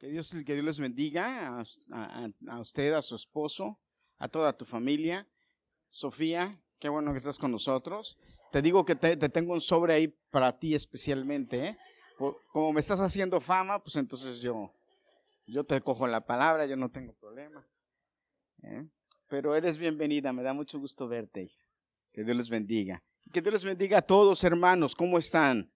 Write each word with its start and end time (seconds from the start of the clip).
Que 0.00 0.08
Dios, 0.08 0.30
que 0.30 0.54
Dios 0.54 0.64
les 0.64 0.80
bendiga 0.80 1.58
a, 1.58 2.58
usted, 2.58 2.94
a 2.94 3.02
su 3.02 3.14
esposo, 3.14 3.78
a 4.16 4.28
toda 4.28 4.56
tu 4.56 4.64
familia. 4.64 5.28
Sofía, 5.88 6.58
qué 6.78 6.88
bueno 6.88 7.12
que 7.12 7.18
estás 7.18 7.38
con 7.38 7.52
nosotros. 7.52 8.16
Te 8.50 8.62
digo 8.62 8.86
que 8.86 8.96
te, 8.96 9.16
tengo 9.28 9.52
un 9.52 9.60
sobre 9.60 9.92
ahí 9.92 10.08
para 10.30 10.58
ti 10.58 10.74
especialmente. 10.74 11.68
¿eh? 11.68 11.78
como 12.50 12.72
me 12.72 12.80
estás 12.80 13.00
haciendo 13.00 13.42
fama, 13.42 13.82
pues 13.82 13.96
entonces 13.96 14.40
yo, 14.40 14.72
yo 15.46 15.64
te 15.64 15.78
cojo 15.82 16.06
la 16.06 16.24
palabra, 16.24 16.64
yo 16.64 16.76
no 16.76 16.90
tengo 16.90 17.12
problema. 17.12 17.68
¿eh? 18.62 18.88
Pero 19.28 19.54
eres 19.54 19.76
bienvenida, 19.76 20.32
me 20.32 20.42
da 20.42 20.54
mucho 20.54 20.78
gusto 20.78 21.08
verte. 21.08 21.50
Que 22.10 22.24
Dios 22.24 22.38
les 22.38 22.48
bendiga. 22.48 23.02
Que 23.30 23.42
Dios 23.42 23.52
les 23.52 23.64
bendiga 23.64 23.98
a 23.98 24.02
todos, 24.02 24.42
hermanos. 24.44 24.94
¿Cómo 24.94 25.18
están? 25.18 25.70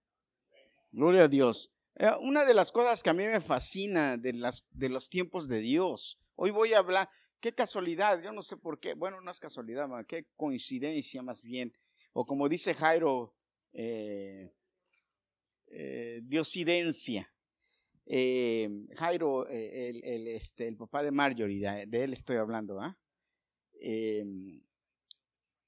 Gloria 0.91 1.25
a 1.25 1.27
Dios. 1.27 1.71
Eh, 1.97 2.11
una 2.19 2.43
de 2.43 2.53
las 2.53 2.73
cosas 2.73 3.01
que 3.01 3.09
a 3.09 3.13
mí 3.13 3.23
me 3.23 3.39
fascina 3.39 4.17
de, 4.17 4.33
las, 4.33 4.65
de 4.71 4.89
los 4.89 5.09
tiempos 5.09 5.47
de 5.47 5.59
Dios, 5.59 6.19
hoy 6.35 6.51
voy 6.51 6.73
a 6.73 6.79
hablar, 6.79 7.09
qué 7.39 7.53
casualidad, 7.53 8.21
yo 8.21 8.33
no 8.33 8.41
sé 8.41 8.57
por 8.57 8.81
qué, 8.81 8.95
bueno, 8.95 9.21
no 9.21 9.31
es 9.31 9.39
casualidad, 9.39 9.87
qué 10.05 10.27
coincidencia 10.35 11.21
más 11.21 11.41
bien, 11.41 11.71
o 12.11 12.25
como 12.25 12.49
dice 12.49 12.73
Jairo, 12.73 13.33
eh, 13.71 14.53
eh, 15.67 16.19
diosidencia. 16.23 17.31
Jairo, 18.97 19.47
el, 19.47 20.27
este, 20.27 20.67
el 20.67 20.75
papá 20.77 21.01
de 21.01 21.11
Marjorie, 21.11 21.87
de, 21.87 22.03
él 22.03 22.13
estoy 22.13 22.37
hablando, 22.37 22.79
¿ah? 22.79 22.95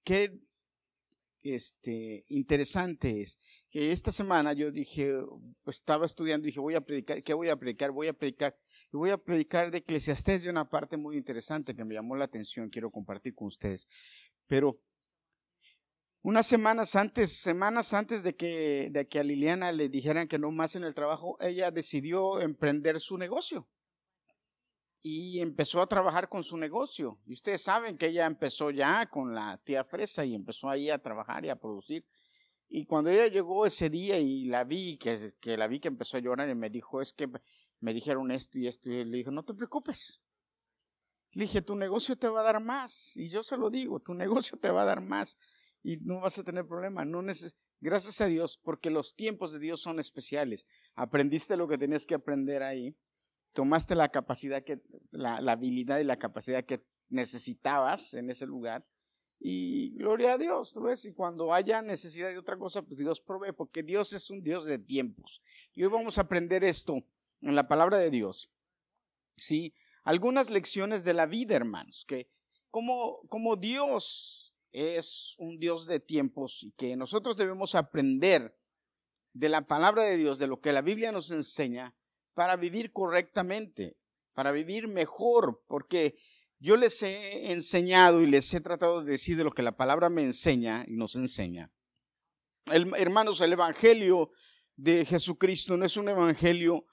qué 0.04 0.40
este, 1.42 2.26
interesante 2.28 3.22
es 3.22 3.40
esta 3.78 4.12
semana 4.12 4.54
yo 4.54 4.72
dije, 4.72 5.14
pues, 5.64 5.78
estaba 5.78 6.06
estudiando, 6.06 6.46
dije, 6.46 6.60
voy 6.60 6.76
a 6.76 6.82
predicar, 6.82 7.22
¿qué 7.24 7.34
voy 7.34 7.50
a 7.50 7.56
predicar? 7.56 7.92
Voy 7.92 8.08
a 8.08 8.14
predicar, 8.14 8.58
y 8.92 8.98
voy 8.98 9.10
a 9.12 9.18
predicar 9.18 9.72
de 9.72 9.80
Eclesiastés 9.80 10.44
de 10.44 10.50
una 10.50 10.70
parte 10.70 10.98
muy 10.98 11.18
interesante 11.18 11.76
que 11.76 11.86
me 11.86 11.94
llamó 11.94 12.16
la 12.16 12.26
atención, 12.26 12.70
quiero 12.70 12.92
compartir 12.92 13.36
con 13.36 13.48
ustedes. 13.48 13.88
Pero 14.48 14.80
unas 16.22 16.48
semanas 16.48 16.96
antes, 16.96 17.40
semanas 17.40 17.94
antes 17.94 18.24
de 18.24 18.36
que, 18.36 18.90
de 18.92 19.08
que 19.08 19.20
a 19.20 19.24
Liliana 19.24 19.72
le 19.72 19.90
dijeran 19.90 20.28
que 20.28 20.40
no 20.40 20.52
más 20.52 20.76
en 20.76 20.84
el 20.84 20.94
trabajo, 20.94 21.38
ella 21.40 21.72
decidió 21.72 22.42
emprender 22.42 23.00
su 23.00 23.18
negocio 23.18 23.68
y 25.02 25.40
empezó 25.40 25.82
a 25.82 25.88
trabajar 25.88 26.28
con 26.28 26.44
su 26.44 26.58
negocio. 26.58 27.20
Y 27.26 27.34
ustedes 27.34 27.62
saben 27.62 27.98
que 27.98 28.08
ella 28.08 28.26
empezó 28.26 28.72
ya 28.72 29.06
con 29.06 29.34
la 29.34 29.58
tía 29.64 29.84
Fresa 29.86 30.26
y 30.26 30.36
empezó 30.36 30.70
ahí 30.70 30.90
a 30.90 31.02
trabajar 31.02 31.46
y 31.46 31.50
a 31.50 31.56
producir. 31.56 32.06
Y 32.70 32.86
cuando 32.86 33.10
ella 33.10 33.28
llegó 33.28 33.66
ese 33.66 33.90
día 33.90 34.20
y 34.20 34.46
la 34.46 34.64
vi, 34.64 34.98
que, 34.98 35.34
que 35.40 35.58
la 35.58 35.68
vi 35.68 35.80
que 35.80 35.88
empezó 35.88 36.18
a 36.18 36.20
llorar 36.20 36.50
y 36.50 36.56
me 36.56 36.70
dijo, 36.70 37.02
es 37.02 37.14
que 37.14 37.30
me 37.80 37.94
dijeron 37.94 38.32
esto 38.32 38.60
y 38.60 38.68
esto, 38.68 38.90
y 38.90 39.06
le 39.06 39.18
dije, 39.18 39.32
no 39.32 39.44
te 39.44 39.54
preocupes. 39.54 40.22
Le 41.32 41.44
dije, 41.44 41.62
tu 41.62 41.76
negocio 41.76 42.18
te 42.18 42.28
va 42.28 42.42
a 42.42 42.44
dar 42.44 42.62
más. 42.62 43.16
Y 43.16 43.30
yo 43.30 43.44
se 43.44 43.58
lo 43.58 43.70
digo, 43.70 44.00
tu 44.00 44.14
negocio 44.14 44.58
te 44.58 44.72
va 44.72 44.82
a 44.82 44.86
dar 44.86 45.02
más 45.02 45.38
y 45.84 45.98
no 45.98 46.22
vas 46.22 46.38
a 46.38 46.44
tener 46.44 46.66
problema. 46.66 47.06
No 47.06 47.22
neces 47.22 47.58
Gracias 47.80 48.22
a 48.22 48.26
Dios, 48.26 48.58
porque 48.58 48.90
los 48.90 49.16
tiempos 49.16 49.52
de 49.52 49.60
Dios 49.60 49.82
son 49.82 50.00
especiales. 50.00 50.66
Aprendiste 50.96 51.56
lo 51.56 51.68
que 51.68 51.78
tenías 51.78 52.08
que 52.08 52.16
aprender 52.16 52.64
ahí 52.64 52.98
tomaste 53.58 53.96
la 53.96 54.10
capacidad 54.10 54.64
que, 54.64 54.84
la, 55.10 55.38
habilidad 55.38 55.98
y 55.98 56.04
la 56.04 56.20
capacidad 56.20 56.64
que 56.64 56.86
necesitabas 57.10 58.14
en 58.14 58.30
ese 58.30 58.46
lugar. 58.46 58.86
Y 59.40 59.92
gloria 59.92 60.34
a 60.34 60.38
Dios, 60.38 60.74
¿tú 60.74 60.82
ves? 60.82 61.06
Y 61.06 61.14
cuando 61.14 61.54
haya 61.54 61.82
necesidad 61.82 62.30
de 62.30 62.38
otra 62.38 62.58
cosa, 62.58 62.82
pues 62.82 62.98
Dios 62.98 63.22
provee, 63.22 63.54
porque 63.54 63.84
Dios 63.84 64.14
es 64.14 64.30
un 64.30 64.42
Dios 64.42 64.66
de 64.66 64.80
tiempos. 64.80 65.42
Y 65.74 65.84
hoy 65.84 65.90
vamos 65.90 66.18
a 66.18 66.22
aprender 66.22 66.64
esto 66.64 67.04
en 67.42 67.56
la 67.56 67.68
palabra 67.68 67.98
de 67.98 68.10
Dios. 68.10 68.50
¿Sí? 69.38 69.74
Algunas 70.04 70.50
lecciones 70.50 71.04
de 71.04 71.14
la 71.14 71.28
vida, 71.28 71.56
hermanos, 71.56 72.06
que 72.08 72.30
como, 72.72 73.20
como 73.30 73.56
Dios 73.56 74.56
es 74.72 75.36
un 75.38 75.60
Dios 75.60 75.86
de 75.86 76.00
tiempos 76.00 76.64
y 76.64 76.72
que 76.72 76.96
nosotros 76.96 77.38
debemos 77.38 77.76
aprender 77.76 78.58
de 79.34 79.50
la 79.50 79.68
palabra 79.68 80.04
de 80.04 80.18
Dios, 80.18 80.40
de 80.40 80.48
lo 80.48 80.62
que 80.62 80.72
la 80.72 80.82
Biblia 80.82 81.12
nos 81.12 81.30
enseña, 81.30 81.96
para 82.34 82.56
vivir 82.56 82.92
correctamente, 82.92 83.98
para 84.34 84.52
vivir 84.52 84.88
mejor, 84.88 85.64
porque 85.68 86.18
yo 86.60 86.76
les 86.76 87.02
he 87.04 87.52
enseñado 87.52 88.22
y 88.22 88.28
les 88.28 88.54
he 88.54 88.62
tratado 88.62 89.04
de 89.04 89.12
decir 89.12 89.38
de 89.38 89.44
lo 89.44 89.52
que 89.52 89.62
la 89.62 89.78
palabra 89.78 90.10
me 90.10 90.24
enseña 90.24 90.84
y 90.88 90.98
nos 90.98 91.16
enseña. 91.16 91.72
El, 92.66 92.94
hermanos, 92.96 93.42
el 93.42 93.54
Evangelio 93.54 94.32
de 94.76 95.06
Jesucristo 95.06 95.78
no 95.78 95.86
es 95.86 95.98
un 95.98 96.10
Evangelio 96.10 96.86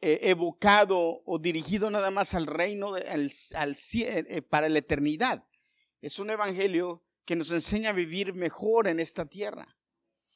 eh, 0.00 0.30
evocado 0.30 1.22
o 1.24 1.38
dirigido 1.38 1.90
nada 1.90 2.10
más 2.10 2.34
al 2.34 2.46
reino, 2.46 2.92
de, 2.92 3.02
al, 3.08 3.76
eh, 3.94 4.42
para 4.42 4.68
la 4.68 4.78
eternidad. 4.78 5.46
Es 6.00 6.18
un 6.18 6.30
Evangelio 6.30 7.04
que 7.24 7.36
nos 7.36 7.50
enseña 7.50 7.90
a 7.90 7.92
vivir 7.92 8.34
mejor 8.34 8.88
en 8.88 8.98
esta 8.98 9.26
tierra. 9.26 9.76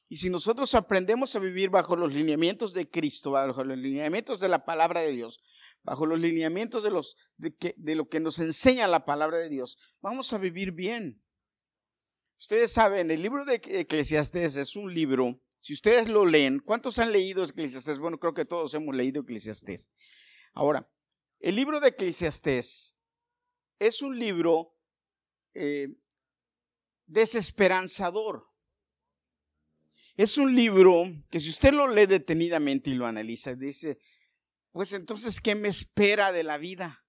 Y 0.09 0.19
si 0.19 0.31
nosotros 0.31 0.75
aprendemos 0.75 1.35
a 1.35 1.41
vivir 1.41 1.69
bajo 1.71 1.97
los 1.97 2.13
lineamientos 2.13 2.73
de 2.73 2.89
Cristo, 2.89 3.33
bajo 3.33 3.65
los 3.65 3.77
lineamientos 3.77 4.39
de 4.39 4.49
la 4.49 4.65
palabra 4.65 5.01
de 5.01 5.11
Dios, 5.11 5.41
bajo 5.83 6.07
los 6.07 6.21
lineamientos 6.21 6.85
de, 6.85 6.91
los, 6.91 7.17
de, 7.37 7.95
lo 7.97 8.09
que 8.09 8.21
nos 8.21 8.39
enseña 8.39 8.87
la 8.87 9.05
palabra 9.05 9.39
de 9.39 9.49
Dios, 9.49 9.79
vamos 10.01 10.33
a 10.33 10.39
vivir 10.39 10.73
bien. 10.73 11.23
Ustedes 12.39 12.73
saben, 12.73 13.11
el 13.11 13.23
libro 13.23 13.45
de 13.45 13.61
Eclesiastés 13.65 14.57
es 14.57 14.77
un 14.77 14.95
libro, 14.95 15.41
si 15.61 15.73
ustedes 15.73 16.09
lo 16.09 16.25
leen, 16.25 16.61
¿cuántos 16.61 17.01
han 17.01 17.11
leído 17.11 17.43
Eclesiastés? 17.43 17.99
Bueno, 17.99 18.19
creo 18.19 18.35
que 18.35 18.45
todos 18.45 18.75
hemos 18.75 18.95
leído 18.95 19.23
Eclesiastés. 19.23 19.91
Ahora, 20.53 20.89
el 21.41 21.57
libro 21.57 21.81
de 21.81 21.89
Eclesiastés 21.89 22.97
es 23.81 24.03
un 24.03 24.19
libro 24.19 24.77
eh, 25.55 25.89
desesperanzador. 27.07 28.47
Es 30.17 30.39
un 30.39 30.55
libro 30.55 31.05
que 31.31 31.41
si 31.41 31.51
usted 31.51 31.75
lo 31.75 31.89
lee 31.89 32.07
detenidamente 32.07 32.89
y 32.89 32.95
lo 32.95 33.07
analiza, 33.07 33.55
dice, 33.55 33.99
pues 34.73 34.93
entonces, 34.93 35.41
¿qué 35.43 35.55
me 35.55 35.69
espera 35.69 36.33
de 36.33 36.43
la 36.43 36.57
vida? 36.57 37.05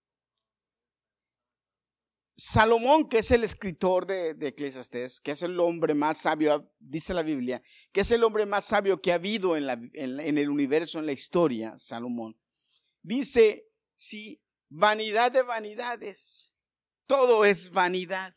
Salomón, 2.36 3.08
que 3.08 3.20
es 3.20 3.32
el 3.32 3.46
escritor 3.46 4.06
de, 4.06 4.34
de 4.34 4.50
Eclesiastés, 4.50 5.22
que 5.22 5.32
es 5.32 5.42
el 5.42 5.58
hombre 5.60 5.94
más 5.94 6.18
sabio, 6.18 6.70
dice 6.80 7.14
la 7.14 7.24
Biblia, 7.24 7.64
que 7.94 8.02
es 8.02 8.12
el 8.12 8.24
hombre 8.26 8.46
más 8.46 8.66
sabio 8.66 9.02
que 9.02 9.14
ha 9.14 9.16
habido 9.16 9.56
en, 9.56 9.68
la, 9.68 9.80
en 9.94 10.38
el 10.38 10.50
universo, 10.50 11.00
en 11.00 11.06
la 11.06 11.14
historia, 11.14 11.78
Salomón, 11.78 12.38
dice, 13.02 13.70
si 13.96 14.44
vanidad 14.70 15.32
de 15.32 15.44
vanidades, 15.44 16.56
todo 17.08 17.46
es 17.46 17.72
vanidad 17.72 18.36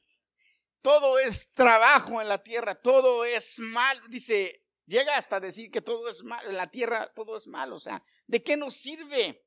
todo 0.82 1.18
es 1.18 1.52
trabajo 1.52 2.20
en 2.20 2.28
la 2.28 2.42
tierra, 2.42 2.74
todo 2.74 3.24
es 3.24 3.58
mal. 3.58 4.00
Dice, 4.08 4.59
llega 4.90 5.16
hasta 5.16 5.40
decir 5.40 5.70
que 5.70 5.80
todo 5.80 6.08
es 6.08 6.22
mal, 6.24 6.44
en 6.46 6.56
la 6.56 6.70
tierra 6.70 7.10
todo 7.14 7.36
es 7.36 7.46
mal. 7.46 7.72
O 7.72 7.78
sea, 7.78 8.02
¿de 8.26 8.42
qué 8.42 8.56
nos 8.56 8.74
sirve? 8.74 9.46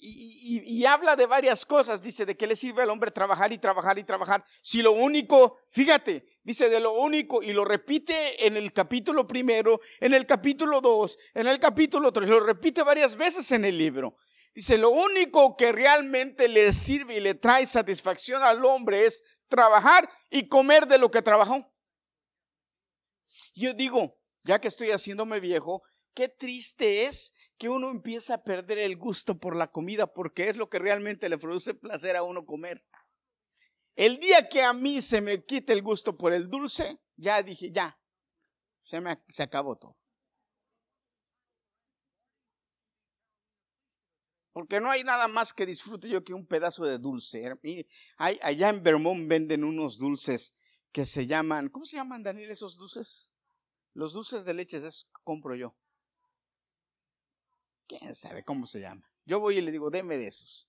Y, 0.00 0.84
habla 0.84 1.16
de 1.16 1.26
varias 1.26 1.66
cosas, 1.66 2.00
dice, 2.00 2.24
¿de 2.24 2.36
qué 2.36 2.46
le 2.46 2.54
sirve 2.54 2.82
al 2.82 2.90
hombre 2.90 3.10
trabajar 3.10 3.52
y 3.52 3.58
trabajar 3.58 3.98
y 3.98 4.04
trabajar? 4.04 4.44
Si 4.62 4.80
lo 4.80 4.92
único, 4.92 5.58
fíjate, 5.72 6.24
dice 6.44 6.68
de 6.68 6.78
lo 6.78 6.92
único, 6.92 7.42
y 7.42 7.52
lo 7.52 7.64
repite 7.64 8.46
en 8.46 8.56
el 8.56 8.72
capítulo 8.72 9.26
primero, 9.26 9.80
en 9.98 10.14
el 10.14 10.24
capítulo 10.24 10.80
dos, 10.80 11.18
en 11.34 11.48
el 11.48 11.58
capítulo 11.58 12.12
tres, 12.12 12.28
lo 12.28 12.38
repite 12.38 12.84
varias 12.84 13.16
veces 13.16 13.50
en 13.50 13.64
el 13.64 13.76
libro. 13.76 14.16
Dice, 14.54 14.78
lo 14.78 14.90
único 14.90 15.56
que 15.56 15.72
realmente 15.72 16.46
le 16.46 16.72
sirve 16.72 17.16
y 17.16 17.20
le 17.20 17.34
trae 17.34 17.66
satisfacción 17.66 18.44
al 18.44 18.64
hombre 18.64 19.04
es 19.04 19.24
trabajar 19.48 20.08
y 20.30 20.46
comer 20.46 20.86
de 20.86 20.98
lo 20.98 21.10
que 21.10 21.22
trabajó. 21.22 21.72
Yo 23.58 23.74
digo, 23.74 24.16
ya 24.44 24.60
que 24.60 24.68
estoy 24.68 24.92
haciéndome 24.92 25.40
viejo, 25.40 25.82
qué 26.14 26.28
triste 26.28 27.06
es 27.06 27.34
que 27.58 27.68
uno 27.68 27.90
empieza 27.90 28.34
a 28.34 28.44
perder 28.44 28.78
el 28.78 28.96
gusto 28.96 29.38
por 29.38 29.56
la 29.56 29.72
comida 29.72 30.12
porque 30.12 30.48
es 30.48 30.56
lo 30.56 30.68
que 30.68 30.78
realmente 30.78 31.28
le 31.28 31.38
produce 31.38 31.74
placer 31.74 32.14
a 32.14 32.22
uno 32.22 32.46
comer. 32.46 32.84
El 33.96 34.18
día 34.18 34.48
que 34.48 34.62
a 34.62 34.72
mí 34.72 35.00
se 35.00 35.20
me 35.20 35.44
quite 35.44 35.72
el 35.72 35.82
gusto 35.82 36.16
por 36.16 36.32
el 36.32 36.48
dulce, 36.48 37.00
ya 37.16 37.42
dije, 37.42 37.72
ya, 37.72 37.98
se 38.82 39.00
me 39.00 39.20
se 39.28 39.42
acabó 39.42 39.76
todo. 39.76 39.96
Porque 44.52 44.80
no 44.80 44.88
hay 44.88 45.02
nada 45.02 45.26
más 45.26 45.52
que 45.52 45.66
disfrute 45.66 46.08
yo 46.08 46.22
que 46.22 46.32
un 46.32 46.46
pedazo 46.46 46.84
de 46.84 46.98
dulce. 46.98 47.44
allá 48.18 48.68
en 48.68 48.82
Vermont 48.84 49.28
venden 49.28 49.64
unos 49.64 49.98
dulces 49.98 50.54
que 50.92 51.04
se 51.04 51.26
llaman, 51.26 51.68
¿cómo 51.70 51.84
se 51.84 51.96
llaman, 51.96 52.22
Daniel, 52.22 52.52
esos 52.52 52.76
dulces? 52.76 53.32
Los 53.94 54.12
dulces 54.12 54.44
de 54.44 54.54
leche, 54.54 54.76
esos 54.76 55.08
compro 55.24 55.54
yo. 55.54 55.76
¿Quién 57.86 58.14
sabe 58.14 58.44
cómo 58.44 58.66
se 58.66 58.80
llama? 58.80 59.10
Yo 59.24 59.40
voy 59.40 59.58
y 59.58 59.60
le 59.60 59.72
digo, 59.72 59.90
deme 59.90 60.16
de 60.16 60.28
esos. 60.28 60.68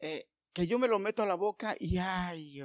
Eh, 0.00 0.28
que 0.52 0.66
yo 0.66 0.78
me 0.78 0.88
lo 0.88 0.98
meto 0.98 1.22
a 1.22 1.26
la 1.26 1.34
boca 1.34 1.76
y 1.78 1.98
ay, 1.98 2.60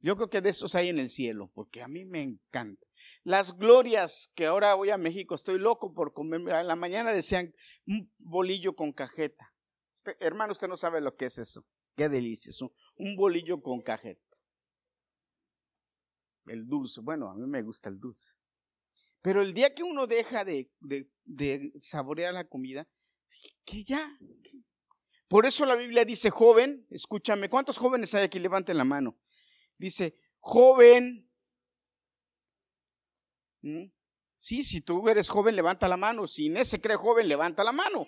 Yo 0.00 0.16
creo 0.16 0.28
que 0.28 0.40
de 0.40 0.50
esos 0.50 0.74
hay 0.74 0.88
en 0.88 0.98
el 0.98 1.08
cielo, 1.08 1.50
porque 1.54 1.82
a 1.82 1.88
mí 1.88 2.04
me 2.04 2.20
encanta. 2.20 2.86
Las 3.22 3.56
glorias 3.56 4.30
que 4.34 4.46
ahora 4.46 4.74
voy 4.74 4.90
a 4.90 4.98
México, 4.98 5.34
estoy 5.34 5.58
loco 5.58 5.94
por 5.94 6.12
comer. 6.12 6.50
A 6.52 6.62
la 6.62 6.76
mañana 6.76 7.12
decían 7.12 7.54
un 7.86 8.12
bolillo 8.18 8.74
con 8.74 8.92
cajeta. 8.92 9.54
hermano, 10.20 10.52
usted 10.52 10.68
no 10.68 10.76
sabe 10.76 11.00
lo 11.00 11.16
que 11.16 11.26
es 11.26 11.38
eso. 11.38 11.64
Qué 11.96 12.08
delicia, 12.08 12.52
un 12.96 13.16
bolillo 13.16 13.60
con 13.60 13.80
cajeta. 13.80 14.27
El 16.48 16.66
dulce, 16.66 17.00
bueno, 17.00 17.30
a 17.30 17.34
mí 17.34 17.46
me 17.46 17.62
gusta 17.62 17.88
el 17.88 17.98
dulce. 17.98 18.34
Pero 19.22 19.42
el 19.42 19.52
día 19.52 19.74
que 19.74 19.82
uno 19.82 20.06
deja 20.06 20.44
de, 20.44 20.70
de, 20.80 21.10
de 21.24 21.72
saborear 21.78 22.34
la 22.34 22.48
comida, 22.48 22.88
que 23.64 23.84
ya. 23.84 24.18
Por 25.28 25.44
eso 25.44 25.66
la 25.66 25.76
Biblia 25.76 26.04
dice, 26.04 26.30
joven, 26.30 26.86
escúchame, 26.90 27.50
¿cuántos 27.50 27.76
jóvenes 27.76 28.14
hay 28.14 28.24
aquí? 28.24 28.38
Levanten 28.38 28.78
la 28.78 28.84
mano. 28.84 29.18
Dice, 29.76 30.14
joven. 30.38 31.30
¿Mm? 33.60 33.90
Sí, 34.36 34.64
si 34.64 34.80
tú 34.80 35.08
eres 35.08 35.28
joven, 35.28 35.56
levanta 35.56 35.88
la 35.88 35.96
mano. 35.96 36.26
Si 36.26 36.46
Inés 36.46 36.68
se 36.68 36.80
cree 36.80 36.96
joven, 36.96 37.28
levanta 37.28 37.64
la 37.64 37.72
mano. 37.72 38.06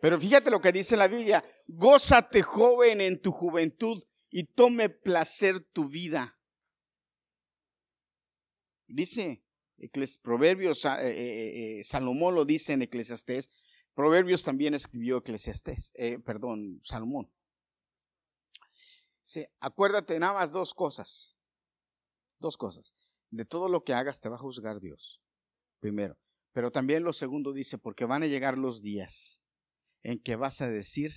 Pero 0.00 0.20
fíjate 0.20 0.50
lo 0.50 0.60
que 0.60 0.72
dice 0.72 0.96
la 0.96 1.08
Biblia. 1.08 1.44
Gózate 1.66 2.42
joven 2.42 3.00
en 3.00 3.20
tu 3.20 3.30
juventud 3.30 4.02
y 4.30 4.44
tome 4.44 4.90
placer 4.90 5.60
tu 5.60 5.88
vida. 5.88 6.37
Dice, 8.88 9.44
Proverbios, 10.22 10.84
eh, 10.84 10.88
eh, 11.02 11.78
eh, 11.78 11.84
Salomón 11.84 12.34
lo 12.34 12.44
dice 12.44 12.72
en 12.72 12.82
Eclesiastés. 12.82 13.50
Proverbios 13.94 14.42
también 14.42 14.74
escribió 14.74 15.18
Eclesiastés, 15.18 15.92
perdón, 16.24 16.80
Salomón. 16.82 17.30
Acuérdate 19.60 20.18
nada 20.18 20.34
más 20.34 20.52
dos 20.52 20.72
cosas. 20.72 21.36
Dos 22.38 22.56
cosas. 22.56 22.94
De 23.30 23.44
todo 23.44 23.68
lo 23.68 23.82
que 23.82 23.92
hagas 23.92 24.20
te 24.20 24.28
va 24.28 24.36
a 24.36 24.40
juzgar 24.40 24.80
Dios. 24.80 25.20
Primero. 25.80 26.16
Pero 26.52 26.70
también 26.70 27.02
lo 27.02 27.12
segundo 27.12 27.52
dice, 27.52 27.76
porque 27.76 28.04
van 28.04 28.22
a 28.22 28.26
llegar 28.26 28.56
los 28.56 28.82
días 28.82 29.44
en 30.02 30.20
que 30.20 30.36
vas 30.36 30.60
a 30.60 30.68
decir, 30.68 31.10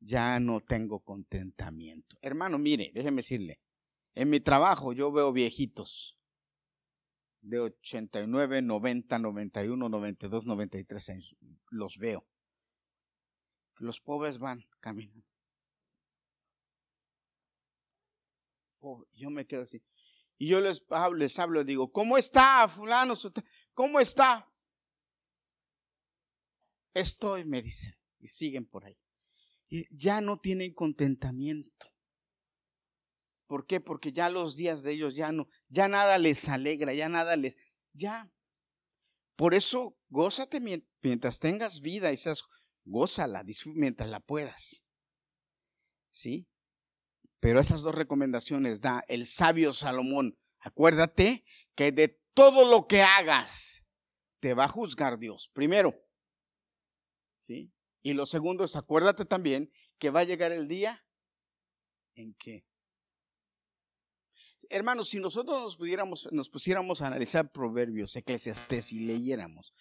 ya 0.00 0.38
no 0.40 0.60
tengo 0.60 1.00
contentamiento. 1.00 2.16
Hermano, 2.20 2.58
mire, 2.58 2.90
déjeme 2.92 3.18
decirle, 3.18 3.60
en 4.14 4.28
mi 4.28 4.40
trabajo 4.40 4.92
yo 4.92 5.10
veo 5.12 5.32
viejitos 5.32 6.15
de 7.46 7.60
89, 7.60 8.60
90, 8.60 9.18
91, 9.18 9.88
92, 9.88 10.46
93 10.46 11.08
años. 11.10 11.36
Los 11.70 11.96
veo. 11.98 12.26
Los 13.76 14.00
pobres 14.00 14.38
van 14.38 14.64
caminando. 14.80 15.24
yo 19.14 19.30
me 19.30 19.46
quedo 19.46 19.62
así. 19.62 19.82
Y 20.38 20.48
yo 20.48 20.60
les 20.60 20.84
hablo, 20.90 21.18
les 21.18 21.36
hablo, 21.40 21.64
digo, 21.64 21.90
¿cómo 21.90 22.18
está 22.18 22.68
fulano? 22.68 23.14
¿Cómo 23.74 23.98
está? 23.98 24.48
Estoy, 26.94 27.44
me 27.44 27.62
dicen, 27.62 27.94
y 28.20 28.28
siguen 28.28 28.64
por 28.64 28.84
ahí. 28.84 28.96
Ya 29.90 30.20
no 30.20 30.38
tienen 30.38 30.72
contentamiento. 30.72 31.86
¿Por 33.48 33.66
qué? 33.66 33.80
Porque 33.80 34.12
ya 34.12 34.30
los 34.30 34.56
días 34.56 34.82
de 34.82 34.92
ellos 34.92 35.16
ya 35.16 35.32
no, 35.32 35.48
ya 35.68 35.88
nada 35.88 36.18
les 36.18 36.48
alegra, 36.48 36.92
ya 36.94 37.08
nada 37.08 37.36
les, 37.36 37.56
ya. 37.92 38.30
Por 39.36 39.54
eso, 39.54 39.98
gózate 40.08 40.60
mientras 41.02 41.38
tengas 41.38 41.80
vida 41.80 42.12
y 42.12 42.16
seas, 42.16 42.42
gózala 42.84 43.44
mientras 43.66 44.08
la 44.08 44.20
puedas. 44.20 44.86
¿Sí? 46.10 46.48
Pero 47.40 47.60
esas 47.60 47.82
dos 47.82 47.94
recomendaciones 47.94 48.80
da 48.80 49.04
el 49.08 49.26
sabio 49.26 49.72
Salomón. 49.72 50.38
Acuérdate 50.58 51.44
que 51.74 51.92
de 51.92 52.20
todo 52.34 52.64
lo 52.64 52.86
que 52.86 53.02
hagas 53.02 53.86
te 54.40 54.54
va 54.54 54.64
a 54.64 54.68
juzgar 54.68 55.18
Dios. 55.18 55.50
Primero. 55.52 55.94
¿Sí? 57.36 57.72
Y 58.02 58.14
lo 58.14 58.26
segundo 58.26 58.64
es, 58.64 58.76
acuérdate 58.76 59.24
también 59.24 59.70
que 59.98 60.10
va 60.10 60.20
a 60.20 60.24
llegar 60.24 60.52
el 60.52 60.68
día 60.68 61.04
en 62.14 62.34
que 62.34 62.65
Hermanos, 64.70 65.08
si 65.08 65.20
nosotros 65.20 65.62
nos 65.62 65.76
pudiéramos, 65.76 66.28
nos 66.32 66.48
pusiéramos 66.48 67.02
a 67.02 67.08
analizar 67.08 67.50
proverbios, 67.50 68.16
eclesiastés 68.16 68.92
y 68.92 69.00
leyéramos, 69.00 69.74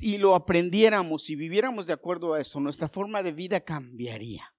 y 0.00 0.18
lo 0.18 0.34
aprendiéramos 0.34 1.30
y 1.30 1.36
viviéramos 1.36 1.86
de 1.86 1.92
acuerdo 1.92 2.34
a 2.34 2.40
eso, 2.40 2.60
nuestra 2.60 2.88
forma 2.88 3.22
de 3.22 3.32
vida 3.32 3.60
cambiaría. 3.60 4.54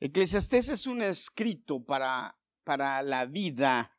Eclesiastés 0.00 0.68
es 0.68 0.86
un 0.86 1.02
escrito 1.02 1.84
para, 1.84 2.38
para 2.64 3.02
la 3.02 3.26
vida 3.26 3.96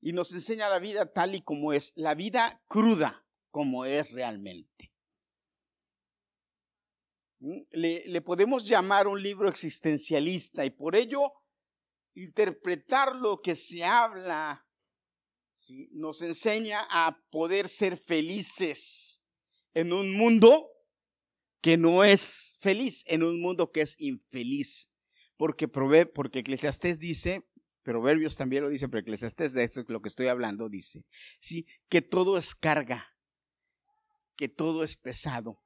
y 0.00 0.12
nos 0.12 0.32
enseña 0.32 0.68
la 0.68 0.78
vida 0.78 1.12
tal 1.12 1.34
y 1.34 1.42
como 1.42 1.72
es, 1.72 1.92
la 1.96 2.14
vida 2.14 2.62
cruda 2.66 3.26
como 3.50 3.84
es 3.84 4.10
realmente. 4.12 4.92
¿Mm? 7.40 7.60
Le, 7.70 8.08
le 8.08 8.20
podemos 8.22 8.66
llamar 8.66 9.06
un 9.06 9.22
libro 9.22 9.48
existencialista 9.48 10.64
y 10.64 10.70
por 10.70 10.96
ello 10.96 11.32
interpretar 12.14 13.16
lo 13.16 13.36
que 13.36 13.54
se 13.54 13.84
habla 13.84 14.64
nos 15.90 16.22
enseña 16.22 16.86
a 16.88 17.20
poder 17.30 17.68
ser 17.68 17.96
felices 17.96 19.22
en 19.74 19.92
un 19.92 20.16
mundo 20.16 20.70
que 21.60 21.76
no 21.76 22.04
es 22.04 22.56
feliz, 22.60 23.02
en 23.06 23.24
un 23.24 23.40
mundo 23.40 23.72
que 23.72 23.80
es 23.80 23.96
infeliz 23.98 24.92
porque, 25.38 25.68
porque 25.68 26.40
Eclesiastés 26.40 26.98
dice, 26.98 27.48
Proverbios 27.84 28.36
también 28.36 28.64
lo 28.64 28.68
dice, 28.68 28.88
pero 28.88 29.00
Eclesiastés, 29.00 29.54
de 29.54 29.64
eso 29.64 29.80
es 29.80 29.88
lo 29.88 30.02
que 30.02 30.08
estoy 30.08 30.26
hablando, 30.26 30.68
dice, 30.68 31.06
sí, 31.38 31.64
que 31.88 32.02
todo 32.02 32.36
es 32.36 32.54
carga, 32.54 33.06
que 34.36 34.48
todo 34.48 34.82
es 34.82 34.96
pesado. 34.96 35.62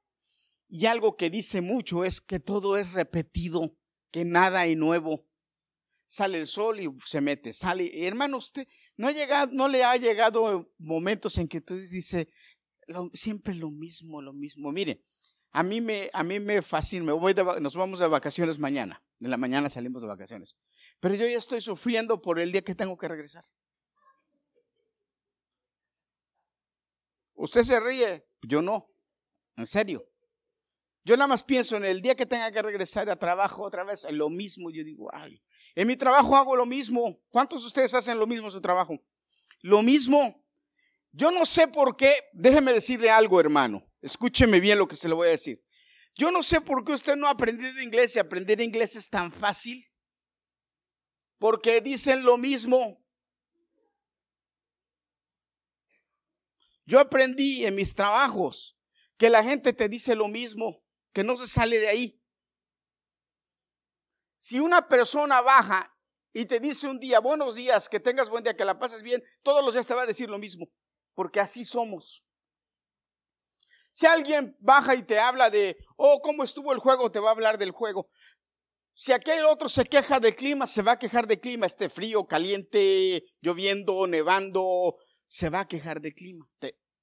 Y 0.69 0.85
algo 0.85 1.17
que 1.17 1.29
dice 1.29 1.61
mucho 1.61 2.05
es 2.05 2.21
que 2.21 2.39
todo 2.39 2.77
es 2.77 2.93
repetido, 2.93 3.75
que 4.11 4.25
nada 4.25 4.61
hay 4.61 4.75
nuevo. 4.75 5.27
Sale 6.05 6.39
el 6.39 6.47
sol 6.47 6.79
y 6.79 6.89
se 7.05 7.21
mete, 7.21 7.53
sale. 7.53 8.05
hermano, 8.05 8.37
usted 8.37 8.67
no, 8.97 9.07
ha 9.07 9.11
llegado, 9.11 9.51
no 9.51 9.67
le 9.67 9.83
ha 9.83 9.95
llegado 9.97 10.71
momentos 10.77 11.37
en 11.37 11.47
que 11.47 11.61
tú 11.61 11.77
dice 11.77 12.27
siempre 13.13 13.55
lo 13.55 13.71
mismo, 13.71 14.21
lo 14.21 14.33
mismo. 14.33 14.71
Mire, 14.71 15.03
a 15.51 15.63
mí 15.63 15.81
me, 15.81 16.09
a 16.13 16.23
mí 16.23 16.39
me 16.39 16.61
fascina, 16.61 17.05
me 17.05 17.11
voy 17.11 17.33
nos 17.61 17.75
vamos 17.75 17.99
de 17.99 18.07
vacaciones 18.07 18.59
mañana. 18.59 19.03
En 19.19 19.29
la 19.29 19.37
mañana 19.37 19.69
salimos 19.69 20.01
de 20.01 20.07
vacaciones. 20.07 20.57
Pero 20.99 21.15
yo 21.15 21.25
ya 21.25 21.37
estoy 21.37 21.61
sufriendo 21.61 22.21
por 22.21 22.39
el 22.39 22.51
día 22.51 22.61
que 22.61 22.75
tengo 22.75 22.97
que 22.97 23.07
regresar. 23.07 23.45
Usted 27.35 27.63
se 27.63 27.79
ríe, 27.79 28.27
yo 28.41 28.61
no. 28.61 28.89
En 29.55 29.65
serio. 29.65 30.12
Yo 31.05 31.17
nada 31.17 31.27
más 31.27 31.43
pienso 31.43 31.75
en 31.75 31.83
el 31.83 32.01
día 32.01 32.15
que 32.15 32.25
tenga 32.25 32.51
que 32.51 32.61
regresar 32.61 33.09
a 33.09 33.17
trabajo 33.17 33.63
otra 33.63 33.83
vez, 33.83 34.05
en 34.05 34.17
lo 34.17 34.29
mismo. 34.29 34.71
Yo 34.71 34.83
digo, 34.83 35.09
ay, 35.13 35.41
en 35.75 35.87
mi 35.87 35.97
trabajo 35.97 36.35
hago 36.35 36.55
lo 36.55 36.65
mismo. 36.65 37.19
¿Cuántos 37.29 37.61
de 37.61 37.67
ustedes 37.67 37.93
hacen 37.93 38.17
lo 38.17 38.25
mismo 38.25 38.47
en 38.47 38.51
su 38.51 38.61
trabajo? 38.61 38.97
Lo 39.61 39.81
mismo. 39.81 40.41
Yo 41.11 41.29
no 41.29 41.45
sé 41.45 41.67
por 41.67 41.97
qué, 41.97 42.13
déjeme 42.31 42.71
decirle 42.71 43.09
algo, 43.09 43.39
hermano. 43.39 43.85
Escúcheme 44.01 44.59
bien 44.59 44.77
lo 44.77 44.87
que 44.87 44.95
se 44.95 45.09
le 45.09 45.13
voy 45.13 45.27
a 45.27 45.31
decir. 45.31 45.61
Yo 46.15 46.31
no 46.31 46.41
sé 46.41 46.61
por 46.61 46.83
qué 46.83 46.93
usted 46.93 47.15
no 47.15 47.27
ha 47.27 47.31
aprendido 47.31 47.81
inglés 47.81 48.15
y 48.15 48.19
aprender 48.19 48.61
inglés 48.61 48.95
es 48.95 49.09
tan 49.09 49.31
fácil. 49.31 49.85
Porque 51.37 51.81
dicen 51.81 52.23
lo 52.23 52.37
mismo. 52.37 53.03
Yo 56.85 56.99
aprendí 56.99 57.65
en 57.65 57.75
mis 57.75 57.93
trabajos 57.93 58.77
que 59.17 59.29
la 59.29 59.43
gente 59.43 59.73
te 59.73 59.87
dice 59.87 60.15
lo 60.15 60.27
mismo, 60.27 60.82
que 61.13 61.23
no 61.23 61.37
se 61.37 61.47
sale 61.47 61.79
de 61.79 61.87
ahí. 61.87 62.19
Si 64.35 64.59
una 64.59 64.87
persona 64.87 65.41
baja 65.41 65.95
y 66.33 66.45
te 66.45 66.59
dice 66.59 66.87
un 66.87 66.99
día, 66.99 67.19
buenos 67.19 67.55
días, 67.55 67.87
que 67.87 67.99
tengas 67.99 68.29
buen 68.29 68.43
día, 68.43 68.57
que 68.57 68.65
la 68.65 68.79
pases 68.79 69.03
bien, 69.03 69.23
todos 69.43 69.63
los 69.63 69.73
días 69.73 69.85
te 69.85 69.93
va 69.93 70.01
a 70.01 70.07
decir 70.07 70.29
lo 70.29 70.39
mismo, 70.39 70.67
porque 71.13 71.39
así 71.39 71.63
somos. 71.63 72.25
Si 73.93 74.07
alguien 74.07 74.57
baja 74.59 74.95
y 74.95 75.03
te 75.03 75.19
habla 75.19 75.51
de, 75.51 75.77
oh, 75.95 76.19
¿cómo 76.21 76.43
estuvo 76.43 76.73
el 76.73 76.79
juego? 76.79 77.11
Te 77.11 77.19
va 77.19 77.29
a 77.29 77.33
hablar 77.33 77.59
del 77.59 77.71
juego. 77.71 78.09
Si 78.95 79.11
aquel 79.11 79.45
otro 79.45 79.69
se 79.69 79.85
queja 79.85 80.19
de 80.19 80.35
clima, 80.35 80.65
se 80.65 80.81
va 80.81 80.93
a 80.93 80.99
quejar 80.99 81.27
de 81.27 81.39
clima, 81.39 81.67
esté 81.67 81.89
frío, 81.89 82.27
caliente, 82.27 83.23
lloviendo, 83.41 84.07
nevando, 84.07 84.97
se 85.27 85.49
va 85.49 85.61
a 85.61 85.67
quejar 85.67 86.01
de 86.01 86.13
clima. 86.13 86.49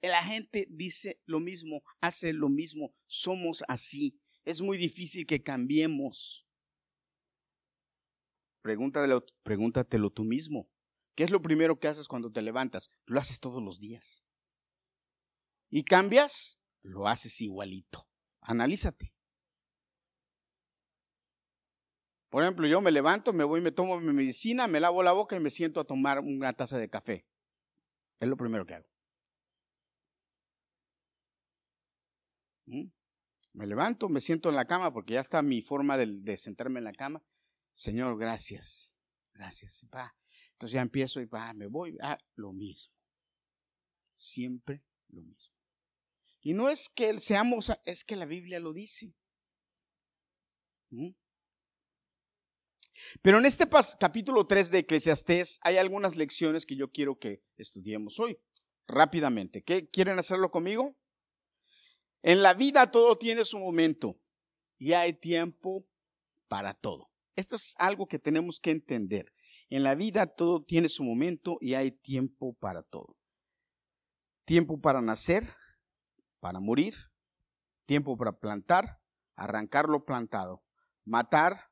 La 0.02 0.22
gente 0.24 0.66
dice 0.70 1.20
lo 1.26 1.40
mismo, 1.40 1.82
hace 2.00 2.32
lo 2.32 2.48
mismo, 2.48 2.94
somos 3.06 3.62
así. 3.68 4.18
Es 4.44 4.60
muy 4.60 4.78
difícil 4.78 5.26
que 5.26 5.40
cambiemos. 5.40 6.46
Pregúntatelo, 8.62 9.24
pregúntatelo 9.42 10.10
tú 10.10 10.24
mismo. 10.24 10.70
¿Qué 11.14 11.24
es 11.24 11.30
lo 11.30 11.42
primero 11.42 11.78
que 11.78 11.88
haces 11.88 12.08
cuando 12.08 12.32
te 12.32 12.40
levantas? 12.40 12.90
Lo 13.04 13.20
haces 13.20 13.40
todos 13.40 13.62
los 13.62 13.78
días. 13.78 14.24
¿Y 15.68 15.84
cambias? 15.84 16.60
lo 16.82 17.06
haces 17.08 17.40
igualito. 17.40 18.06
Analízate. 18.40 19.14
Por 22.30 22.42
ejemplo, 22.42 22.66
yo 22.66 22.80
me 22.80 22.92
levanto, 22.92 23.32
me 23.32 23.44
voy, 23.44 23.60
me 23.60 23.72
tomo 23.72 23.98
mi 24.00 24.12
medicina, 24.12 24.68
me 24.68 24.80
lavo 24.80 25.02
la 25.02 25.12
boca 25.12 25.36
y 25.36 25.40
me 25.40 25.50
siento 25.50 25.80
a 25.80 25.84
tomar 25.84 26.20
una 26.20 26.52
taza 26.52 26.78
de 26.78 26.88
café. 26.88 27.26
Es 28.20 28.28
lo 28.28 28.36
primero 28.36 28.64
que 28.64 28.74
hago. 28.74 28.89
Me 33.52 33.66
levanto, 33.66 34.08
me 34.08 34.20
siento 34.20 34.48
en 34.48 34.56
la 34.56 34.66
cama 34.66 34.92
porque 34.92 35.14
ya 35.14 35.20
está 35.20 35.42
mi 35.42 35.60
forma 35.60 35.98
de, 35.98 36.36
sentarme 36.36 36.78
en 36.78 36.84
la 36.84 36.92
cama. 36.92 37.22
Señor, 37.74 38.18
gracias. 38.18 38.94
Gracias. 39.34 39.84
Entonces 40.52 40.74
ya 40.74 40.82
empiezo 40.82 41.20
y 41.20 41.26
va, 41.26 41.52
me 41.54 41.66
voy. 41.66 41.96
Ah, 42.00 42.18
lo 42.36 42.52
mismo. 42.52 42.94
Siempre 44.12 44.84
lo 45.08 45.22
mismo. 45.22 45.54
Y 46.42 46.54
no 46.54 46.68
es 46.68 46.88
que 46.88 47.18
seamos, 47.18 47.72
es 47.84 48.04
que 48.04 48.16
la 48.16 48.24
Biblia 48.24 48.60
lo 48.60 48.72
dice. 48.72 49.14
Pero 53.22 53.38
en 53.38 53.46
este 53.46 53.68
capítulo 53.98 54.46
3 54.46 54.70
de 54.70 54.78
Eclesiastés 54.80 55.58
hay 55.62 55.76
algunas 55.76 56.16
lecciones 56.16 56.66
que 56.66 56.76
yo 56.76 56.90
quiero 56.90 57.18
que 57.18 57.42
estudiemos 57.56 58.18
hoy, 58.18 58.38
rápidamente. 58.86 59.62
¿Qué, 59.62 59.88
¿Quieren 59.88 60.18
hacerlo 60.18 60.50
conmigo? 60.50 60.96
En 62.22 62.42
la 62.42 62.54
vida 62.54 62.90
todo 62.90 63.16
tiene 63.16 63.44
su 63.44 63.58
momento 63.58 64.20
y 64.78 64.92
hay 64.92 65.12
tiempo 65.12 65.86
para 66.48 66.74
todo. 66.74 67.10
Esto 67.36 67.56
es 67.56 67.74
algo 67.78 68.06
que 68.06 68.18
tenemos 68.18 68.60
que 68.60 68.70
entender. 68.70 69.32
En 69.68 69.82
la 69.84 69.94
vida 69.94 70.26
todo 70.26 70.62
tiene 70.62 70.88
su 70.88 71.04
momento 71.04 71.58
y 71.60 71.74
hay 71.74 71.92
tiempo 71.92 72.54
para 72.54 72.82
todo. 72.82 73.16
Tiempo 74.44 74.80
para 74.80 75.00
nacer, 75.00 75.44
para 76.40 76.60
morir, 76.60 76.94
tiempo 77.86 78.16
para 78.16 78.32
plantar, 78.32 79.00
arrancar 79.36 79.88
lo 79.88 80.04
plantado, 80.04 80.62
matar, 81.04 81.70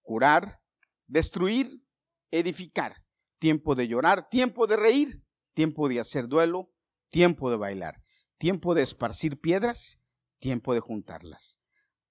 curar, 0.00 0.60
destruir, 1.06 1.82
edificar, 2.30 3.04
tiempo 3.38 3.74
de 3.74 3.88
llorar, 3.88 4.28
tiempo 4.28 4.66
de 4.66 4.76
reír, 4.76 5.22
tiempo 5.54 5.88
de 5.88 6.00
hacer 6.00 6.28
duelo, 6.28 6.72
tiempo 7.08 7.50
de 7.50 7.56
bailar, 7.56 8.02
tiempo 8.40 8.74
de 8.74 8.80
esparcir 8.80 9.38
piedras, 9.38 10.00
tiempo 10.38 10.72
de 10.72 10.80
juntarlas, 10.80 11.60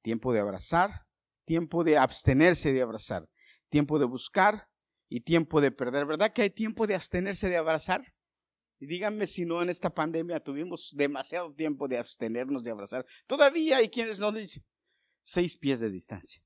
tiempo 0.03 0.31
de 0.31 0.39
abrazar, 0.39 1.07
tiempo 1.43 1.83
de 1.83 1.97
abstenerse 1.97 2.71
de 2.71 2.83
abrazar, 2.83 3.27
tiempo 3.67 3.97
de 3.97 4.05
buscar 4.05 4.69
y 5.09 5.21
tiempo 5.21 5.59
de 5.59 5.71
perder. 5.71 6.05
¿Verdad 6.05 6.31
que 6.31 6.43
hay 6.43 6.51
tiempo 6.51 6.85
de 6.85 6.93
abstenerse 6.93 7.49
de 7.49 7.57
abrazar? 7.57 8.13
Y 8.79 8.85
díganme 8.85 9.25
si 9.25 9.43
no 9.43 9.59
en 9.63 9.69
esta 9.69 9.91
pandemia 9.91 10.39
tuvimos 10.39 10.93
demasiado 10.95 11.51
tiempo 11.51 11.87
de 11.87 11.97
abstenernos 11.97 12.63
de 12.63 12.71
abrazar. 12.71 13.07
Todavía 13.25 13.77
hay 13.77 13.89
quienes 13.89 14.19
no 14.19 14.31
dicen 14.31 14.63
seis 15.23 15.57
pies 15.57 15.79
de 15.79 15.89
distancia. 15.89 16.43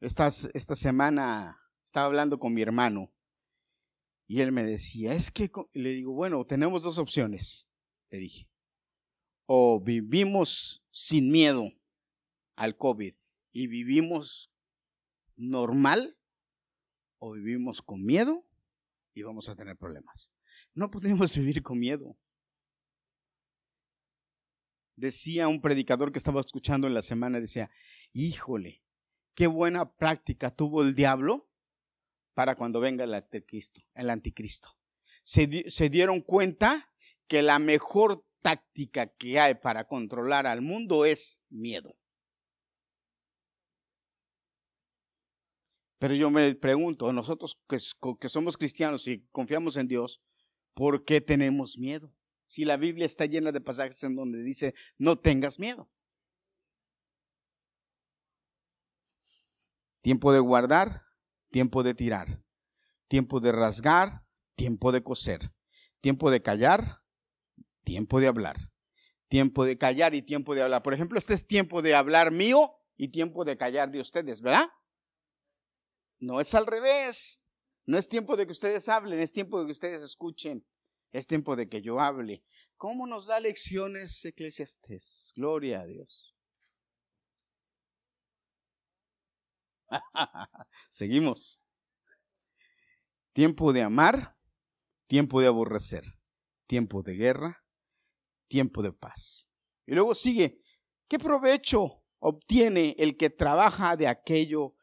Esta, 0.00 0.28
esta 0.54 0.74
semana 0.74 1.60
estaba 1.84 2.06
hablando 2.06 2.38
con 2.38 2.54
mi 2.54 2.62
hermano 2.62 3.12
y 4.26 4.40
él 4.40 4.52
me 4.52 4.64
decía, 4.64 5.12
es 5.12 5.30
que, 5.30 5.50
le 5.74 5.90
digo, 5.90 6.14
bueno, 6.14 6.46
tenemos 6.46 6.82
dos 6.82 6.96
opciones, 6.96 7.68
dije. 8.18 8.48
O 9.46 9.80
vivimos 9.80 10.84
sin 10.90 11.30
miedo 11.30 11.70
al 12.56 12.76
COVID 12.76 13.14
y 13.52 13.66
vivimos 13.68 14.52
normal, 15.36 16.18
o 17.18 17.32
vivimos 17.32 17.82
con 17.82 18.04
miedo 18.04 18.46
y 19.14 19.22
vamos 19.22 19.48
a 19.48 19.56
tener 19.56 19.76
problemas. 19.76 20.32
No 20.74 20.90
podemos 20.90 21.34
vivir 21.36 21.62
con 21.62 21.78
miedo. 21.78 22.18
Decía 24.96 25.48
un 25.48 25.60
predicador 25.60 26.10
que 26.10 26.18
estaba 26.18 26.40
escuchando 26.40 26.86
en 26.86 26.94
la 26.94 27.02
semana, 27.02 27.40
decía, 27.40 27.70
híjole, 28.12 28.82
qué 29.34 29.46
buena 29.46 29.94
práctica 29.94 30.50
tuvo 30.50 30.82
el 30.82 30.94
diablo 30.94 31.50
para 32.34 32.54
cuando 32.54 32.80
venga 32.80 33.04
el 33.04 33.14
anticristo. 33.14 33.82
El 33.94 34.10
anticristo. 34.10 34.70
Se 35.22 35.88
dieron 35.90 36.20
cuenta 36.20 36.88
que 37.28 37.42
la 37.42 37.58
mejor 37.58 38.24
táctica 38.42 39.06
que 39.06 39.40
hay 39.40 39.54
para 39.54 39.86
controlar 39.86 40.46
al 40.46 40.62
mundo 40.62 41.04
es 41.04 41.42
miedo. 41.48 41.96
Pero 45.98 46.14
yo 46.14 46.30
me 46.30 46.54
pregunto, 46.54 47.12
nosotros 47.12 47.58
que, 47.68 48.28
somos 48.28 48.56
cristianos 48.56 49.08
y 49.08 49.26
confiamos 49.32 49.76
en 49.76 49.88
Dios, 49.88 50.22
¿Por 50.76 51.06
qué 51.06 51.22
tenemos 51.22 51.78
miedo? 51.78 52.12
Si 52.44 52.66
la 52.66 52.76
Biblia 52.76 53.06
está 53.06 53.24
llena 53.24 53.50
de 53.50 53.62
pasajes 53.62 54.04
en 54.04 54.14
donde 54.14 54.42
dice, 54.42 54.74
no 54.98 55.16
tengas 55.16 55.58
miedo. 55.58 55.90
Tiempo 60.02 60.34
de 60.34 60.40
guardar, 60.40 61.02
tiempo 61.50 61.82
de 61.82 61.94
tirar. 61.94 62.42
Tiempo 63.08 63.40
de 63.40 63.52
rasgar, 63.52 64.26
tiempo 64.54 64.92
de 64.92 65.02
coser. 65.02 65.50
Tiempo 66.02 66.30
de 66.30 66.42
callar, 66.42 67.02
tiempo 67.86 68.20
de 68.20 68.26
hablar. 68.26 68.56
Tiempo 69.28 69.64
de 69.64 69.78
callar 69.78 70.14
y 70.14 70.22
tiempo 70.22 70.54
de 70.54 70.62
hablar. 70.62 70.82
Por 70.82 70.92
ejemplo, 70.92 71.18
este 71.18 71.34
es 71.34 71.46
tiempo 71.46 71.82
de 71.82 71.94
hablar 71.94 72.32
mío 72.32 72.74
y 72.96 73.08
tiempo 73.08 73.44
de 73.44 73.56
callar 73.56 73.90
de 73.90 74.00
ustedes, 74.00 74.40
¿verdad? 74.40 74.66
No 76.18 76.40
es 76.40 76.54
al 76.54 76.66
revés. 76.66 77.42
No 77.86 77.96
es 77.96 78.08
tiempo 78.08 78.36
de 78.36 78.46
que 78.46 78.52
ustedes 78.52 78.88
hablen, 78.88 79.20
es 79.20 79.32
tiempo 79.32 79.60
de 79.60 79.66
que 79.66 79.72
ustedes 79.72 80.02
escuchen. 80.02 80.66
Es 81.12 81.28
tiempo 81.28 81.54
de 81.54 81.68
que 81.68 81.80
yo 81.80 82.00
hable. 82.00 82.44
¿Cómo 82.76 83.06
nos 83.06 83.26
da 83.26 83.38
lecciones 83.38 84.24
Eclesiastes? 84.24 85.32
Gloria 85.36 85.82
a 85.82 85.86
Dios. 85.86 86.34
Seguimos. 90.90 91.60
Tiempo 93.32 93.72
de 93.72 93.82
amar, 93.82 94.36
tiempo 95.06 95.40
de 95.40 95.46
aborrecer, 95.46 96.02
tiempo 96.66 97.02
de 97.02 97.14
guerra, 97.14 97.65
tiempo 98.46 98.82
de 98.82 98.92
paz. 98.92 99.48
Y 99.86 99.94
luego 99.94 100.14
sigue, 100.14 100.60
¿qué 101.08 101.18
provecho 101.18 102.02
obtiene 102.18 102.94
el 102.98 103.16
que 103.16 103.30
trabaja 103.30 103.96
de 103.96 104.08
aquello 104.08 104.74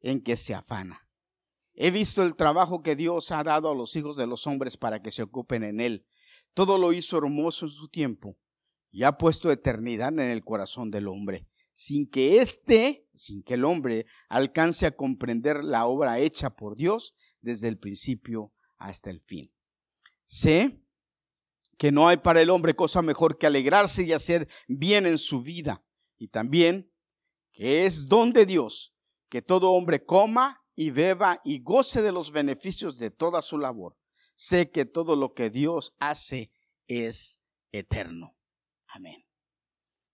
en 0.00 0.20
que 0.20 0.36
se 0.36 0.54
afana? 0.54 1.08
He 1.74 1.90
visto 1.90 2.22
el 2.22 2.36
trabajo 2.36 2.82
que 2.82 2.96
Dios 2.96 3.30
ha 3.32 3.42
dado 3.42 3.70
a 3.70 3.74
los 3.74 3.96
hijos 3.96 4.16
de 4.16 4.26
los 4.26 4.46
hombres 4.46 4.76
para 4.76 5.00
que 5.00 5.10
se 5.10 5.22
ocupen 5.22 5.64
en 5.64 5.80
él. 5.80 6.06
Todo 6.52 6.76
lo 6.76 6.92
hizo 6.92 7.16
hermoso 7.16 7.66
en 7.66 7.70
su 7.70 7.88
tiempo 7.88 8.36
y 8.90 9.04
ha 9.04 9.16
puesto 9.16 9.50
eternidad 9.50 10.12
en 10.12 10.20
el 10.20 10.44
corazón 10.44 10.90
del 10.90 11.08
hombre, 11.08 11.46
sin 11.72 12.10
que 12.10 12.38
éste, 12.38 13.08
sin 13.14 13.42
que 13.42 13.54
el 13.54 13.64
hombre 13.64 14.06
alcance 14.28 14.86
a 14.86 14.96
comprender 14.96 15.64
la 15.64 15.86
obra 15.86 16.18
hecha 16.18 16.50
por 16.50 16.76
Dios 16.76 17.14
desde 17.40 17.68
el 17.68 17.78
principio 17.78 18.52
hasta 18.76 19.10
el 19.10 19.20
fin. 19.20 19.52
Sé 20.24 20.82
que 21.80 21.92
no 21.92 22.08
hay 22.08 22.18
para 22.18 22.42
el 22.42 22.50
hombre 22.50 22.76
cosa 22.76 23.00
mejor 23.00 23.38
que 23.38 23.46
alegrarse 23.46 24.02
y 24.02 24.12
hacer 24.12 24.50
bien 24.68 25.06
en 25.06 25.16
su 25.16 25.40
vida, 25.40 25.82
y 26.18 26.28
también 26.28 26.92
que 27.52 27.86
es 27.86 28.06
don 28.06 28.34
de 28.34 28.44
Dios 28.44 28.94
que 29.30 29.40
todo 29.40 29.72
hombre 29.72 30.04
coma 30.04 30.62
y 30.74 30.90
beba 30.90 31.40
y 31.42 31.62
goce 31.62 32.02
de 32.02 32.12
los 32.12 32.32
beneficios 32.32 32.98
de 32.98 33.10
toda 33.10 33.40
su 33.40 33.56
labor. 33.56 33.96
Sé 34.34 34.70
que 34.70 34.84
todo 34.84 35.16
lo 35.16 35.32
que 35.32 35.48
Dios 35.48 35.96
hace 36.00 36.52
es 36.86 37.40
eterno. 37.72 38.36
Amén. 38.86 39.24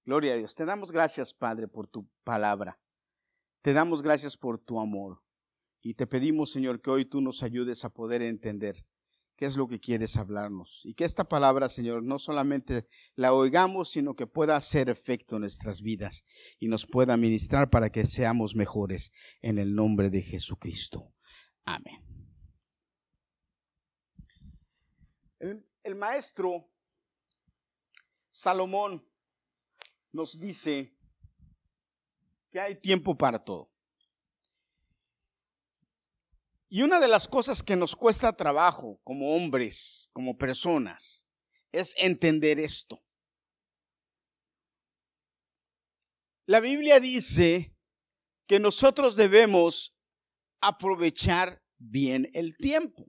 Gloria 0.05 0.35
a 0.35 0.37
Dios. 0.37 0.55
Te 0.55 0.67
damos 0.67 0.93
gracias, 0.93 1.35
Padre, 1.35 1.67
por 1.67 1.89
tu 1.89 2.09
palabra. 2.23 2.79
Te 3.63 3.73
damos 3.73 4.03
gracias 4.03 4.37
por 4.37 4.61
tu 4.61 4.79
amor. 4.79 5.21
Y 5.81 5.95
te 5.95 6.07
pedimos, 6.07 6.53
Señor, 6.53 6.81
que 6.81 6.91
hoy 6.91 7.07
tú 7.07 7.21
nos 7.21 7.43
ayudes 7.43 7.85
a 7.85 7.91
poder 7.91 8.23
entender 8.23 8.87
qué 9.37 9.47
es 9.47 9.57
lo 9.57 9.69
que 9.69 9.79
quieres 9.79 10.17
hablarnos. 10.17 10.81
Y 10.85 10.95
que 10.95 11.05
esta 11.05 11.25
palabra, 11.25 11.69
Señor, 11.69 12.03
no 12.03 12.19
solamente 12.19 12.89
la 13.15 13.33
oigamos, 13.33 13.91
sino 13.91 14.17
que 14.17 14.27
pueda 14.27 14.57
hacer 14.57 14.89
efecto 14.89 15.37
en 15.37 15.43
nuestras 15.43 15.83
vidas 15.83 16.25
y 16.59 16.69
nos 16.69 16.87
pueda 16.87 17.17
ministrar 17.17 17.71
para 17.71 17.91
que 17.91 18.07
seamos 18.07 18.57
mejores 18.57 19.13
en 19.43 19.59
el 19.59 19.75
nombre 19.75 20.11
de 20.11 20.23
Jesucristo. 20.23 21.13
Amén. 21.65 22.03
El, 25.39 25.67
el 25.83 25.95
maestro 25.95 26.71
Salomón 28.31 29.07
nos 30.13 30.41
dice 30.41 30.97
que 32.51 32.59
hay 32.59 32.81
tiempo 32.81 33.17
para 33.17 33.45
todo. 33.45 33.76
Y 36.69 36.83
una 36.83 36.99
de 36.99 37.09
las 37.09 37.29
cosas 37.29 37.63
que 37.63 37.77
nos 37.77 37.95
cuesta 37.95 38.37
trabajo 38.37 39.01
como 39.05 39.37
hombres, 39.37 40.11
como 40.13 40.37
personas, 40.37 41.27
es 41.73 41.95
entender 41.97 42.59
esto. 42.59 43.03
La 46.47 46.61
Biblia 46.61 47.01
dice 47.01 47.77
que 48.47 48.59
nosotros 48.59 49.17
debemos 49.17 49.97
aprovechar 50.61 51.63
bien 51.79 52.29
el 52.35 52.57
tiempo. 52.57 53.07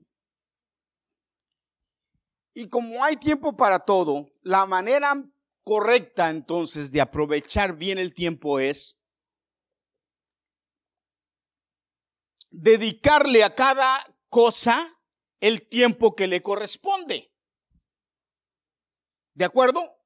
Y 2.54 2.68
como 2.68 3.02
hay 3.04 3.16
tiempo 3.16 3.56
para 3.56 3.80
todo, 3.80 4.32
la 4.42 4.66
manera 4.66 5.24
correcta 5.62 6.30
entonces 6.30 6.90
de 6.90 7.00
aprovechar 7.00 7.76
bien 7.76 7.98
el 7.98 8.14
tiempo 8.14 8.58
es 8.58 8.97
dedicarle 12.50 13.44
a 13.44 13.54
cada 13.54 14.16
cosa 14.28 14.98
el 15.40 15.68
tiempo 15.68 16.14
que 16.14 16.26
le 16.26 16.42
corresponde. 16.42 17.32
¿De 19.34 19.44
acuerdo? 19.44 19.98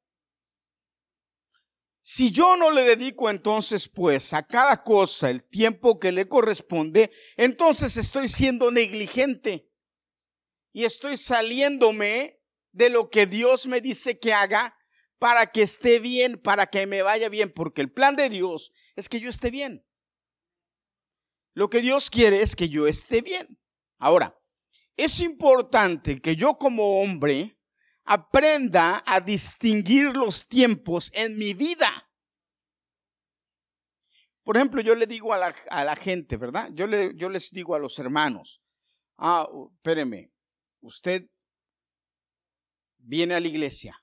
Si 2.00 2.32
yo 2.32 2.56
no 2.56 2.72
le 2.72 2.82
dedico 2.82 3.30
entonces 3.30 3.88
pues 3.88 4.34
a 4.34 4.44
cada 4.44 4.82
cosa 4.82 5.30
el 5.30 5.44
tiempo 5.44 6.00
que 6.00 6.10
le 6.10 6.28
corresponde, 6.28 7.12
entonces 7.36 7.96
estoy 7.96 8.28
siendo 8.28 8.72
negligente 8.72 9.70
y 10.72 10.84
estoy 10.84 11.16
saliéndome 11.16 12.40
de 12.72 12.90
lo 12.90 13.08
que 13.08 13.26
Dios 13.26 13.66
me 13.66 13.80
dice 13.80 14.18
que 14.18 14.32
haga 14.32 14.76
para 15.18 15.52
que 15.52 15.62
esté 15.62 16.00
bien, 16.00 16.40
para 16.42 16.66
que 16.66 16.86
me 16.86 17.02
vaya 17.02 17.28
bien, 17.28 17.52
porque 17.52 17.82
el 17.82 17.92
plan 17.92 18.16
de 18.16 18.28
Dios 18.28 18.72
es 18.96 19.08
que 19.08 19.20
yo 19.20 19.30
esté 19.30 19.52
bien. 19.52 19.86
Lo 21.54 21.68
que 21.68 21.80
Dios 21.80 22.10
quiere 22.10 22.40
es 22.40 22.56
que 22.56 22.68
yo 22.68 22.86
esté 22.86 23.20
bien. 23.20 23.58
Ahora, 23.98 24.36
es 24.96 25.20
importante 25.20 26.20
que 26.20 26.36
yo 26.36 26.58
como 26.58 27.00
hombre 27.00 27.58
aprenda 28.04 29.02
a 29.06 29.20
distinguir 29.20 30.16
los 30.16 30.48
tiempos 30.48 31.10
en 31.14 31.38
mi 31.38 31.54
vida. 31.54 32.08
Por 34.42 34.56
ejemplo, 34.56 34.80
yo 34.80 34.94
le 34.94 35.06
digo 35.06 35.32
a 35.32 35.38
la, 35.38 35.96
gente, 35.96 36.36
¿verdad? 36.36 36.70
Yo, 36.72 36.86
le, 36.86 37.14
yo 37.14 37.28
les 37.28 37.50
digo 37.50 37.74
a 37.74 37.78
los 37.78 37.98
hermanos, 37.98 38.60
ah, 39.18 39.48
espéreme, 39.76 40.32
usted 40.80 41.28
viene 42.98 43.34
a 43.34 43.40
la 43.40 43.46
iglesia, 43.46 44.01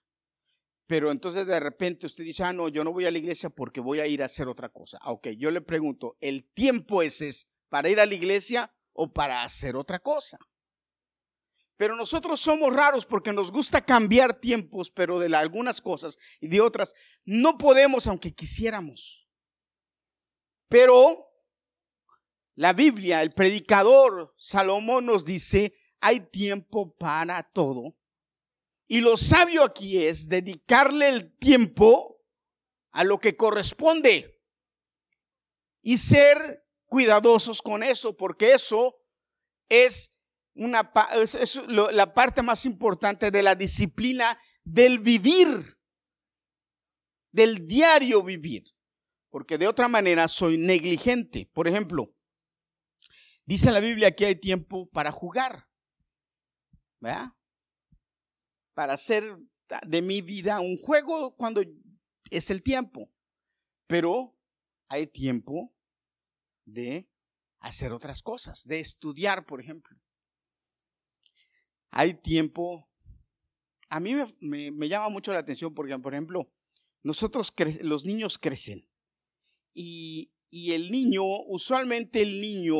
pero 0.89 1.11
entonces 1.11 1.45
de 1.45 1.59
repente 1.59 2.07
usted 2.07 2.23
dice, 2.23 2.43
ah, 2.43 2.51
no, 2.51 2.67
yo 2.67 2.83
no 2.83 2.91
voy 2.91 3.05
a 3.05 3.11
la 3.11 3.19
iglesia 3.19 3.51
porque 3.51 3.79
voy 3.79 3.99
a 3.99 4.07
ir 4.07 4.23
a 4.23 4.25
hacer 4.25 4.47
otra 4.47 4.69
cosa. 4.69 4.97
Ah, 5.03 5.11
ok, 5.11 5.27
yo 5.37 5.51
le 5.51 5.61
pregunto, 5.61 6.17
¿el 6.19 6.51
tiempo 6.51 7.03
ese 7.03 7.27
es 7.27 7.47
para 7.69 7.89
ir 7.89 7.99
a 7.99 8.07
la 8.07 8.15
iglesia 8.15 8.73
o 8.93 9.13
para 9.13 9.43
hacer 9.43 9.75
otra 9.75 9.99
cosa? 9.99 10.39
Pero 11.77 11.95
nosotros 11.95 12.39
somos 12.39 12.75
raros 12.75 13.05
porque 13.05 13.31
nos 13.31 13.51
gusta 13.51 13.85
cambiar 13.85 14.39
tiempos, 14.39 14.89
pero 14.89 15.19
de 15.19 15.33
algunas 15.35 15.79
cosas 15.79 16.17
y 16.41 16.47
de 16.47 16.59
otras 16.59 16.95
no 17.23 17.59
podemos 17.59 18.07
aunque 18.07 18.33
quisiéramos. 18.33 19.29
Pero 20.69 21.23
la 22.55 22.73
Biblia, 22.73 23.21
el 23.21 23.29
predicador 23.29 24.33
Salomón 24.39 25.05
nos 25.05 25.23
dice, 25.23 25.75
hay 26.01 26.19
tiempo 26.31 26.95
para 26.97 27.43
todo. 27.43 27.98
Y 28.91 29.01
lo 29.01 29.17
sabio 29.17 29.63
aquí 29.63 30.03
es 30.03 30.27
dedicarle 30.27 31.09
el 31.09 31.37
tiempo 31.37 32.25
a 32.91 33.03
lo 33.03 33.19
que 33.19 33.37
corresponde 33.37 34.41
y 35.83 35.99
ser 35.99 36.65
cuidadosos 36.87 37.61
con 37.61 37.83
eso, 37.83 38.17
porque 38.17 38.51
eso 38.53 38.99
es 39.69 40.19
una, 40.55 40.91
es, 41.13 41.61
la 41.67 42.15
parte 42.15 42.41
más 42.41 42.65
importante 42.65 43.29
de 43.29 43.43
la 43.43 43.53
disciplina 43.53 44.41
del 44.63 44.97
vivir, 44.97 45.77
del 47.31 47.67
diario 47.67 48.23
vivir, 48.23 48.63
porque 49.29 49.59
de 49.59 49.67
otra 49.67 49.87
manera 49.87 50.27
soy 50.27 50.57
negligente. 50.57 51.47
Por 51.53 51.67
ejemplo, 51.67 52.11
dice 53.45 53.69
la 53.69 53.81
Biblia 53.81 54.15
que 54.15 54.25
hay 54.25 54.35
tiempo 54.35 54.89
para 54.89 55.11
jugar, 55.11 55.67
¿verdad? 56.99 57.33
Para 58.79 58.93
hacer 58.93 59.37
de 59.85 60.01
mi 60.01 60.21
vida 60.21 60.61
un 60.61 60.77
juego 60.77 61.35
cuando 61.35 61.61
es 62.29 62.49
el 62.49 62.63
tiempo, 62.63 63.11
pero 63.87 64.37
hay 64.87 65.05
tiempo 65.07 65.75
de 66.63 67.09
hacer 67.59 67.91
otras 67.91 68.21
cosas, 68.21 68.63
de 68.65 68.79
estudiar, 68.79 69.45
por 69.45 69.59
ejemplo 69.59 69.99
hay 71.91 72.13
tiempo. 72.13 72.87
A 73.89 73.99
mí 73.99 74.15
me, 74.39 74.89
llama 74.89 75.09
mucho 75.09 75.33
la 75.33 75.39
atención 75.39 75.73
porque, 75.73 75.97
por 75.97 76.13
ejemplo, 76.13 76.51
nosotros, 77.03 77.53
los 77.81 78.05
niños 78.05 78.37
crecen 78.37 78.87
y, 79.73 80.31
y 80.49 80.73
el 80.73 80.91
niño, 80.91 81.23
usualmente 81.47 82.21
el 82.21 82.39
niño, 82.39 82.75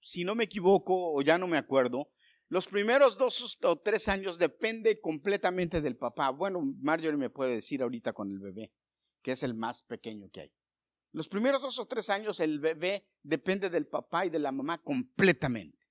si 0.00 0.24
no 0.24 0.34
me 0.34 0.44
equivoco 0.44 1.12
o 1.12 1.22
ya 1.22 1.38
no 1.38 1.48
me 1.48 1.58
acuerdo, 1.58 2.10
los 2.48 2.66
primeros 2.66 3.18
dos 3.18 3.58
o 3.62 3.76
tres 3.76 4.08
años 4.08 4.38
depende 4.38 4.98
completamente 5.00 5.80
del 5.82 5.96
papá. 5.96 6.30
Bueno, 6.30 6.60
Marjorie 6.80 7.18
me 7.18 7.30
puede 7.30 7.54
decir 7.54 7.82
ahorita 7.82 8.14
con 8.14 8.30
el 8.30 8.38
bebé, 8.38 8.72
que 9.22 9.32
es 9.32 9.42
el 9.42 9.54
más 9.54 9.82
pequeño 9.82 10.30
que 10.30 10.40
hay. 10.40 10.52
Los 11.12 11.28
primeros 11.28 11.60
dos 11.60 11.78
o 11.78 11.86
tres 11.86 12.08
años 12.10 12.40
el 12.40 12.58
bebé 12.58 13.06
depende 13.22 13.68
del 13.68 13.86
papá 13.86 14.24
y 14.24 14.30
de 14.30 14.38
la 14.38 14.52
mamá 14.52 14.82
completamente. 14.82 15.86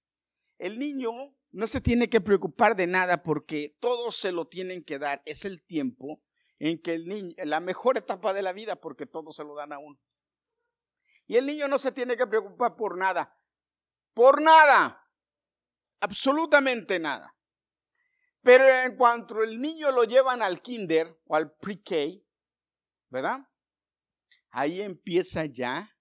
El 0.58 0.80
niño 0.80 1.12
no 1.52 1.68
se 1.68 1.82
tiene 1.82 2.10
que 2.10 2.22
preocupar 2.22 2.76
de 2.76 2.88
nada 2.88 3.22
porque 3.22 3.78
todos 3.80 4.16
se 4.16 4.32
lo 4.32 4.48
tienen 4.48 4.84
que 4.84 4.98
dar. 4.98 5.22
Es 5.26 5.46
el 5.46 5.64
tiempo 5.64 6.24
en 6.60 6.82
que 6.82 6.94
el 6.94 7.08
niño, 7.08 7.36
la 7.46 7.60
mejor 7.60 7.98
etapa 7.98 8.34
de 8.34 8.42
la 8.42 8.54
vida 8.54 8.76
porque 8.76 9.06
todos 9.06 9.36
se 9.36 9.44
lo 9.44 9.56
dan 9.56 9.74
a 9.74 9.80
uno. 9.80 10.00
Y 11.28 11.36
el 11.36 11.46
niño 11.46 11.68
no 11.68 11.78
se 11.78 11.92
tiene 11.92 12.16
que 12.16 12.26
preocupar 12.26 12.76
por 12.76 12.98
nada. 12.98 13.38
Por 14.14 14.42
nada. 14.42 15.07
Absolutamente 16.00 17.00
nada. 17.00 17.36
Pero 18.42 18.68
en 18.68 18.96
cuanto 18.96 19.44
el 19.44 19.60
niño 19.60 19.92
lo 19.92 20.04
llevan 20.04 20.42
al 20.42 20.62
kinder 20.62 21.20
o 21.26 21.36
al 21.36 21.54
pre-K, 21.58 21.96
¿verdad? 23.10 23.40
Ahí 24.50 24.82
empieza 24.82 25.46
ya 25.46 25.96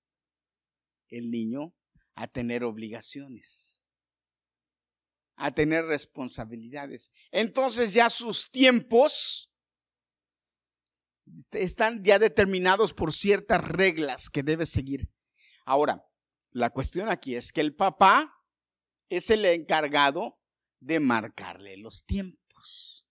el 1.08 1.30
niño 1.30 1.74
a 2.14 2.28
tener 2.28 2.62
obligaciones 2.62 3.82
a 5.36 5.52
tener 5.52 5.84
responsabilidades. 5.84 7.12
Entonces 7.30 7.92
ya 7.92 8.10
sus 8.10 8.50
tiempos 8.50 9.52
están 11.52 12.02
ya 12.02 12.18
determinados 12.18 12.94
por 12.94 13.12
ciertas 13.12 13.66
reglas 13.68 14.30
que 14.30 14.42
debe 14.42 14.66
seguir. 14.66 15.10
Ahora, 15.64 16.04
la 16.50 16.70
cuestión 16.70 17.08
aquí 17.08 17.36
es 17.36 17.52
que 17.52 17.60
el 17.60 17.74
papá 17.74 18.32
es 19.08 19.30
el 19.30 19.44
encargado 19.44 20.38
de 20.80 21.00
marcarle 21.00 21.76
los 21.76 22.04
tiempos. 22.04 23.06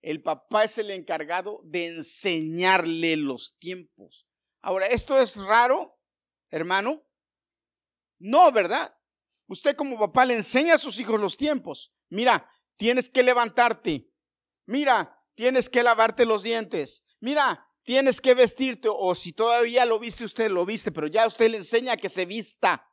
El 0.00 0.22
papá 0.22 0.64
es 0.64 0.78
el 0.78 0.90
encargado 0.90 1.60
de 1.64 1.86
enseñarle 1.86 3.16
los 3.16 3.56
tiempos. 3.58 4.26
Ahora, 4.60 4.86
¿esto 4.86 5.18
es 5.20 5.36
raro, 5.36 5.98
hermano? 6.50 7.04
No, 8.18 8.50
¿verdad? 8.52 8.94
Usted 9.46 9.76
como 9.76 9.98
papá 9.98 10.24
le 10.24 10.36
enseña 10.36 10.74
a 10.74 10.78
sus 10.78 10.98
hijos 10.98 11.20
los 11.20 11.36
tiempos. 11.36 11.92
Mira, 12.08 12.48
tienes 12.76 13.08
que 13.08 13.22
levantarte. 13.22 14.10
Mira, 14.66 15.20
tienes 15.34 15.68
que 15.68 15.82
lavarte 15.82 16.26
los 16.26 16.42
dientes. 16.42 17.04
Mira, 17.20 17.68
tienes 17.82 18.20
que 18.20 18.34
vestirte. 18.34 18.88
O 18.90 19.14
si 19.14 19.32
todavía 19.32 19.84
lo 19.84 19.98
viste 19.98 20.24
usted, 20.24 20.50
lo 20.50 20.64
viste, 20.64 20.90
pero 20.92 21.06
ya 21.06 21.26
usted 21.26 21.50
le 21.50 21.58
enseña 21.58 21.96
que 21.96 22.08
se 22.08 22.26
vista. 22.26 22.91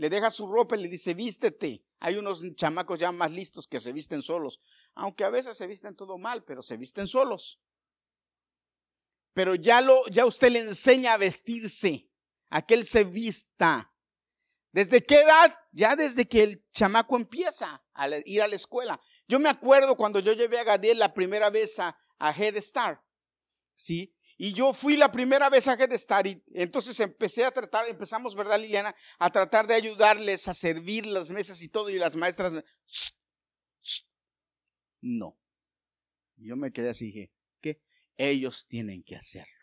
Le 0.00 0.08
deja 0.08 0.30
su 0.30 0.46
ropa 0.46 0.78
y 0.78 0.80
le 0.80 0.88
dice, 0.88 1.12
vístete. 1.12 1.84
Hay 1.98 2.16
unos 2.16 2.42
chamacos 2.54 2.98
ya 2.98 3.12
más 3.12 3.30
listos 3.32 3.66
que 3.66 3.80
se 3.80 3.92
visten 3.92 4.22
solos. 4.22 4.58
Aunque 4.94 5.24
a 5.24 5.28
veces 5.28 5.58
se 5.58 5.66
visten 5.66 5.94
todo 5.94 6.16
mal, 6.16 6.42
pero 6.42 6.62
se 6.62 6.78
visten 6.78 7.06
solos. 7.06 7.60
Pero 9.34 9.56
ya, 9.56 9.82
lo, 9.82 10.06
ya 10.06 10.24
usted 10.24 10.52
le 10.52 10.60
enseña 10.60 11.12
a 11.12 11.18
vestirse, 11.18 12.08
a 12.48 12.64
que 12.64 12.72
él 12.72 12.86
se 12.86 13.04
vista. 13.04 13.92
¿Desde 14.72 15.04
qué 15.04 15.20
edad? 15.20 15.54
Ya 15.70 15.94
desde 15.96 16.26
que 16.26 16.44
el 16.44 16.64
chamaco 16.72 17.16
empieza 17.16 17.84
a 17.92 18.08
ir 18.24 18.40
a 18.40 18.48
la 18.48 18.56
escuela. 18.56 18.98
Yo 19.28 19.38
me 19.38 19.50
acuerdo 19.50 19.98
cuando 19.98 20.18
yo 20.20 20.32
llevé 20.32 20.58
a 20.60 20.64
Gadiel 20.64 20.98
la 20.98 21.12
primera 21.12 21.50
vez 21.50 21.78
a, 21.78 21.94
Head 22.18 22.58
Start, 22.58 23.02
¿sí? 23.74 24.16
Y 24.42 24.54
yo 24.54 24.72
fui 24.72 24.96
la 24.96 25.12
primera 25.12 25.50
vez 25.50 25.68
a 25.68 25.74
Head 25.74 26.24
y 26.24 26.42
entonces 26.54 26.98
empecé 27.00 27.44
a 27.44 27.50
tratar, 27.50 27.86
empezamos, 27.90 28.34
¿verdad, 28.34 28.58
Liliana? 28.58 28.94
A 29.18 29.28
tratar 29.28 29.66
de 29.66 29.74
ayudarles 29.74 30.48
a 30.48 30.54
servir 30.54 31.04
las 31.04 31.30
mesas 31.30 31.60
y 31.60 31.68
todo 31.68 31.90
y 31.90 31.98
las 31.98 32.16
maestras, 32.16 32.54
no. 35.02 35.38
Yo 36.36 36.56
me 36.56 36.72
quedé 36.72 36.88
así 36.88 37.04
y 37.04 37.06
dije, 37.08 37.32
¿qué? 37.60 37.82
Ellos 38.16 38.66
tienen 38.66 39.02
que 39.02 39.14
hacerlo. 39.14 39.60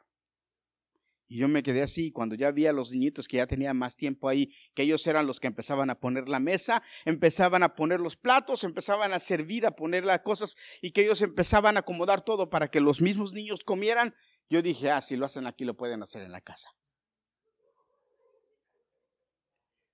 Y 1.27 1.39
yo 1.39 1.47
me 1.47 1.61
quedé 1.63 1.81
así, 1.81 2.11
cuando 2.11 2.35
ya 2.35 2.51
vi 2.51 2.67
a 2.67 2.71
los 2.71 2.91
niñitos 2.91 3.27
que 3.27 3.37
ya 3.37 3.47
tenían 3.47 3.77
más 3.77 3.97
tiempo 3.97 4.29
ahí, 4.29 4.53
que 4.73 4.83
ellos 4.83 5.05
eran 5.07 5.27
los 5.27 5.39
que 5.39 5.47
empezaban 5.47 5.89
a 5.89 5.99
poner 5.99 6.29
la 6.29 6.39
mesa, 6.39 6.81
empezaban 7.03 7.63
a 7.63 7.75
poner 7.75 7.99
los 7.99 8.15
platos, 8.15 8.63
empezaban 8.63 9.11
a 9.11 9.19
servir, 9.19 9.65
a 9.65 9.75
poner 9.75 10.05
las 10.05 10.21
cosas, 10.21 10.55
y 10.81 10.91
que 10.91 11.01
ellos 11.01 11.21
empezaban 11.21 11.75
a 11.75 11.81
acomodar 11.81 12.21
todo 12.21 12.49
para 12.49 12.69
que 12.69 12.79
los 12.79 13.01
mismos 13.01 13.33
niños 13.33 13.65
comieran, 13.65 14.15
yo 14.49 14.61
dije, 14.61 14.91
ah, 14.91 15.01
si 15.01 15.15
lo 15.15 15.25
hacen 15.25 15.47
aquí, 15.47 15.65
lo 15.65 15.75
pueden 15.75 16.01
hacer 16.03 16.23
en 16.23 16.31
la 16.31 16.41
casa. 16.41 16.69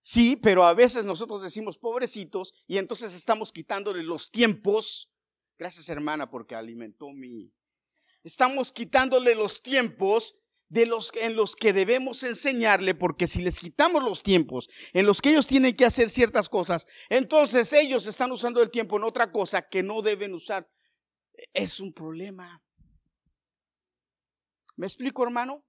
Sí, 0.01 0.35
pero 0.35 0.65
a 0.65 0.73
veces 0.73 1.05
nosotros 1.05 1.41
decimos 1.41 1.77
pobrecitos 1.77 2.53
y 2.67 2.77
entonces 2.77 3.13
estamos 3.13 3.53
quitándole 3.53 4.03
los 4.03 4.31
tiempos. 4.31 5.09
Gracias 5.57 5.87
hermana 5.87 6.29
porque 6.29 6.55
alimentó 6.55 7.09
mi... 7.09 7.53
Estamos 8.21 8.71
quitándole 8.71 9.33
los 9.33 9.61
tiempos 9.61 10.35
de 10.67 10.85
los 10.85 11.11
en 11.15 11.35
los 11.35 11.55
que 11.55 11.71
debemos 11.71 12.23
enseñarle, 12.23 12.95
porque 12.95 13.27
si 13.27 13.41
les 13.41 13.59
quitamos 13.59 14.03
los 14.03 14.23
tiempos 14.23 14.69
en 14.91 15.05
los 15.05 15.21
que 15.21 15.29
ellos 15.29 15.47
tienen 15.47 15.75
que 15.75 15.85
hacer 15.85 16.09
ciertas 16.09 16.49
cosas, 16.49 16.87
entonces 17.09 17.71
ellos 17.73 18.07
están 18.07 18.31
usando 18.31 18.61
el 18.61 18.71
tiempo 18.71 18.97
en 18.97 19.03
otra 19.03 19.31
cosa 19.31 19.61
que 19.61 19.83
no 19.83 20.01
deben 20.01 20.33
usar. 20.33 20.69
Es 21.53 21.79
un 21.79 21.93
problema. 21.93 22.61
¿Me 24.75 24.87
explico, 24.87 25.23
hermano? 25.23 25.63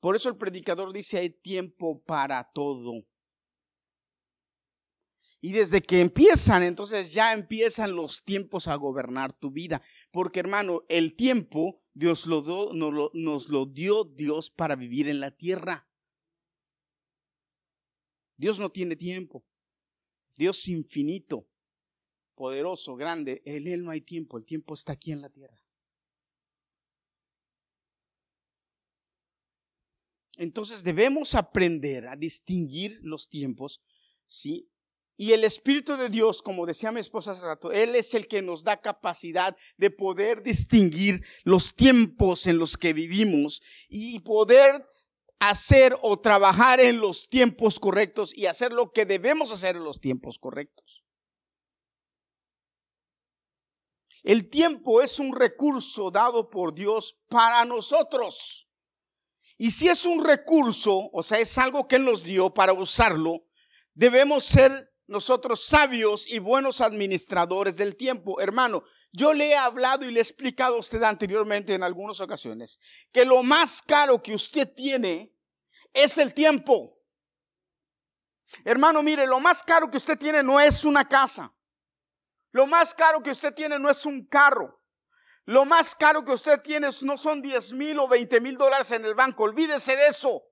Por 0.00 0.14
eso 0.16 0.28
el 0.28 0.36
predicador 0.36 0.92
dice, 0.92 1.18
hay 1.18 1.30
tiempo 1.30 2.02
para 2.04 2.50
todo. 2.52 3.06
Y 5.40 5.52
desde 5.52 5.82
que 5.82 6.00
empiezan, 6.00 6.62
entonces 6.62 7.12
ya 7.12 7.32
empiezan 7.32 7.94
los 7.94 8.24
tiempos 8.24 8.68
a 8.68 8.74
gobernar 8.74 9.32
tu 9.32 9.50
vida. 9.50 9.82
Porque 10.10 10.40
hermano, 10.40 10.82
el 10.88 11.14
tiempo 11.14 11.82
Dios 11.94 12.26
lo 12.26 12.42
nos, 12.74 12.92
lo, 12.92 13.10
nos 13.14 13.48
lo 13.48 13.66
dio 13.66 14.04
Dios 14.04 14.50
para 14.50 14.76
vivir 14.76 15.08
en 15.08 15.20
la 15.20 15.30
tierra. 15.30 15.88
Dios 18.36 18.58
no 18.58 18.70
tiene 18.70 18.96
tiempo. 18.96 19.44
Dios 20.36 20.68
infinito, 20.68 21.48
poderoso, 22.34 22.96
grande. 22.96 23.42
En 23.44 23.66
Él 23.66 23.84
no 23.84 23.90
hay 23.90 24.02
tiempo. 24.02 24.36
El 24.36 24.44
tiempo 24.44 24.74
está 24.74 24.92
aquí 24.92 25.12
en 25.12 25.22
la 25.22 25.30
tierra. 25.30 25.65
Entonces 30.36 30.84
debemos 30.84 31.34
aprender 31.34 32.06
a 32.08 32.16
distinguir 32.16 32.98
los 33.02 33.28
tiempos, 33.28 33.80
¿sí? 34.26 34.68
Y 35.18 35.32
el 35.32 35.44
Espíritu 35.44 35.96
de 35.96 36.10
Dios, 36.10 36.42
como 36.42 36.66
decía 36.66 36.92
mi 36.92 37.00
esposa 37.00 37.32
hace 37.32 37.42
rato, 37.42 37.72
Él 37.72 37.94
es 37.94 38.12
el 38.12 38.28
que 38.28 38.42
nos 38.42 38.64
da 38.64 38.82
capacidad 38.82 39.56
de 39.78 39.90
poder 39.90 40.42
distinguir 40.42 41.24
los 41.42 41.74
tiempos 41.74 42.46
en 42.46 42.58
los 42.58 42.76
que 42.76 42.92
vivimos 42.92 43.62
y 43.88 44.20
poder 44.20 44.86
hacer 45.38 45.96
o 46.02 46.18
trabajar 46.20 46.80
en 46.80 47.00
los 47.00 47.28
tiempos 47.28 47.80
correctos 47.80 48.36
y 48.36 48.46
hacer 48.46 48.72
lo 48.72 48.92
que 48.92 49.06
debemos 49.06 49.52
hacer 49.52 49.76
en 49.76 49.84
los 49.84 50.00
tiempos 50.00 50.38
correctos. 50.38 51.02
El 54.22 54.50
tiempo 54.50 55.02
es 55.02 55.18
un 55.18 55.34
recurso 55.34 56.10
dado 56.10 56.50
por 56.50 56.74
Dios 56.74 57.16
para 57.28 57.64
nosotros. 57.64 58.65
Y 59.58 59.70
si 59.70 59.88
es 59.88 60.04
un 60.04 60.24
recurso, 60.24 61.08
o 61.12 61.22
sea, 61.22 61.38
es 61.38 61.56
algo 61.58 61.88
que 61.88 61.96
Él 61.96 62.04
nos 62.04 62.22
dio 62.22 62.52
para 62.52 62.72
usarlo, 62.72 63.46
debemos 63.94 64.44
ser 64.44 64.92
nosotros 65.06 65.64
sabios 65.64 66.26
y 66.30 66.38
buenos 66.38 66.80
administradores 66.80 67.76
del 67.76 67.96
tiempo. 67.96 68.40
Hermano, 68.40 68.82
yo 69.12 69.32
le 69.32 69.50
he 69.50 69.56
hablado 69.56 70.04
y 70.04 70.10
le 70.10 70.20
he 70.20 70.22
explicado 70.22 70.76
a 70.76 70.80
usted 70.80 71.02
anteriormente 71.02 71.74
en 71.74 71.82
algunas 71.82 72.20
ocasiones 72.20 72.80
que 73.12 73.24
lo 73.24 73.42
más 73.42 73.82
caro 73.82 74.22
que 74.22 74.34
usted 74.34 74.72
tiene 74.74 75.34
es 75.92 76.18
el 76.18 76.34
tiempo. 76.34 76.92
Hermano, 78.64 79.02
mire, 79.02 79.26
lo 79.26 79.40
más 79.40 79.62
caro 79.62 79.90
que 79.90 79.96
usted 79.96 80.18
tiene 80.18 80.42
no 80.42 80.60
es 80.60 80.84
una 80.84 81.08
casa. 81.08 81.52
Lo 82.52 82.66
más 82.66 82.94
caro 82.94 83.22
que 83.22 83.30
usted 83.30 83.54
tiene 83.54 83.78
no 83.78 83.90
es 83.90 84.04
un 84.06 84.26
carro. 84.26 84.75
Lo 85.46 85.64
más 85.64 85.94
caro 85.94 86.24
que 86.24 86.32
usted 86.32 86.60
tiene 86.60 86.88
no 87.02 87.16
son 87.16 87.40
10 87.40 87.72
mil 87.74 87.98
o 88.00 88.08
20 88.08 88.40
mil 88.40 88.58
dólares 88.58 88.90
en 88.90 89.04
el 89.04 89.14
banco. 89.14 89.44
Olvídese 89.44 89.94
de 89.96 90.08
eso. 90.08 90.44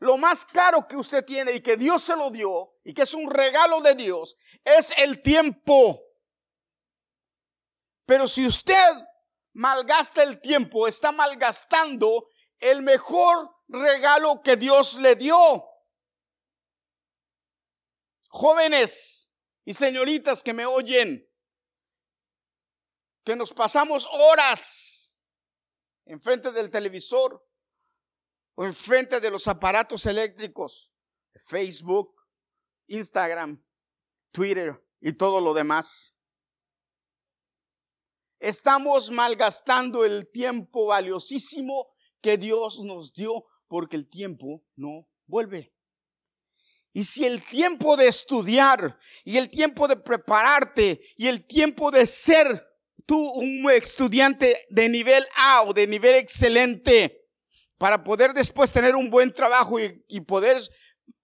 Lo 0.00 0.16
más 0.16 0.44
caro 0.44 0.88
que 0.88 0.96
usted 0.96 1.24
tiene 1.24 1.52
y 1.52 1.60
que 1.60 1.76
Dios 1.76 2.02
se 2.02 2.16
lo 2.16 2.30
dio 2.30 2.74
y 2.82 2.92
que 2.92 3.02
es 3.02 3.14
un 3.14 3.30
regalo 3.30 3.80
de 3.80 3.94
Dios 3.94 4.36
es 4.64 4.92
el 4.98 5.22
tiempo. 5.22 6.02
Pero 8.04 8.26
si 8.26 8.46
usted 8.46 8.90
malgasta 9.52 10.24
el 10.24 10.40
tiempo, 10.40 10.88
está 10.88 11.12
malgastando 11.12 12.26
el 12.58 12.82
mejor 12.82 13.54
regalo 13.68 14.42
que 14.42 14.56
Dios 14.56 14.94
le 14.94 15.14
dio. 15.14 15.64
Jóvenes 18.28 19.32
y 19.64 19.74
señoritas 19.74 20.42
que 20.42 20.52
me 20.52 20.66
oyen, 20.66 21.29
que 23.24 23.36
nos 23.36 23.52
pasamos 23.52 24.08
horas 24.10 25.00
enfrente 26.10 26.50
del 26.50 26.70
televisor, 26.70 27.46
o 28.56 28.64
enfrente 28.64 29.20
de 29.20 29.30
los 29.30 29.46
aparatos 29.46 30.06
eléctricos, 30.06 30.92
Facebook, 31.46 32.14
Instagram, 32.88 33.64
Twitter 34.32 34.84
y 35.00 35.12
todo 35.12 35.40
lo 35.40 35.54
demás. 35.54 36.16
Estamos 38.40 39.10
malgastando 39.10 40.04
el 40.04 40.30
tiempo 40.30 40.86
valiosísimo 40.86 41.94
que 42.20 42.36
Dios 42.36 42.80
nos 42.80 43.12
dio 43.12 43.44
porque 43.68 43.96
el 43.96 44.08
tiempo 44.08 44.64
no 44.74 45.08
vuelve. 45.26 45.72
Y 46.92 47.04
si 47.04 47.24
el 47.24 47.44
tiempo 47.44 47.96
de 47.96 48.08
estudiar 48.08 48.98
y 49.24 49.36
el 49.36 49.48
tiempo 49.48 49.86
de 49.86 49.96
prepararte 49.96 51.00
y 51.16 51.28
el 51.28 51.46
tiempo 51.46 51.92
de 51.92 52.06
ser 52.06 52.69
tú 53.10 53.18
un 53.30 53.68
estudiante 53.72 54.68
de 54.70 54.88
nivel 54.88 55.26
A 55.34 55.64
o 55.64 55.74
de 55.74 55.84
nivel 55.88 56.14
excelente, 56.14 57.26
para 57.76 58.04
poder 58.04 58.32
después 58.32 58.70
tener 58.70 58.94
un 58.94 59.10
buen 59.10 59.34
trabajo 59.34 59.80
y, 59.80 60.20
poder, 60.20 60.58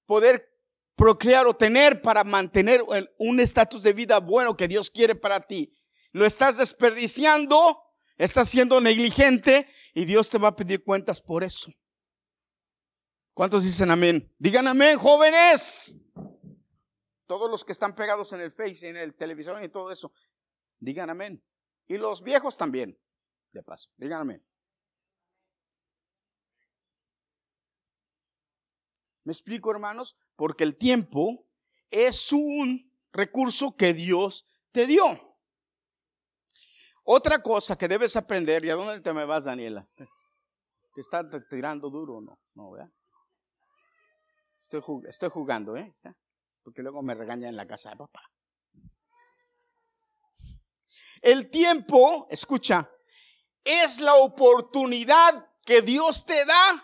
poder 0.04 0.52
procrear 0.96 1.46
o 1.46 1.54
tener 1.54 2.02
para 2.02 2.24
mantener 2.24 2.82
un 3.18 3.38
estatus 3.38 3.84
de 3.84 3.92
vida 3.92 4.18
bueno 4.18 4.56
que 4.56 4.66
Dios 4.66 4.90
quiere 4.90 5.14
para 5.14 5.38
ti. 5.38 5.72
Lo 6.10 6.26
estás 6.26 6.56
desperdiciando, 6.56 7.84
estás 8.16 8.48
siendo 8.48 8.80
negligente 8.80 9.68
y 9.94 10.06
Dios 10.06 10.28
te 10.28 10.38
va 10.38 10.48
a 10.48 10.56
pedir 10.56 10.82
cuentas 10.82 11.20
por 11.20 11.44
eso. 11.44 11.70
¿Cuántos 13.32 13.62
dicen 13.62 13.92
amén? 13.92 14.28
Digan 14.38 14.66
amén, 14.66 14.98
jóvenes. 14.98 15.96
Todos 17.26 17.48
los 17.48 17.64
que 17.64 17.70
están 17.70 17.94
pegados 17.94 18.32
en 18.32 18.40
el 18.40 18.50
Face, 18.50 18.88
en 18.88 18.96
el 18.96 19.14
televisor 19.14 19.62
y 19.62 19.68
todo 19.68 19.92
eso, 19.92 20.10
digan 20.80 21.10
amén. 21.10 21.40
Y 21.88 21.96
los 21.98 22.22
viejos 22.22 22.56
también, 22.56 22.98
de 23.52 23.62
paso, 23.62 23.90
digan 23.96 24.22
amén. 24.22 24.46
¿Me 29.24 29.32
explico, 29.32 29.70
hermanos? 29.70 30.16
Porque 30.36 30.64
el 30.64 30.76
tiempo 30.76 31.46
es 31.90 32.32
un 32.32 32.92
recurso 33.12 33.76
que 33.76 33.92
Dios 33.92 34.46
te 34.70 34.86
dio. 34.86 35.04
Otra 37.02 37.40
cosa 37.42 37.76
que 37.76 37.88
debes 37.88 38.16
aprender, 38.16 38.64
¿y 38.64 38.70
a 38.70 38.74
dónde 38.74 39.00
te 39.00 39.12
me 39.12 39.24
vas, 39.24 39.44
Daniela? 39.44 39.86
¿Te 40.94 41.00
está 41.00 41.28
tirando 41.48 41.90
duro 41.90 42.16
o 42.16 42.20
no? 42.20 42.38
No, 42.54 42.70
¿verdad? 42.72 42.92
Estoy, 44.60 44.82
estoy 45.06 45.28
jugando, 45.28 45.76
¿eh? 45.76 45.94
Porque 46.62 46.82
luego 46.82 47.02
me 47.02 47.14
regaña 47.14 47.48
en 47.48 47.56
la 47.56 47.66
casa 47.66 47.90
de 47.90 47.96
papá. 47.96 48.20
El 51.22 51.50
tiempo, 51.50 52.26
escucha, 52.30 52.90
es 53.64 54.00
la 54.00 54.14
oportunidad 54.14 55.50
que 55.64 55.82
Dios 55.82 56.24
te 56.24 56.44
da 56.44 56.82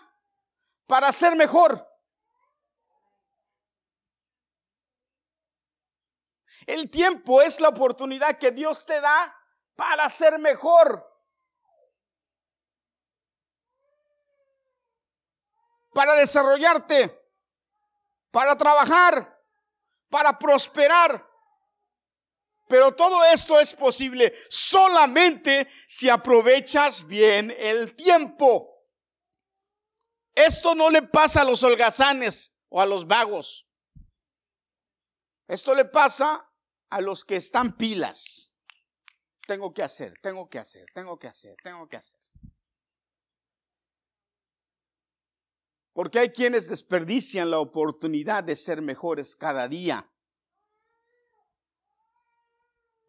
para 0.85 1.11
ser 1.11 1.35
mejor. 1.35 1.89
El 6.65 6.89
tiempo 6.89 7.41
es 7.41 7.59
la 7.59 7.69
oportunidad 7.69 8.37
que 8.37 8.51
Dios 8.51 8.85
te 8.85 8.99
da 9.01 9.35
para 9.75 10.07
ser 10.09 10.39
mejor. 10.39 11.09
Para 15.93 16.15
desarrollarte, 16.15 17.31
para 18.31 18.57
trabajar, 18.57 19.41
para 20.09 20.37
prosperar. 20.39 21.32
Pero 22.67 22.95
todo 22.95 23.23
esto 23.25 23.59
es 23.59 23.73
posible 23.73 24.33
solamente 24.49 25.67
si 25.87 26.09
aprovechas 26.09 27.05
bien 27.05 27.53
el 27.57 27.95
tiempo. 27.95 28.73
Esto 30.33 30.73
no 30.73 30.89
le 30.89 31.03
pasa 31.03 31.41
a 31.41 31.45
los 31.45 31.61
holgazanes 31.63 32.55
o 32.69 32.81
a 32.81 32.85
los 32.85 33.07
vagos. 33.07 33.67
Esto 35.47 35.75
le 35.75 35.85
pasa 35.85 36.49
a 36.89 37.01
los 37.01 37.25
que 37.25 37.35
están 37.35 37.77
pilas. 37.77 38.53
Tengo 39.45 39.73
que 39.73 39.83
hacer, 39.83 40.13
tengo 40.19 40.49
que 40.49 40.57
hacer, 40.57 40.85
tengo 40.93 41.19
que 41.19 41.27
hacer, 41.27 41.55
tengo 41.61 41.87
que 41.87 41.97
hacer. 41.97 42.19
Porque 45.93 46.19
hay 46.19 46.29
quienes 46.29 46.69
desperdician 46.69 47.51
la 47.51 47.59
oportunidad 47.59 48.43
de 48.43 48.55
ser 48.55 48.81
mejores 48.81 49.35
cada 49.35 49.67
día. 49.67 50.12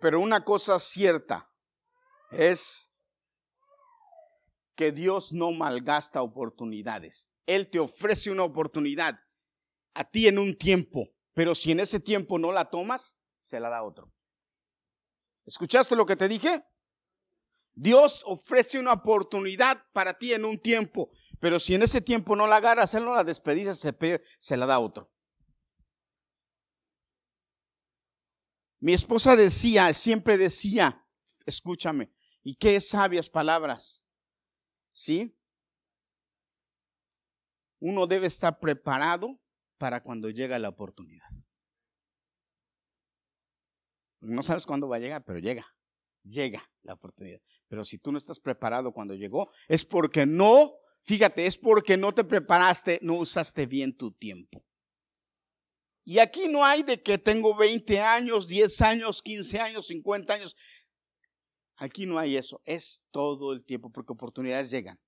Pero 0.05 0.21
una 0.21 0.45
cosa 0.45 0.79
cierta 0.81 1.51
es 2.31 2.93
que 4.77 4.93
Dios 4.93 5.33
no 5.33 5.51
malgasta 5.51 6.21
oportunidades. 6.21 7.33
Él 7.47 7.71
te 7.71 7.79
ofrece 7.79 8.31
una 8.31 8.43
oportunidad 8.43 9.19
a 9.95 10.05
ti 10.05 10.29
en 10.29 10.39
un 10.39 10.59
tiempo, 10.59 11.09
pero 11.33 11.55
si 11.55 11.73
en 11.73 11.81
ese 11.81 12.01
tiempo 12.01 12.39
no 12.39 12.53
la 12.53 12.69
tomas, 12.69 13.17
se 13.39 13.59
la 13.59 13.71
da 13.71 13.83
otro. 13.83 14.13
¿Escuchaste 15.47 15.97
lo 15.97 16.05
que 16.05 16.17
te 16.17 16.29
dije? 16.29 16.63
Dios 17.73 18.25
ofrece 18.27 18.79
una 18.79 18.93
oportunidad 18.93 19.87
para 19.95 20.19
ti 20.19 20.35
en 20.35 20.45
un 20.45 20.59
tiempo, 20.59 21.13
pero 21.41 21.59
si 21.59 21.77
en 21.77 21.83
ese 21.83 22.03
tiempo 22.03 22.37
no 22.37 22.47
la 22.47 22.57
agarras, 22.57 22.93
Él 22.93 23.07
no 23.07 23.15
la 23.15 23.25
despediza, 23.25 23.75
se, 23.75 24.57
la 24.59 24.67
da 24.67 24.81
otro. 24.81 25.14
Mi 28.85 28.93
esposa 28.93 29.35
decía, 29.35 29.95
siempre 29.95 30.37
decía, 30.37 31.03
escúchame, 31.47 32.13
y 32.43 32.55
qué 32.57 32.79
sabias 32.83 33.31
palabras, 33.31 34.05
¿sí? 34.93 35.35
Uno 37.81 38.07
debe 38.07 38.27
estar 38.27 38.61
preparado 38.61 39.41
para 39.79 40.03
cuando 40.03 40.29
llega 40.29 40.59
la 40.59 40.69
oportunidad. 40.69 41.31
No 44.21 44.43
sabes 44.43 44.67
cuándo 44.67 44.87
va 44.87 44.97
a 44.97 45.01
llegar, 45.01 45.25
pero 45.25 45.39
llega, 45.39 45.65
llega 46.23 46.71
la 46.83 46.93
oportunidad. 46.93 47.41
Pero 47.69 47.87
si 47.87 47.97
tú 47.97 48.13
no 48.13 48.19
estás 48.19 48.39
preparado 48.39 48.93
cuando 48.93 49.15
llegó, 49.15 49.51
es 49.67 49.87
porque 49.87 50.27
no, 50.27 50.75
fíjate, 51.05 51.47
es 51.47 51.57
porque 51.57 51.97
no 51.97 52.13
te 52.13 52.25
preparaste, 52.25 52.99
no 53.01 53.15
usaste 53.15 53.65
bien 53.65 53.97
tu 53.97 54.13
tiempo. 54.13 54.63
Y 56.05 56.19
aquí 56.19 56.49
no 56.49 56.65
hay 56.65 56.83
de 56.83 57.03
que 57.03 57.17
tengo 57.17 57.57
20 57.57 57.99
años, 58.01 58.47
10 58.47 58.81
años, 58.83 59.23
15 59.23 59.59
años, 59.59 59.87
50 59.87 60.35
años. 60.35 60.57
Aquí 61.77 62.05
no 62.05 62.19
hay 62.19 62.37
eso. 62.37 62.61
Es 62.65 63.05
todo 63.11 63.53
el 63.53 63.65
tiempo 63.65 63.91
porque 63.91 64.13
oportunidades 64.13 64.71
llegan. 64.71 65.01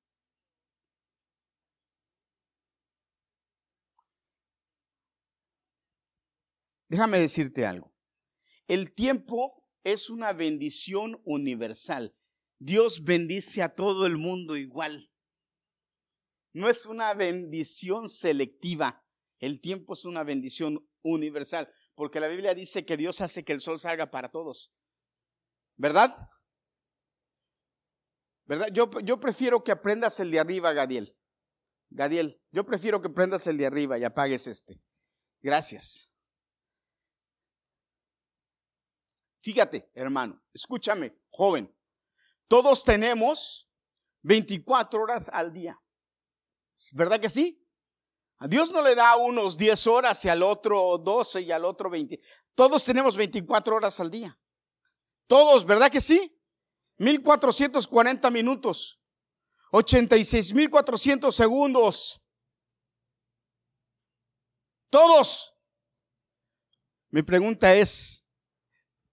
Déjame 6.88 7.18
decirte 7.18 7.66
algo. 7.66 7.92
El 8.66 8.94
tiempo 8.94 9.68
es 9.84 10.08
una 10.08 10.32
bendición 10.32 11.20
universal. 11.24 12.16
Dios 12.58 13.04
bendice 13.04 13.62
a 13.62 13.74
todo 13.74 14.06
el 14.06 14.16
mundo 14.16 14.56
igual. 14.56 15.10
No 16.52 16.70
es 16.70 16.86
una 16.86 17.12
bendición 17.12 18.08
selectiva. 18.08 19.05
El 19.38 19.60
tiempo 19.60 19.94
es 19.94 20.04
una 20.04 20.24
bendición 20.24 20.88
universal, 21.02 21.72
porque 21.94 22.20
la 22.20 22.28
Biblia 22.28 22.54
dice 22.54 22.84
que 22.84 22.96
Dios 22.96 23.20
hace 23.20 23.44
que 23.44 23.52
el 23.52 23.60
sol 23.60 23.78
salga 23.78 24.10
para 24.10 24.30
todos. 24.30 24.72
¿Verdad? 25.76 26.30
¿Verdad? 28.44 28.68
Yo, 28.72 28.88
yo 29.00 29.20
prefiero 29.20 29.62
que 29.62 29.72
aprendas 29.72 30.20
el 30.20 30.30
de 30.30 30.38
arriba, 30.38 30.72
Gadiel. 30.72 31.16
Gadiel, 31.90 32.40
yo 32.50 32.64
prefiero 32.64 33.00
que 33.00 33.08
aprendas 33.08 33.46
el 33.46 33.58
de 33.58 33.66
arriba 33.66 33.98
y 33.98 34.04
apagues 34.04 34.46
este. 34.46 34.80
Gracias. 35.40 36.10
Fíjate, 39.40 39.90
hermano, 39.94 40.42
escúchame, 40.52 41.16
joven. 41.30 41.72
Todos 42.48 42.84
tenemos 42.84 43.70
24 44.22 45.00
horas 45.00 45.28
al 45.32 45.52
día. 45.52 45.80
¿Verdad 46.92 47.20
que 47.20 47.28
sí? 47.28 47.65
A 48.38 48.48
Dios 48.48 48.70
no 48.70 48.82
le 48.82 48.94
da 48.94 49.16
unos 49.16 49.56
10 49.56 49.86
horas 49.86 50.24
y 50.24 50.28
al 50.28 50.42
otro 50.42 50.98
12 50.98 51.40
y 51.42 51.52
al 51.52 51.64
otro 51.64 51.88
20. 51.88 52.20
Todos 52.54 52.84
tenemos 52.84 53.16
24 53.16 53.76
horas 53.76 53.98
al 54.00 54.10
día. 54.10 54.38
Todos, 55.26 55.64
¿verdad 55.64 55.90
que 55.90 56.00
sí? 56.00 56.38
1440 56.98 58.30
minutos. 58.30 59.00
86.400 59.72 61.32
segundos. 61.32 62.22
Todos. 64.90 65.54
Mi 67.08 67.22
pregunta 67.22 67.74
es, 67.74 68.24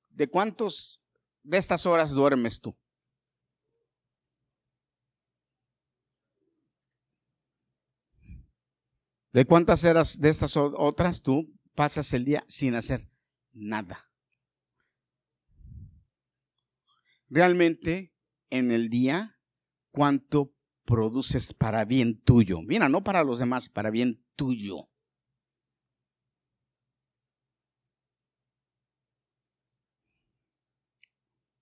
¿de 0.10 0.30
cuántos 0.30 1.02
de 1.42 1.58
estas 1.58 1.86
horas 1.86 2.12
duermes 2.12 2.60
tú? 2.60 2.78
¿De 9.34 9.46
cuántas 9.46 9.84
horas 9.84 10.20
de 10.20 10.30
estas 10.30 10.56
otras 10.56 11.24
tú 11.24 11.52
pasas 11.74 12.14
el 12.14 12.24
día 12.24 12.46
sin 12.48 12.76
hacer 12.76 13.10
nada? 13.52 14.12
Realmente 17.30 18.14
en 18.52 18.70
el 18.70 18.90
día, 18.90 19.40
¿cuánto 19.90 20.54
produces 20.86 21.52
para 21.52 21.84
bien 21.84 22.22
tuyo? 22.22 22.60
Mira, 22.62 22.90
no 22.90 23.04
para 23.04 23.24
los 23.24 23.40
demás, 23.40 23.70
para 23.70 23.90
bien 23.90 24.24
tuyo. 24.36 24.88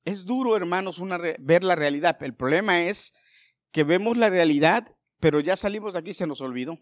Es 0.03 0.25
duro, 0.25 0.57
hermanos, 0.57 0.99
una 0.99 1.17
ver 1.39 1.63
la 1.63 1.77
realidad. 1.77 2.21
El 2.21 2.35
problema 2.35 2.83
es 2.83 3.13
que 3.71 3.85
vemos 3.85 4.17
la 4.17 4.29
realidad, 4.29 4.93
pero 5.21 5.39
ya 5.39 5.55
salimos 5.55 5.93
de 5.93 5.99
aquí 5.99 6.09
y 6.09 6.15
se 6.15 6.27
nos 6.27 6.41
olvidó. 6.41 6.77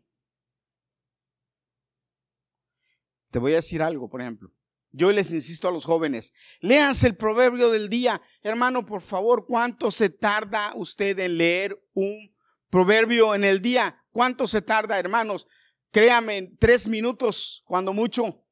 Te 3.32 3.40
voy 3.40 3.54
a 3.54 3.58
decir 3.58 3.82
algo, 3.82 4.10
por 4.10 4.22
ejemplo. 4.22 4.52
Yo 4.92 5.12
les 5.12 5.32
insisto 5.32 5.68
a 5.68 5.72
los 5.72 5.86
jóvenes, 5.86 6.34
léanse 6.62 7.06
el 7.06 7.16
proverbio 7.16 7.70
del 7.70 7.90
día. 7.90 8.22
Hermano, 8.42 8.86
por 8.86 9.02
favor, 9.02 9.46
¿cuánto 9.48 9.92
se 9.92 10.10
tarda 10.10 10.74
usted 10.76 11.20
en 11.20 11.38
leer 11.38 11.80
un 11.94 12.36
proverbio 12.72 13.36
en 13.36 13.44
el 13.44 13.62
día? 13.62 14.04
¿Cuánto 14.12 14.48
se 14.48 14.64
tarda, 14.64 14.98
hermanos? 14.98 15.48
Créame, 15.92 16.54
tres 16.60 16.88
minutos, 16.88 17.64
cuando 17.66 17.94
mucho. 17.94 18.44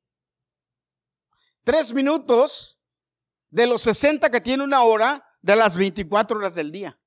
Tres 1.63 1.91
minutos 1.91 2.79
de 3.49 3.65
los 3.65 3.81
60 3.81 4.29
que 4.29 4.41
tiene 4.41 4.63
una 4.63 4.83
hora 4.83 5.25
de 5.41 5.55
las 5.55 5.75
24 5.75 6.37
horas 6.37 6.53
del 6.53 6.71
día. 6.71 6.99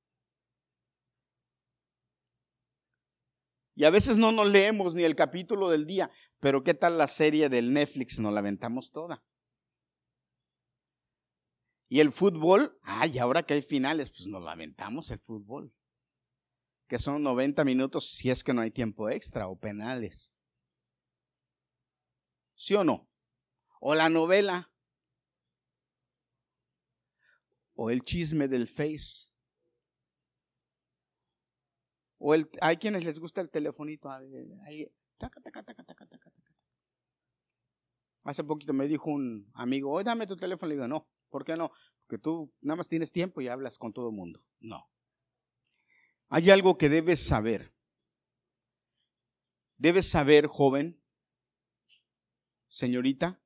Y 3.75 3.85
a 3.85 3.91
veces 3.91 4.19
no 4.19 4.31
nos 4.33 4.49
leemos 4.49 4.95
ni 4.95 5.05
el 5.05 5.17
capítulo 5.17 5.71
del 5.71 5.87
día. 5.87 6.11
Pero 6.41 6.65
¿qué 6.65 6.73
tal 6.75 6.97
la 6.97 7.07
serie 7.07 7.49
del 7.49 7.73
Netflix? 7.73 8.19
Nos 8.19 8.33
la 8.33 8.41
aventamos 8.41 8.91
toda. 8.91 9.23
Y 11.89 12.01
el 12.01 12.13
fútbol, 12.13 12.79
ay, 12.83 13.19
ahora 13.19 13.43
que 13.43 13.55
hay 13.55 13.63
finales, 13.63 14.11
pues 14.11 14.29
nos 14.29 14.43
lamentamos 14.43 15.11
el 15.11 15.19
fútbol. 15.19 15.75
Que 16.89 16.99
son 16.99 17.23
90 17.23 17.65
minutos 17.65 18.11
si 18.11 18.31
es 18.31 18.43
que 18.43 18.55
no 18.55 18.63
hay 18.63 18.71
tiempo 18.71 19.11
extra 19.11 19.49
o 19.49 19.59
penales. 19.59 20.33
¿Sí 22.55 22.75
o 22.75 22.85
no? 22.85 23.09
O 23.81 23.95
la 23.95 24.09
novela. 24.09 24.73
O 27.75 27.91
el 27.91 28.03
chisme 28.03 28.49
del 28.49 28.67
Face. 28.67 29.31
O 32.19 32.35
el, 32.35 32.49
hay 32.61 32.77
quienes 32.77 33.05
les 33.05 33.19
gusta 33.19 33.41
el 33.41 33.51
telefonito. 33.51 34.11
Hace 38.25 38.45
poquito 38.45 38.73
me 38.73 38.87
dijo 38.87 39.11
un 39.11 39.51
amigo, 39.55 39.91
oye, 39.91 40.05
dame 40.05 40.27
tu 40.27 40.37
teléfono. 40.37 40.69
Le 40.69 40.75
digo, 40.75 40.89
no, 40.89 41.09
¿por 41.31 41.45
qué 41.45 41.57
no? 41.57 41.71
Porque 42.07 42.19
tú 42.19 42.53
nada 42.61 42.77
más 42.77 42.89
tienes 42.89 43.13
tiempo 43.13 43.41
y 43.41 43.49
hablas 43.49 43.79
con 43.79 43.93
todo 43.93 44.11
el 44.11 44.15
mundo. 44.15 44.45
No. 44.61 44.89
Hay 46.29 46.51
algo 46.51 46.77
que 46.77 46.89
debes 46.89 47.27
saber. 47.27 47.75
Debes 49.79 50.11
saber, 50.11 50.47
joven, 50.47 51.03
señorita, 52.69 53.43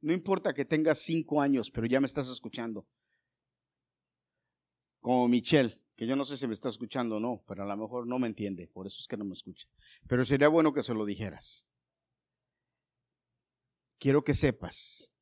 no 0.00 0.12
importa 0.12 0.54
que 0.54 0.64
tengas 0.64 0.98
cinco 1.00 1.40
años, 1.40 1.70
pero 1.70 1.86
ya 1.86 2.00
me 2.00 2.06
estás 2.06 2.28
escuchando. 2.28 2.88
Como 5.00 5.28
Michelle, 5.28 5.83
que 5.96 6.06
yo 6.06 6.16
no 6.16 6.24
sé 6.24 6.36
si 6.36 6.46
me 6.46 6.54
está 6.54 6.68
escuchando 6.68 7.16
o 7.16 7.20
no, 7.20 7.44
pero 7.46 7.62
a 7.62 7.66
lo 7.66 7.76
mejor 7.76 8.06
no 8.06 8.18
me 8.18 8.26
entiende, 8.26 8.66
por 8.66 8.86
eso 8.86 8.98
es 9.00 9.06
que 9.06 9.16
no 9.16 9.24
me 9.24 9.34
escucha. 9.34 9.68
Pero 10.08 10.24
sería 10.24 10.48
bueno 10.48 10.72
que 10.72 10.82
se 10.82 10.94
lo 10.94 11.04
dijeras 11.04 11.66
quiero 14.04 14.22
que 14.22 14.34
sepas, 14.34 15.12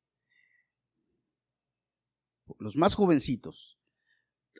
los 2.59 2.75
más 2.75 2.95
jovencitos, 2.95 3.79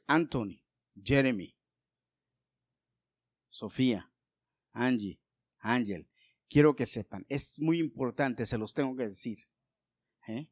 Anthony, 0.07 0.63
Jeremy, 0.95 1.57
Sofía, 3.49 4.13
Angie, 4.71 5.19
Ángel, 5.59 6.09
quiero 6.49 6.73
que 6.73 6.85
sepan, 6.85 7.25
es 7.27 7.59
muy 7.59 7.79
importante, 7.79 8.45
se 8.45 8.57
los 8.57 8.73
tengo 8.73 8.95
que 8.95 9.09
decir. 9.09 9.39
¿eh? 10.27 10.49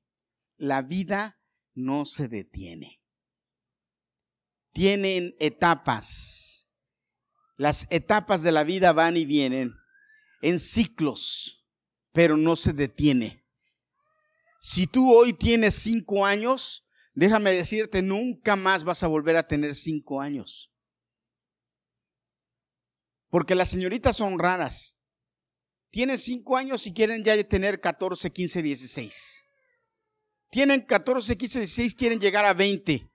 La 0.58 0.82
vida 0.82 1.39
no 1.74 2.06
se 2.06 2.28
detiene. 2.28 3.01
Tienen 4.74 5.36
etapas. 5.40 6.70
Las 7.58 7.88
etapas 7.90 8.42
de 8.42 8.52
la 8.52 8.64
vida 8.64 8.94
van 8.94 9.18
y 9.18 9.26
vienen 9.26 9.76
en 10.42 10.60
ciclos, 10.60 11.66
pero 12.12 12.38
no 12.38 12.56
se 12.56 12.74
detiene. 12.74 13.46
Si 14.60 14.88
tú 14.88 15.14
hoy 15.14 15.34
tienes 15.34 15.76
cinco 15.76 16.26
años, 16.26 16.86
déjame 17.14 17.52
decirte, 17.52 18.02
nunca 18.02 18.56
más 18.56 18.84
vas 18.84 19.04
a 19.04 19.08
volver 19.08 19.36
a 19.36 19.48
tener 19.48 19.76
cinco 19.76 20.22
años. 20.22 20.72
Porque 23.30 23.56
las 23.56 23.70
señoritas 23.70 24.18
son 24.18 24.40
raras. 24.40 25.00
Tienen 25.90 26.18
cinco 26.18 26.58
años 26.58 26.88
y 26.88 26.94
quieren 26.94 27.24
ya 27.24 27.42
tener 27.44 27.82
14, 27.82 28.32
15, 28.32 28.62
16. 28.62 29.46
Tienen 30.50 30.82
14, 30.82 31.38
15, 31.38 31.60
16, 31.60 31.96
quieren 31.96 32.20
llegar 32.20 32.46
a 32.46 32.54
20. 32.54 33.11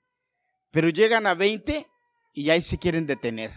Pero 0.77 0.91
llegan 0.91 1.27
a 1.27 1.33
20 1.33 1.87
y 2.35 2.51
ahí 2.51 2.61
se 2.61 2.77
quieren 2.77 3.07
detener. 3.07 3.51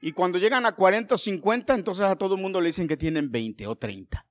Y 0.00 0.10
cuando 0.10 0.40
llegan 0.40 0.66
a 0.66 0.74
40 0.74 1.14
o 1.14 1.18
50, 1.18 1.72
entonces 1.72 2.04
a 2.04 2.16
todo 2.16 2.34
el 2.34 2.42
mundo 2.42 2.60
le 2.60 2.70
dicen 2.70 2.88
que 2.88 2.96
tienen 2.96 3.30
20 3.30 3.64
o 3.68 3.76
30. 3.76 4.26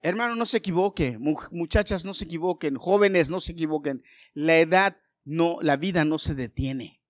Hermano, 0.00 0.34
no 0.34 0.46
se 0.46 0.56
equivoque, 0.56 1.16
muchachas, 1.16 2.04
no 2.04 2.12
se 2.12 2.24
equivoquen, 2.24 2.74
jóvenes, 2.74 3.30
no 3.30 3.40
se 3.40 3.52
equivoquen. 3.52 4.02
La 4.34 4.58
edad 4.58 4.96
no, 5.22 5.58
la 5.62 5.76
vida 5.76 6.04
no 6.04 6.18
se 6.18 6.34
detiene. 6.34 7.00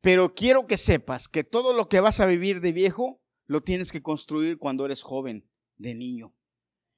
Pero 0.00 0.34
quiero 0.34 0.66
que 0.66 0.78
sepas 0.78 1.28
que 1.28 1.44
todo 1.44 1.74
lo 1.74 1.90
que 1.90 2.00
vas 2.00 2.20
a 2.20 2.26
vivir 2.26 2.62
de 2.62 2.72
viejo 2.72 3.20
lo 3.44 3.60
tienes 3.60 3.92
que 3.92 4.00
construir 4.00 4.56
cuando 4.56 4.86
eres 4.86 5.02
joven, 5.02 5.50
de 5.76 5.94
niño. 5.94 6.34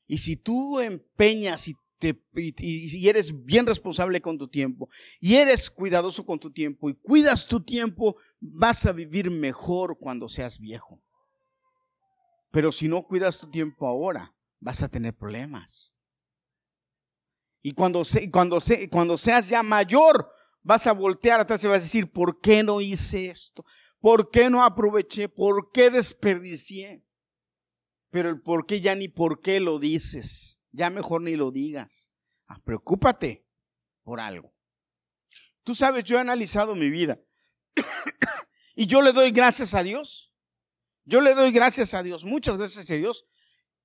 Y 0.07 0.19
si 0.19 0.37
tú 0.37 0.79
empeñas 0.79 1.67
y, 1.67 1.75
y, 2.03 3.09
eres 3.09 3.45
bien 3.45 3.67
responsable 3.67 4.21
con 4.21 4.39
tu 4.39 4.49
tiempo, 4.49 4.89
y 5.21 5.37
eres 5.37 5.71
cuidadoso 5.71 6.25
con 6.25 6.39
tu 6.39 6.51
tiempo, 6.51 6.89
y 6.89 6.95
cuidas 6.95 7.47
tu 7.47 7.63
tiempo, 7.63 8.17
vas 8.41 8.87
a 8.87 8.93
vivir 8.93 9.31
mejor 9.31 9.99
cuando 9.99 10.29
seas 10.29 10.59
viejo. 10.59 11.01
Pero 12.51 12.73
si 12.73 12.89
no 12.89 13.03
cuidas 13.03 13.39
tu 13.39 13.51
tiempo 13.51 13.87
ahora, 13.87 14.35
vas 14.59 14.83
a 14.83 14.89
tener 14.89 15.15
problemas. 15.15 15.95
Y 17.63 17.73
cuando, 17.73 18.03
cuando, 18.33 18.59
cuando 18.91 19.19
seas 19.19 19.49
ya 19.49 19.63
mayor, 19.63 20.31
vas 20.63 20.87
a 20.87 20.93
voltear 20.93 21.41
atrás 21.41 21.63
y 21.63 21.67
vas 21.67 21.79
a 21.79 21.83
decir, 21.83 22.11
¿por 22.11 22.41
qué 22.41 22.63
no 22.63 22.81
hice 22.81 23.31
esto? 23.31 23.65
¿Por 24.01 24.31
qué 24.31 24.49
no 24.49 24.65
aproveché? 24.65 25.29
¿Por 25.29 25.71
qué 25.73 25.91
desperdicié? 25.91 27.05
Pero 28.11 28.31
el 28.31 28.41
por 28.41 28.67
qué 28.67 28.81
ya 28.81 28.95
ni 28.95 29.09
por 29.09 29.41
qué 29.41 29.61
lo 29.61 29.79
dices. 29.79 30.60
Ya 30.73 30.91
mejor 30.91 31.23
ni 31.23 31.37
lo 31.37 31.51
digas. 31.51 32.13
Ah, 32.47 32.61
preocúpate 32.65 33.47
por 34.03 34.21
algo. 34.21 34.55
Tú 35.63 35.75
sabes, 35.75 36.05
yo 36.05 36.17
he 36.17 36.21
analizado 36.21 36.75
mi 36.75 36.91
vida. 36.91 37.21
y 38.75 38.87
yo 38.87 39.03
le 39.03 39.13
doy 39.13 39.31
gracias 39.31 39.75
a 39.75 39.83
Dios. 39.83 40.31
Yo 41.05 41.21
le 41.21 41.35
doy 41.35 41.51
gracias 41.51 41.95
a 41.95 42.03
Dios, 42.03 42.25
muchas 42.25 42.57
gracias 42.57 42.89
a 42.91 42.95
Dios, 42.95 43.27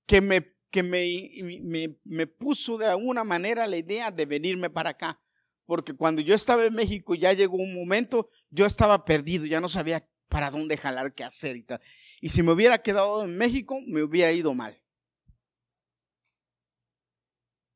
que 0.05 0.21
me, 0.21 0.53
que 0.69 0.83
me, 0.83 1.31
me, 1.63 1.97
me 2.03 2.27
puso 2.27 2.77
de 2.77 2.85
alguna 2.85 3.23
manera 3.23 3.65
la 3.65 3.77
idea 3.77 4.11
de 4.11 4.25
venirme 4.25 4.69
para 4.69 4.91
acá. 4.91 5.19
Porque 5.65 5.93
cuando 5.93 6.21
yo 6.21 6.35
estaba 6.35 6.65
en 6.65 6.75
México 6.75 7.15
ya 7.15 7.33
llegó 7.33 7.57
un 7.57 7.73
momento, 7.73 8.29
yo 8.51 8.67
estaba 8.67 9.05
perdido, 9.05 9.45
ya 9.45 9.59
no 9.59 9.69
sabía 9.69 10.07
para 10.29 10.51
dónde 10.51 10.77
jalar, 10.77 11.15
qué 11.15 11.23
hacer 11.23 11.55
y 11.55 11.63
tal. 11.63 11.79
Y 12.21 12.29
si 12.29 12.43
me 12.43 12.51
hubiera 12.51 12.81
quedado 12.81 13.23
en 13.23 13.35
México, 13.35 13.79
me 13.87 14.03
hubiera 14.03 14.31
ido 14.31 14.53
mal. 14.53 14.79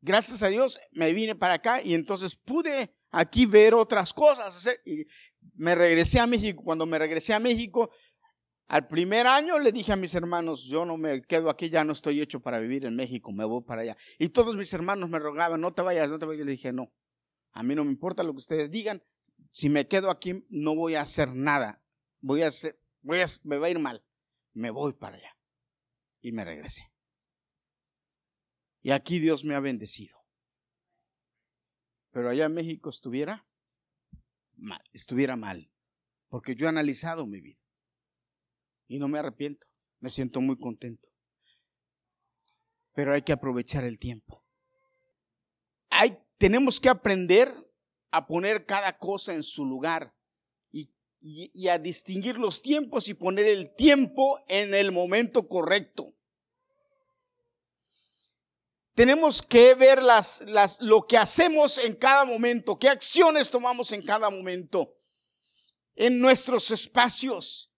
Gracias 0.02 0.44
a 0.44 0.48
Dios 0.48 0.80
me 0.92 1.14
vine 1.14 1.36
para 1.36 1.56
acá 1.56 1.82
y 1.82 1.94
entonces 1.94 2.36
pude 2.36 2.96
aquí 3.12 3.46
ver 3.46 3.74
otras 3.74 4.14
cosas. 4.14 4.68
Y 4.86 5.06
me 5.56 5.76
regresé 5.76 6.20
a 6.20 6.28
México. 6.28 6.64
Cuando 6.64 6.86
me 6.86 6.98
regresé 6.98 7.34
a 7.34 7.40
México, 7.40 7.92
al 8.68 8.88
primer 8.88 9.28
año 9.28 9.60
le 9.60 9.72
dije 9.72 9.92
a 9.92 9.96
mis 9.96 10.14
hermanos, 10.16 10.66
yo 10.66 10.86
no 10.86 10.98
me 10.98 11.22
quedo 11.24 11.50
aquí, 11.50 11.70
ya 11.70 11.84
no 11.84 11.94
estoy 11.94 12.22
hecho 12.22 12.40
para 12.40 12.60
vivir 12.60 12.86
en 12.86 12.96
México, 12.96 13.32
me 13.32 13.46
voy 13.46 13.64
para 13.64 13.82
allá. 13.82 13.98
Y 14.18 14.30
todos 14.30 14.56
mis 14.56 14.72
hermanos 14.74 15.10
me 15.10 15.20
rogaban, 15.20 15.60
no 15.60 15.74
te 15.74 15.82
vayas, 15.82 16.10
no 16.10 16.20
te 16.20 16.26
vayas. 16.26 16.46
Le 16.46 16.52
dije, 16.52 16.72
no, 16.72 16.94
a 17.52 17.64
mí 17.64 17.76
no 17.76 17.84
me 17.84 17.92
importa 17.92 18.24
lo 18.24 18.32
que 18.32 18.38
ustedes 18.38 18.72
digan. 18.72 19.04
Si 19.52 19.70
me 19.70 19.88
quedo 19.88 20.12
aquí, 20.12 20.46
no 20.50 20.76
voy 20.76 20.96
a 20.96 21.02
hacer 21.02 21.34
nada. 21.34 21.82
Voy 22.22 22.44
a 22.44 22.48
hacer, 22.48 22.80
voy 23.02 23.22
a, 23.22 23.26
me 23.44 23.58
va 23.58 23.68
a 23.68 23.70
ir 23.70 23.80
mal 23.80 24.04
me 24.54 24.72
voy 24.72 24.94
para 24.94 25.18
allá. 25.18 25.38
Y 26.22 26.32
me 26.32 26.44
regresé. 26.44 26.89
Y 28.82 28.92
aquí 28.92 29.20
Dios 29.20 29.44
me 29.44 29.56
ha 29.56 29.60
bendecido. 29.60 30.18
Pero 32.12 32.30
allá 32.30 32.46
en 32.46 32.54
México 32.54 32.90
estuviera 32.90 33.48
mal, 34.56 34.82
estuviera 34.92 35.36
mal, 35.36 35.72
porque 36.28 36.56
yo 36.56 36.66
he 36.66 36.70
analizado 36.70 37.26
mi 37.26 37.40
vida 37.40 37.60
y 38.88 39.00
no 39.00 39.08
me 39.08 39.20
arrepiento, 39.20 39.68
me 40.00 40.10
siento 40.10 40.42
muy 40.42 40.58
contento. 40.58 41.10
Pero 42.94 43.14
hay 43.14 43.22
que 43.22 43.32
aprovechar 43.32 43.84
el 43.84 44.00
tiempo. 44.00 44.44
Hay, 45.90 46.18
tenemos 46.38 46.80
que 46.80 46.90
aprender 46.90 47.54
a 48.12 48.26
poner 48.26 48.66
cada 48.66 48.98
cosa 48.98 49.36
en 49.36 49.44
su 49.44 49.66
lugar 49.66 50.16
y, 51.22 51.68
a 51.68 51.78
distinguir 51.78 52.38
los 52.38 52.62
tiempos 52.62 53.10
y 53.10 53.14
poner 53.14 53.46
el 53.46 53.76
tiempo 53.76 54.40
en 54.48 54.74
el 54.74 54.92
momento 54.92 55.48
correcto. 55.48 56.16
Tenemos 59.00 59.42
que 59.42 59.76
ver 59.76 60.04
las, 60.04 60.44
lo 60.82 61.04
que 61.04 61.18
hacemos 61.18 61.78
en 61.78 61.96
cada 61.96 62.26
momento, 62.26 62.78
qué 62.78 62.90
acciones 62.90 63.50
tomamos 63.50 63.94
en 63.94 64.04
cada 64.04 64.30
momento, 64.30 64.94
en 65.96 66.20
nuestros 66.20 66.70
espacios. 66.70 67.72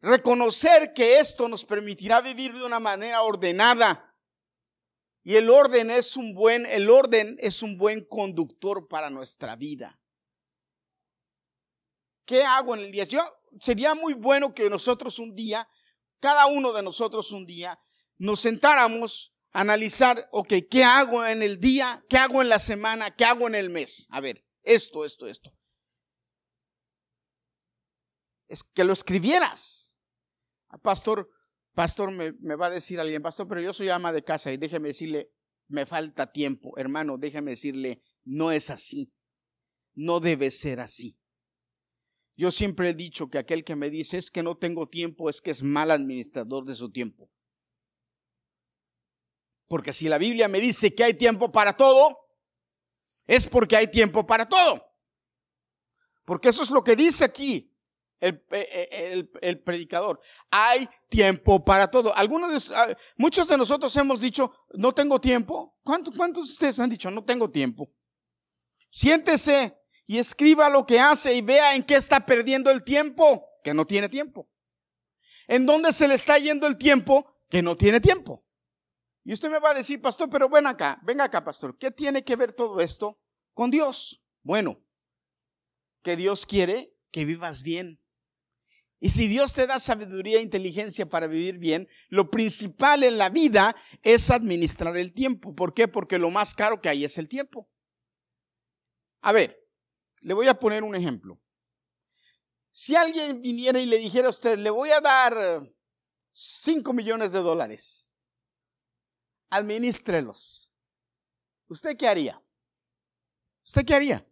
Reconocer 0.00 0.92
que 0.92 1.20
esto 1.20 1.48
nos 1.48 1.64
permitirá 1.64 2.20
vivir 2.20 2.52
de 2.52 2.64
una 2.64 2.80
manera 2.80 3.22
ordenada. 3.22 4.12
Y 5.22 5.36
el 5.36 5.50
orden 5.50 5.88
es 5.88 6.16
un 6.16 6.34
buen, 6.34 6.66
el 6.66 6.90
orden 6.90 7.36
es 7.38 7.62
un 7.62 7.78
buen 7.78 8.04
conductor 8.04 8.88
para 8.88 9.08
nuestra 9.08 9.54
vida. 9.54 10.00
¿Qué 12.24 12.42
hago 12.42 12.74
en 12.74 12.80
el 12.80 12.90
día? 12.90 13.06
Sería 13.60 13.94
muy 13.94 14.14
bueno 14.14 14.52
que 14.52 14.68
nosotros 14.68 15.20
un 15.20 15.32
día, 15.32 15.68
cada 16.18 16.46
uno 16.46 16.72
de 16.72 16.82
nosotros 16.82 17.30
un 17.30 17.46
día, 17.46 17.80
nos 18.18 18.40
sentáramos 18.40 19.32
analizar, 19.52 20.28
ok, 20.32 20.52
¿qué 20.70 20.84
hago 20.84 21.24
en 21.26 21.42
el 21.42 21.58
día? 21.60 22.04
¿Qué 22.08 22.16
hago 22.16 22.42
en 22.42 22.48
la 22.48 22.58
semana? 22.58 23.14
¿Qué 23.14 23.24
hago 23.24 23.46
en 23.46 23.54
el 23.54 23.70
mes? 23.70 24.06
A 24.10 24.20
ver, 24.20 24.44
esto, 24.62 25.04
esto, 25.04 25.26
esto. 25.26 25.52
Es 28.48 28.62
que 28.62 28.84
lo 28.84 28.92
escribieras. 28.92 29.96
Ah, 30.68 30.78
pastor, 30.78 31.28
pastor, 31.74 32.10
me, 32.10 32.32
me 32.40 32.56
va 32.56 32.66
a 32.66 32.70
decir 32.70 33.00
alguien, 33.00 33.22
pastor, 33.22 33.48
pero 33.48 33.60
yo 33.60 33.72
soy 33.72 33.88
ama 33.88 34.12
de 34.12 34.24
casa 34.24 34.52
y 34.52 34.56
déjeme 34.56 34.88
decirle, 34.88 35.30
me 35.68 35.86
falta 35.86 36.32
tiempo. 36.32 36.76
Hermano, 36.76 37.16
déjeme 37.18 37.52
decirle, 37.52 38.02
no 38.24 38.52
es 38.52 38.70
así. 38.70 39.12
No 39.94 40.20
debe 40.20 40.50
ser 40.50 40.80
así. 40.80 41.16
Yo 42.36 42.50
siempre 42.50 42.90
he 42.90 42.94
dicho 42.94 43.28
que 43.28 43.38
aquel 43.38 43.64
que 43.64 43.76
me 43.76 43.90
dice 43.90 44.16
es 44.16 44.30
que 44.30 44.42
no 44.42 44.56
tengo 44.56 44.88
tiempo 44.88 45.28
es 45.28 45.40
que 45.40 45.50
es 45.50 45.62
mal 45.62 45.90
administrador 45.90 46.64
de 46.64 46.74
su 46.74 46.90
tiempo. 46.90 47.30
Porque 49.70 49.92
si 49.92 50.08
la 50.08 50.18
Biblia 50.18 50.48
me 50.48 50.58
dice 50.58 50.96
que 50.96 51.04
hay 51.04 51.14
tiempo 51.14 51.52
para 51.52 51.76
todo, 51.76 52.18
es 53.24 53.46
porque 53.46 53.76
hay 53.76 53.86
tiempo 53.86 54.26
para 54.26 54.48
todo. 54.48 54.84
Porque 56.24 56.48
eso 56.48 56.64
es 56.64 56.70
lo 56.70 56.82
que 56.82 56.96
dice 56.96 57.24
aquí 57.24 57.72
el, 58.18 58.44
el, 59.40 59.62
predicador. 59.62 60.20
Hay 60.50 60.88
tiempo 61.08 61.64
para 61.64 61.88
todo. 61.88 62.12
Algunos 62.16 62.68
de, 62.68 62.74
ah, 62.74 62.96
muchos 63.16 63.46
de 63.46 63.56
nosotros 63.56 63.94
hemos 63.94 64.20
dicho, 64.20 64.52
no 64.74 64.92
tengo 64.92 65.20
tiempo. 65.20 65.78
¿Cuántos, 65.84 66.16
¿Cuántos 66.16 66.48
de 66.48 66.52
ustedes 66.52 66.80
han 66.80 66.90
dicho, 66.90 67.08
no 67.08 67.24
tengo 67.24 67.48
tiempo? 67.48 67.92
Siéntese 68.90 69.78
y 70.04 70.18
escriba 70.18 70.68
lo 70.68 70.84
que 70.84 70.98
hace 70.98 71.32
y 71.32 71.42
vea 71.42 71.76
en 71.76 71.84
qué 71.84 71.94
está 71.94 72.26
perdiendo 72.26 72.72
el 72.72 72.82
tiempo, 72.82 73.46
que 73.62 73.72
no 73.72 73.86
tiene 73.86 74.08
tiempo. 74.08 74.50
En 75.46 75.64
dónde 75.64 75.92
se 75.92 76.08
le 76.08 76.14
está 76.14 76.38
yendo 76.38 76.66
el 76.66 76.76
tiempo, 76.76 77.36
que 77.48 77.62
no 77.62 77.76
tiene 77.76 78.00
tiempo. 78.00 78.44
Y 79.24 79.32
usted 79.32 79.50
me 79.50 79.58
va 79.58 79.70
a 79.70 79.74
decir, 79.74 80.00
pastor, 80.00 80.30
pero 80.30 80.48
ven 80.48 80.66
acá, 80.66 80.98
venga 81.02 81.24
acá, 81.24 81.44
pastor, 81.44 81.76
¿qué 81.76 81.90
tiene 81.90 82.24
que 82.24 82.36
ver 82.36 82.52
todo 82.52 82.80
esto 82.80 83.18
con 83.54 83.70
Dios? 83.70 84.22
Bueno, 84.42 84.82
que 86.02 86.16
Dios 86.16 86.46
quiere 86.46 86.94
que 87.10 87.24
vivas 87.24 87.62
bien. 87.62 88.00
Y 88.98 89.08
si 89.08 89.28
Dios 89.28 89.54
te 89.54 89.66
da 89.66 89.80
sabiduría 89.80 90.38
e 90.38 90.42
inteligencia 90.42 91.08
para 91.08 91.26
vivir 91.26 91.58
bien, 91.58 91.88
lo 92.08 92.30
principal 92.30 93.02
en 93.02 93.16
la 93.16 93.30
vida 93.30 93.74
es 94.02 94.30
administrar 94.30 94.96
el 94.96 95.14
tiempo. 95.14 95.54
¿Por 95.54 95.72
qué? 95.72 95.88
Porque 95.88 96.18
lo 96.18 96.30
más 96.30 96.54
caro 96.54 96.80
que 96.82 96.90
hay 96.90 97.04
es 97.04 97.16
el 97.16 97.26
tiempo. 97.26 97.70
A 99.22 99.32
ver, 99.32 99.58
le 100.20 100.34
voy 100.34 100.48
a 100.48 100.58
poner 100.58 100.82
un 100.82 100.94
ejemplo. 100.94 101.40
Si 102.70 102.94
alguien 102.94 103.40
viniera 103.40 103.80
y 103.80 103.86
le 103.86 103.96
dijera 103.96 104.26
a 104.26 104.30
usted, 104.30 104.58
le 104.58 104.70
voy 104.70 104.90
a 104.90 105.00
dar 105.00 105.62
5 106.30 106.92
millones 106.92 107.32
de 107.32 107.40
dólares, 107.40 108.09
administrelos, 109.50 110.72
¿usted 111.68 111.96
qué 111.96 112.08
haría? 112.08 112.42
¿Usted 113.64 113.84
qué 113.84 113.94
haría? 113.94 114.26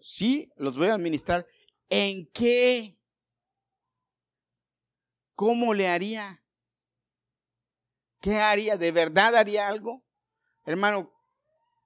Sí, 0.00 0.50
los 0.56 0.76
voy 0.76 0.88
a 0.88 0.94
administrar. 0.94 1.46
¿En 1.88 2.26
qué? 2.32 2.98
¿Cómo 5.34 5.74
le 5.74 5.88
haría? 5.88 6.42
¿Qué 8.20 8.36
haría? 8.40 8.76
¿De 8.76 8.90
verdad 8.90 9.36
haría 9.36 9.68
algo? 9.68 10.04
Hermano, 10.64 11.12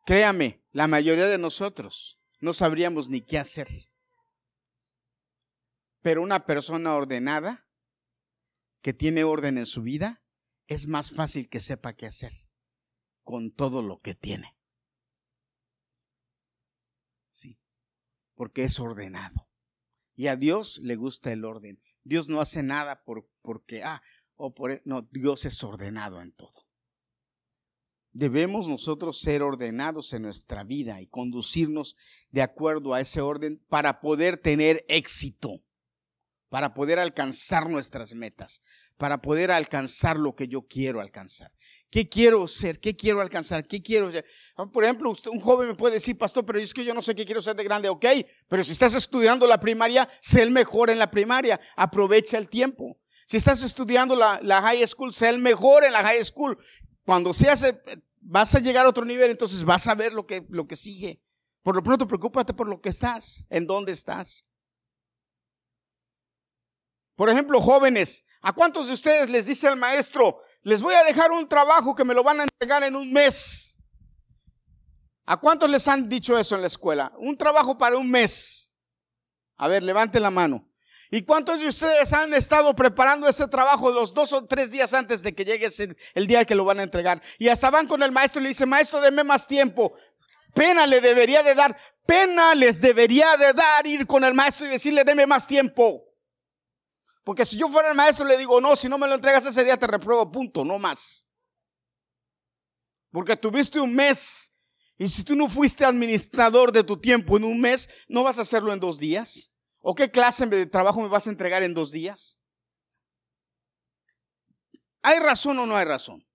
créame, 0.07 0.65
la 0.73 0.87
mayoría 0.87 1.27
de 1.27 1.37
nosotros 1.37 2.21
no 2.41 2.53
sabríamos 2.53 3.09
ni 3.09 3.21
qué 3.21 3.39
hacer. 3.39 3.69
Pero 6.03 6.23
una 6.23 6.47
persona 6.47 6.95
ordenada, 6.95 7.67
que 8.81 8.95
tiene 8.95 9.25
orden 9.25 9.59
en 9.59 9.67
su 9.67 9.83
vida, 9.83 10.20
es 10.71 10.87
más 10.87 11.11
fácil 11.11 11.49
que 11.49 11.59
sepa 11.59 11.95
qué 11.95 12.07
hacer 12.07 12.33
con 13.25 13.51
todo 13.51 13.83
lo 13.83 14.01
que 14.01 14.15
tiene. 14.15 14.57
Sí, 17.29 17.59
porque 18.37 18.63
es 18.63 18.79
ordenado. 18.79 19.49
Y 20.15 20.29
a 20.29 20.37
Dios 20.37 20.79
le 20.79 20.95
gusta 20.95 21.33
el 21.33 21.45
orden. 21.45 21.83
Dios 22.05 22.29
no 22.29 22.41
hace 22.41 22.63
nada 22.63 23.03
por, 23.03 23.29
porque, 23.43 23.83
ah, 23.83 24.01
o 24.37 24.55
por, 24.55 24.71
e, 24.71 24.83
no, 24.85 25.03
Dios 25.11 25.45
es 25.45 25.63
ordenado 25.65 26.23
en 26.23 26.33
todo. 26.33 26.69
Debemos 28.13 28.69
nosotros 28.69 29.19
ser 29.21 29.43
ordenados 29.43 30.13
en 30.13 30.23
nuestra 30.23 30.63
vida 30.63 31.01
y 31.01 31.09
conducirnos 31.09 31.97
de 32.31 32.43
acuerdo 32.43 32.95
a 32.95 33.01
ese 33.01 33.21
orden 33.21 33.59
para 33.69 34.01
poder 34.01 34.37
tener 34.37 34.85
éxito, 34.89 35.65
para 36.49 36.75
poder 36.75 37.01
alcanzar 37.01 37.69
nuestras 37.69 38.15
metas, 38.15 38.63
para 39.01 39.23
poder 39.23 39.51
alcanzar 39.51 40.19
lo 40.19 40.37
que 40.37 40.47
yo 40.47 40.61
quiero 40.69 41.01
alcanzar. 41.01 41.51
¿Qué 41.91 42.07
quiero 42.07 42.47
ser? 42.47 42.79
¿Qué 42.81 42.95
quiero 42.95 43.23
alcanzar? 43.23 43.67
¿Qué 43.67 43.83
quiero? 43.83 44.11
Ah, 44.57 44.67
por 44.67 44.85
ejemplo, 44.85 45.11
usted, 45.11 45.31
un 45.31 45.41
joven 45.41 45.69
me 45.69 45.75
puede 45.75 45.95
decir, 45.95 46.19
pastor, 46.19 46.45
pero 46.45 46.59
es 46.59 46.75
que 46.75 46.85
yo 46.85 46.93
no 46.93 47.01
sé 47.01 47.15
qué 47.15 47.25
quiero 47.25 47.41
ser 47.41 47.57
de 47.57 47.65
grande. 47.65 47.89
Ok, 47.89 48.05
pero 48.47 48.63
si 48.63 48.73
estás 48.73 48.93
estudiando 48.93 49.47
la 49.47 49.59
primaria, 49.59 50.07
sé 50.21 50.43
el 50.43 50.51
mejor 50.51 50.91
en 50.91 50.99
la 50.99 51.11
primaria. 51.11 51.59
Aprovecha 51.77 52.37
el 52.37 52.51
tiempo. 52.51 53.01
Si 53.25 53.39
estás 53.39 53.63
estudiando 53.63 54.15
la, 54.15 54.39
la 54.43 54.61
high 54.61 54.87
school, 54.87 55.15
sé 55.15 55.31
el 55.31 55.39
mejor 55.39 55.83
en 55.85 55.95
la 55.95 56.03
high 56.03 56.23
school. 56.23 56.59
Cuando 57.03 57.33
seas, 57.33 57.63
eh, 57.63 57.81
vas 58.21 58.55
a 58.55 58.61
llegar 58.61 58.85
a 58.85 58.91
otro 58.91 59.07
nivel, 59.07 59.31
entonces 59.31 59.65
vas 59.65 59.89
a 59.89 59.95
ver 59.95 60.13
lo 60.13 60.27
que, 60.27 60.45
lo 60.51 60.67
que 60.67 60.77
sigue. 60.77 61.23
Por 61.63 61.75
lo 61.75 61.83
pronto, 61.83 62.07
preocúpate 62.07 62.53
por 62.53 62.69
lo 62.69 62.83
que 62.83 62.91
estás, 62.91 63.47
en 63.49 63.67
dónde 63.67 63.93
estás. 63.93 64.45
Por 67.17 67.31
ejemplo, 67.31 67.63
jóvenes, 67.63 68.27
¿a 68.41 68.53
cuántos 68.53 68.89
de 68.89 68.95
ustedes 68.95 69.29
les 69.31 69.47
dice 69.47 69.69
el 69.69 69.77
maestro, 69.77 70.41
les 70.63 70.81
voy 70.83 70.95
a 70.95 71.05
dejar 71.05 71.33
un 71.33 71.49
trabajo 71.49 71.95
que 71.95 72.05
me 72.05 72.15
lo 72.15 72.23
van 72.23 72.41
a 72.41 72.45
entregar 72.45 72.83
en 72.85 72.97
un 72.97 73.13
mes? 73.13 73.79
¿A 75.27 75.37
cuántos 75.37 75.71
les 75.71 75.87
han 75.87 76.09
dicho 76.09 76.39
eso 76.39 76.57
en 76.57 76.63
la 76.63 76.67
escuela? 76.67 77.13
Un 77.19 77.37
trabajo 77.37 77.79
para 77.79 77.97
un 77.97 78.11
mes. 78.11 78.75
A 79.57 79.69
ver, 79.69 79.83
levante 79.83 80.19
la 80.19 80.31
mano. 80.31 80.67
¿Y 81.11 81.23
cuántos 81.23 81.61
de 81.61 81.69
ustedes 81.69 82.13
han 82.13 82.33
estado 82.35 82.75
preparando 82.75 83.29
ese 83.29 83.47
trabajo 83.49 83.91
los 83.91 84.15
dos 84.15 84.33
o 84.33 84.47
tres 84.47 84.71
días 84.71 84.95
antes 84.95 85.23
de 85.23 85.35
que 85.35 85.45
llegue 85.45 85.69
el 86.15 86.27
día 86.27 86.45
que 86.45 86.55
lo 86.55 86.65
van 86.65 86.81
a 86.81 86.85
entregar? 86.85 87.21
Y 87.39 87.49
hasta 87.49 87.71
van 87.71 87.87
con 87.87 88.03
el 88.03 88.13
maestro 88.13 88.41
y 88.41 88.45
le 88.45 88.49
dicen, 88.51 88.69
maestro, 88.69 89.01
deme 89.01 89.25
más 89.25 89.47
tiempo. 89.47 89.93
Pena 90.55 90.87
le 90.87 91.01
debería 91.01 91.43
de 91.43 91.55
dar, 91.55 91.77
pena 92.07 92.55
les 92.55 92.81
debería 92.81 93.37
de 93.37 93.53
dar 93.53 93.87
ir 93.87 94.07
con 94.07 94.25
el 94.25 94.35
maestro 94.35 94.67
y 94.67 94.71
decirle, 94.71 95.05
deme 95.05 95.27
más 95.27 95.47
tiempo. 95.47 96.10
Porque 97.31 97.47
si 97.47 97.57
yo 97.57 97.69
fuera 97.69 97.91
el 97.91 97.95
maestro 97.95 98.25
le 98.25 98.37
digo, 98.37 98.61
no, 98.61 98.75
si 98.75 98.89
no 98.89 98.99
me 98.99 99.07
lo 99.07 99.15
entregas 99.15 99.47
ese 99.47 99.63
día 99.63 99.77
te 99.77 99.87
repruebo, 99.87 100.33
punto, 100.33 100.65
no 100.65 100.81
más. 100.81 101.25
Porque 103.13 103.37
tuviste 103.37 103.79
un 103.79 103.95
mes 103.95 104.53
y 104.99 105.09
si 105.09 105.23
tú 105.23 105.37
no 105.37 105.49
fuiste 105.49 105.85
administrador 105.85 106.73
de 106.73 106.83
tu 106.83 106.97
tiempo 106.97 107.37
en 107.37 107.45
un 107.45 107.61
mes, 107.61 107.89
no 108.09 108.25
vas 108.25 108.41
a 108.41 108.43
hacerlo 108.43 108.73
en 108.73 108.81
dos 108.81 108.99
días. 108.99 109.53
¿O 109.79 109.95
qué 109.95 110.11
clase 110.11 110.45
de 110.45 110.67
trabajo 110.67 111.01
me 111.01 111.07
vas 111.07 111.29
a 111.29 111.31
entregar 111.31 111.63
en 111.63 111.73
dos 111.73 111.93
días? 111.93 112.41
¿Hay 115.01 115.21
razón 115.21 115.57
o 115.61 115.67
no 115.67 115.77
hay 115.77 115.85
razón? 115.85 116.27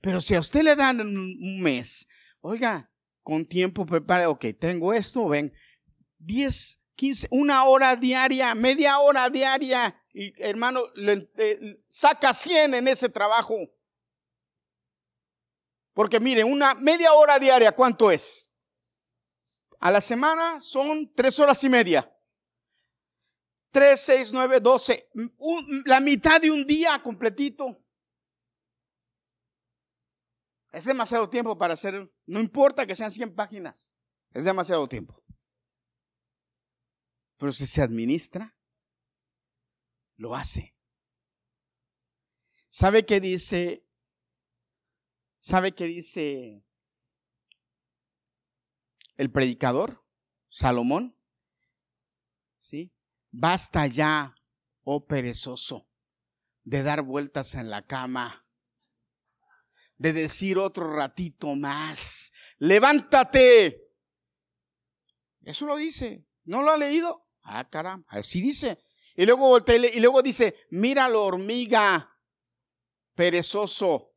Pero 0.00 0.20
si 0.20 0.34
a 0.34 0.40
usted 0.40 0.62
le 0.64 0.74
dan 0.74 1.00
un 1.00 1.60
mes, 1.60 2.08
oiga, 2.40 2.90
con 3.22 3.46
tiempo 3.46 3.86
prepare, 3.86 4.26
ok, 4.26 4.46
tengo 4.58 4.92
esto, 4.94 5.28
ven, 5.28 5.52
10, 6.18 6.82
15, 6.96 7.28
una 7.30 7.62
hora 7.66 7.94
diaria, 7.94 8.52
media 8.56 8.98
hora 8.98 9.30
diaria, 9.30 9.99
y 10.12 10.32
hermano, 10.42 10.82
le, 10.94 11.30
eh, 11.36 11.78
saca 11.88 12.34
100 12.34 12.74
en 12.74 12.88
ese 12.88 13.08
trabajo. 13.08 13.56
Porque 15.92 16.20
mire, 16.20 16.44
una 16.44 16.74
media 16.74 17.12
hora 17.12 17.38
diaria, 17.38 17.72
¿cuánto 17.72 18.10
es? 18.10 18.46
A 19.78 19.90
la 19.90 20.00
semana 20.00 20.60
son 20.60 21.12
tres 21.14 21.38
horas 21.38 21.62
y 21.64 21.68
media. 21.68 22.10
3, 23.70 24.00
6, 24.00 24.32
9, 24.32 24.60
12. 24.60 25.10
la 25.86 26.00
mitad 26.00 26.40
de 26.40 26.50
un 26.50 26.66
día 26.66 27.00
completito. 27.02 27.80
Es 30.72 30.84
demasiado 30.84 31.28
tiempo 31.28 31.56
para 31.56 31.74
hacer, 31.74 32.12
no 32.26 32.40
importa 32.40 32.86
que 32.86 32.94
sean 32.94 33.10
100 33.10 33.34
páginas, 33.34 33.94
es 34.32 34.44
demasiado 34.44 34.88
tiempo. 34.88 35.20
Pero 37.38 37.52
si 37.52 37.66
se 37.66 37.82
administra, 37.82 38.54
lo 40.20 40.36
hace. 40.36 40.76
¿Sabe 42.68 43.06
qué 43.06 43.20
dice? 43.20 43.86
¿Sabe 45.38 45.72
qué 45.74 45.86
dice 45.86 46.62
el 49.16 49.32
predicador? 49.32 50.04
Salomón. 50.50 51.16
¿Sí? 52.58 52.92
Basta 53.30 53.86
ya, 53.86 54.34
oh 54.82 55.06
perezoso, 55.06 55.88
de 56.64 56.82
dar 56.82 57.00
vueltas 57.00 57.54
en 57.54 57.70
la 57.70 57.86
cama, 57.86 58.46
de 59.96 60.12
decir 60.12 60.58
otro 60.58 60.92
ratito 60.94 61.54
más, 61.54 62.32
levántate. 62.58 63.88
Eso 65.40 65.64
lo 65.64 65.76
dice, 65.76 66.26
¿no 66.44 66.60
lo 66.62 66.72
ha 66.72 66.76
leído? 66.76 67.26
Ah, 67.42 67.70
caramba, 67.70 68.06
así 68.10 68.42
dice. 68.42 68.78
Y 69.20 69.26
luego 69.26 69.58
y 69.58 70.00
luego 70.00 70.22
dice, 70.22 70.54
mira 70.70 71.06
la 71.06 71.18
hormiga, 71.18 72.18
perezoso, 73.14 74.14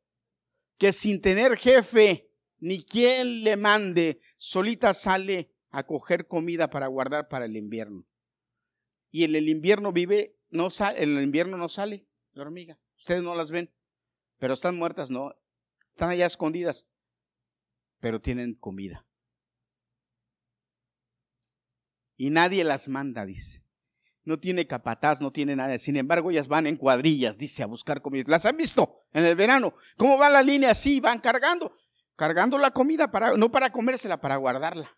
que 0.77 0.93
sin 0.93 1.19
tener 1.19 1.57
jefe 1.57 2.31
ni 2.59 2.81
quien 2.81 3.43
le 3.43 3.57
mande, 3.57 4.21
solita 4.37 4.93
sale 4.93 5.51
a 5.71 5.85
coger 5.85 6.25
comida 6.27 6.69
para 6.69 6.87
guardar 6.87 7.27
para 7.27 7.43
el 7.43 7.57
invierno 7.57 8.07
y 9.13 9.25
en 9.25 9.35
el 9.35 9.49
invierno 9.49 9.91
vive, 9.91 10.39
no 10.51 10.69
sale, 10.69 11.03
en 11.03 11.17
el 11.17 11.23
invierno 11.23 11.57
no 11.57 11.67
sale 11.67 12.07
la 12.31 12.43
hormiga. 12.43 12.79
Ustedes 12.97 13.21
no 13.21 13.35
las 13.35 13.51
ven, 13.51 13.71
pero 14.39 14.53
están 14.53 14.77
muertas, 14.77 15.11
no. 15.11 15.35
Están 15.89 16.11
allá 16.11 16.25
escondidas, 16.25 16.87
pero 17.99 18.21
tienen 18.21 18.55
comida. 18.55 19.05
Y 22.15 22.29
nadie 22.29 22.63
las 22.63 22.87
manda, 22.87 23.25
dice. 23.25 23.62
No 24.25 24.39
tiene 24.39 24.65
capataz, 24.67 25.19
no 25.19 25.31
tiene 25.31 25.55
nada. 25.55 25.77
Sin 25.79 25.97
embargo, 25.97 26.31
ellas 26.31 26.47
van 26.47 26.65
en 26.67 26.77
cuadrillas, 26.77 27.37
dice, 27.37 27.63
a 27.63 27.65
buscar 27.65 28.01
comida. 28.01 28.23
¿Las 28.27 28.45
han 28.45 28.55
visto 28.55 29.03
en 29.11 29.25
el 29.25 29.35
verano? 29.35 29.73
¿Cómo 29.97 30.17
va 30.17 30.29
la 30.29 30.41
línea 30.41 30.71
así? 30.71 30.99
Van 30.99 31.19
cargando, 31.19 31.75
cargando 32.15 32.57
la 32.57 32.71
comida 32.71 33.11
para, 33.11 33.35
no 33.35 33.51
para 33.51 33.71
comérsela, 33.71 34.21
para 34.21 34.37
guardarla. 34.37 34.89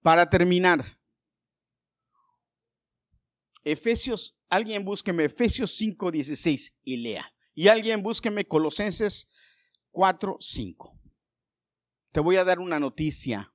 Para 0.00 0.30
terminar, 0.30 0.84
Efesios, 3.64 4.38
alguien 4.48 4.84
búsqueme 4.84 5.24
Efesios 5.24 5.76
5:16 5.80 6.72
y 6.84 6.98
lea. 6.98 7.34
Y 7.52 7.66
alguien 7.66 8.02
búsqueme 8.02 8.46
Colosenses 8.46 9.26
4:5. 9.96 11.00
Te 12.12 12.20
voy 12.20 12.36
a 12.36 12.44
dar 12.44 12.58
una 12.58 12.78
noticia. 12.78 13.54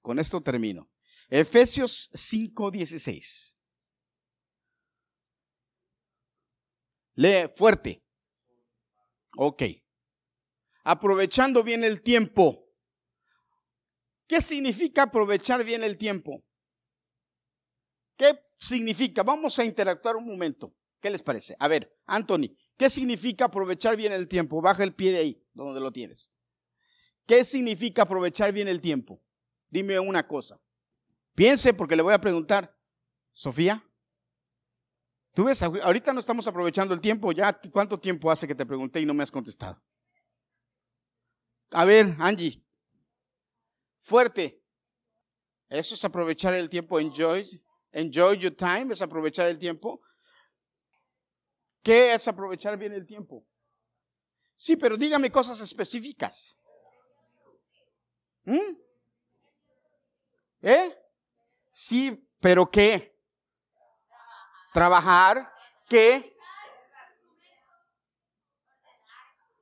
Con 0.00 0.18
esto 0.18 0.42
termino. 0.42 0.90
Efesios 1.28 2.10
5:16. 2.14 3.58
Lee 7.16 7.48
fuerte. 7.54 8.02
Ok. 9.36 9.62
Aprovechando 10.82 11.62
bien 11.62 11.84
el 11.84 12.02
tiempo 12.02 12.64
¿Qué 14.26 14.40
significa 14.40 15.02
aprovechar 15.02 15.64
bien 15.64 15.84
el 15.84 15.98
tiempo? 15.98 16.42
¿Qué 18.16 18.40
significa? 18.56 19.22
Vamos 19.22 19.58
a 19.58 19.64
interactuar 19.64 20.16
un 20.16 20.26
momento. 20.26 20.74
¿Qué 21.00 21.10
les 21.10 21.20
parece? 21.22 21.54
A 21.58 21.68
ver, 21.68 21.94
Anthony, 22.06 22.56
¿qué 22.76 22.90
significa 22.90 23.46
aprovechar 23.46 23.96
bien 23.96 24.12
el 24.12 24.28
tiempo? 24.28 24.60
Baja 24.60 24.84
el 24.84 24.94
pie 24.94 25.12
de 25.12 25.18
ahí, 25.18 25.46
donde 25.52 25.80
lo 25.80 25.92
tienes. 25.92 26.30
¿Qué 27.26 27.44
significa 27.44 28.02
aprovechar 28.02 28.52
bien 28.52 28.68
el 28.68 28.80
tiempo? 28.80 29.22
Dime 29.70 29.98
una 29.98 30.26
cosa. 30.26 30.60
Piense 31.34 31.74
porque 31.74 31.96
le 31.96 32.02
voy 32.02 32.14
a 32.14 32.20
preguntar. 32.20 32.76
Sofía, 33.32 33.84
tú 35.34 35.44
ves, 35.44 35.60
ahorita 35.60 36.12
no 36.12 36.20
estamos 36.20 36.46
aprovechando 36.46 36.94
el 36.94 37.00
tiempo. 37.00 37.32
¿Ya 37.32 37.58
cuánto 37.72 37.98
tiempo 37.98 38.30
hace 38.30 38.46
que 38.46 38.54
te 38.54 38.64
pregunté 38.64 39.00
y 39.00 39.06
no 39.06 39.14
me 39.14 39.24
has 39.24 39.32
contestado? 39.32 39.82
A 41.70 41.84
ver, 41.84 42.14
Angie, 42.20 42.62
fuerte. 43.98 44.62
Eso 45.68 45.96
es 45.96 46.04
aprovechar 46.04 46.54
el 46.54 46.68
tiempo. 46.68 47.00
Enjoy, 47.00 47.60
enjoy 47.90 48.38
your 48.38 48.54
time, 48.54 48.92
es 48.92 49.02
aprovechar 49.02 49.48
el 49.48 49.58
tiempo. 49.58 50.00
¿Qué 51.84 52.14
es 52.14 52.26
aprovechar 52.26 52.78
bien 52.78 52.94
el 52.94 53.06
tiempo? 53.06 53.44
Sí, 54.56 54.74
pero 54.74 54.96
dígame 54.96 55.30
cosas 55.30 55.60
específicas. 55.60 56.58
¿Mm? 58.44 58.76
¿Eh? 60.62 60.98
Sí, 61.70 62.26
pero 62.40 62.70
¿qué? 62.70 63.14
Trabajar, 64.72 65.52
que 65.86 66.34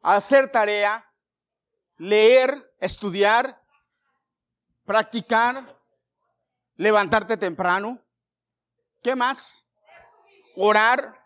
hacer 0.00 0.50
tarea, 0.52 1.04
leer, 1.96 2.72
estudiar, 2.78 3.60
practicar, 4.84 5.76
levantarte 6.76 7.36
temprano. 7.36 8.00
¿Qué 9.02 9.16
más? 9.16 9.66
Orar. 10.54 11.21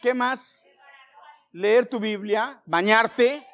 ¿Qué 0.00 0.14
más? 0.14 0.62
Leer 1.50 1.88
tu 1.88 1.98
Biblia, 1.98 2.62
bañarte, 2.66 3.46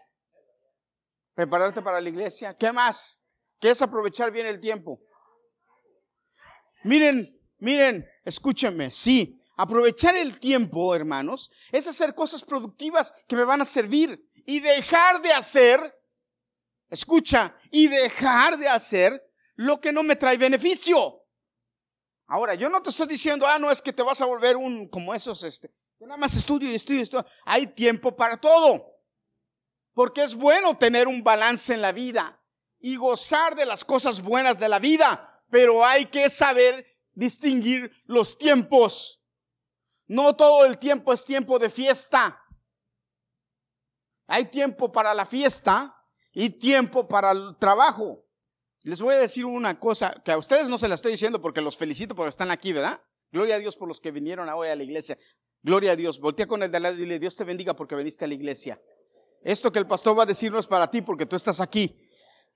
prepararte 1.35 1.81
para 1.81 2.01
la 2.01 2.09
iglesia. 2.09 2.55
¿Qué 2.55 2.71
más? 2.73 3.21
¿Qué 3.59 3.71
es 3.71 3.81
aprovechar 3.81 4.31
bien 4.31 4.47
el 4.47 4.61
tiempo? 4.61 5.01
Miren, 6.83 7.41
miren, 7.59 8.07
escúchenme, 8.25 8.91
sí, 8.91 9.41
aprovechar 9.57 10.17
el 10.17 10.39
tiempo, 10.39 10.95
hermanos, 10.95 11.51
es 11.73 11.87
hacer 11.87 12.15
cosas 12.15 12.45
productivas 12.45 13.13
que 13.27 13.37
me 13.37 13.45
van 13.45 13.63
a 13.63 13.65
servir 13.65 14.23
y 14.45 14.61
dejar 14.61 15.23
de 15.23 15.33
hacer, 15.33 15.81
escucha, 16.91 17.57
y 17.71 17.89
dejar 17.89 18.59
de 18.59 18.69
hacer 18.69 19.23
lo 19.55 19.81
que 19.81 19.93
no 19.93 20.03
me 20.03 20.17
trae 20.17 20.37
beneficio. 20.37 21.23
Ahora, 22.27 22.55
yo 22.55 22.69
no 22.69 22.83
te 22.83 22.91
estoy 22.91 23.07
diciendo, 23.07 23.47
ah, 23.47 23.59
no, 23.59 23.71
es 23.71 23.81
que 23.81 23.93
te 23.93 24.03
vas 24.03 24.21
a 24.21 24.27
volver 24.27 24.57
un, 24.57 24.89
como 24.89 25.15
esos, 25.15 25.43
este, 25.43 25.71
yo 25.99 26.07
nada 26.07 26.19
más 26.19 26.35
estudio 26.37 26.71
y 26.71 26.75
estudio 26.75 27.01
y 27.01 27.03
estudio. 27.03 27.27
Hay 27.45 27.67
tiempo 27.69 28.15
para 28.17 28.41
todo. 28.41 28.95
Porque 29.93 30.23
es 30.23 30.35
bueno 30.35 30.77
tener 30.77 31.07
un 31.07 31.23
balance 31.23 31.73
en 31.73 31.81
la 31.81 31.93
vida 31.93 32.41
y 32.81 32.97
gozar 32.97 33.55
de 33.55 33.65
las 33.65 33.85
cosas 33.85 34.21
buenas 34.21 34.59
de 34.59 34.69
la 34.69 34.79
vida, 34.79 35.43
pero 35.51 35.85
hay 35.85 36.07
que 36.07 36.29
saber 36.29 36.85
distinguir 37.13 37.91
los 38.05 38.37
tiempos. 38.37 39.23
No 40.07 40.35
todo 40.35 40.67
el 40.67 40.79
tiempo 40.79 41.13
es 41.13 41.25
tiempo 41.25 41.59
de 41.59 41.71
fiesta. 41.71 42.41
Hay 44.27 44.47
tiempo 44.47 44.91
para 44.91 45.15
la 45.15 45.25
fiesta 45.25 45.97
y 46.33 46.51
tiempo 46.51 47.07
para 47.07 47.31
el 47.31 47.57
trabajo. 47.59 48.27
Les 48.83 49.01
voy 49.01 49.15
a 49.15 49.19
decir 49.19 49.47
una 49.47 49.79
cosa 49.79 50.13
que 50.25 50.33
a 50.33 50.39
ustedes 50.39 50.69
no 50.69 50.77
se 50.77 50.89
la 50.89 50.97
estoy 50.97 51.13
diciendo 51.13 51.41
porque 51.41 51.61
los 51.61 51.77
felicito 51.77 52.15
porque 52.15 52.29
están 52.29 52.51
aquí, 52.51 52.73
¿verdad? 52.73 53.03
Gloria 53.31 53.55
a 53.55 53.59
Dios 53.59 53.77
por 53.77 53.89
los 53.89 54.01
que 54.01 54.11
vinieron 54.11 54.49
hoy 54.49 54.69
a 54.69 54.77
la 54.77 54.83
iglesia. 54.83 55.19
Gloria 55.65 55.93
a 55.93 55.97
Dios. 55.97 56.21
Voltea 56.21 56.47
con 56.47 56.63
el 56.63 56.71
de 56.71 56.77
al 56.77 56.85
lado 56.85 56.95
y 56.95 57.01
dile, 57.01 57.19
Dios 57.19 57.35
te 57.37 57.43
bendiga 57.43 57.75
porque 57.75 57.97
viniste 57.97 58.25
a 58.25 58.29
la 58.29 58.35
iglesia. 58.35 58.81
Esto 59.43 59.73
que 59.73 59.81
el 59.81 59.89
pastor 59.89 60.17
va 60.17 60.23
a 60.23 60.27
decir 60.27 60.53
no 60.53 60.61
es 60.61 60.69
para 60.69 60.89
ti 60.89 61.03
porque 61.03 61.27
tú 61.27 61.35
estás 61.35 61.61
aquí. 61.61 61.99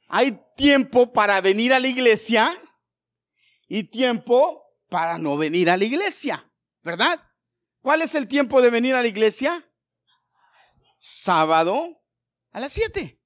Hay 0.06 0.40
tiempo 0.56 1.12
para 1.12 1.40
venir 1.40 1.74
a 1.74 1.80
la 1.80 1.88
iglesia 1.88 2.50
y 3.66 3.82
tiempo 3.82 4.62
para 4.88 5.18
no 5.18 5.36
venir 5.36 5.68
a 5.68 5.76
la 5.76 5.84
iglesia, 5.84 6.48
¿verdad? 6.82 7.20
¿Cuál 7.82 8.02
es 8.02 8.14
el 8.14 8.28
tiempo 8.28 8.62
de 8.62 8.70
venir 8.70 8.94
a 8.94 9.02
la 9.02 9.08
iglesia? 9.08 9.68
Sábado 11.00 12.00
a 12.52 12.60
las 12.60 12.72
7 12.72 13.18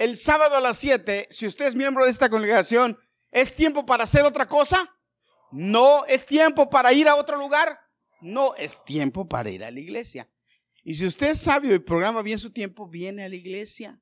el 0.00 0.16
sábado 0.16 0.56
a 0.56 0.62
las 0.62 0.78
7, 0.78 1.28
si 1.30 1.46
usted 1.46 1.66
es 1.66 1.74
miembro 1.74 2.06
de 2.06 2.10
esta 2.10 2.30
congregación, 2.30 2.98
¿es 3.30 3.54
tiempo 3.54 3.84
para 3.84 4.04
hacer 4.04 4.24
otra 4.24 4.46
cosa? 4.46 4.98
No, 5.52 6.04
es 6.06 6.26
tiempo 6.26 6.70
para 6.70 6.92
ir 6.92 7.08
a 7.08 7.16
otro 7.16 7.36
lugar. 7.38 7.78
No, 8.20 8.54
es 8.56 8.82
tiempo 8.84 9.28
para 9.28 9.50
ir 9.50 9.64
a 9.64 9.70
la 9.70 9.80
iglesia. 9.80 10.30
Y 10.82 10.94
si 10.94 11.06
usted 11.06 11.30
es 11.30 11.40
sabio 11.40 11.74
y 11.74 11.78
programa 11.78 12.22
bien 12.22 12.38
su 12.38 12.52
tiempo, 12.52 12.88
viene 12.88 13.24
a 13.24 13.28
la 13.28 13.34
iglesia. 13.34 14.00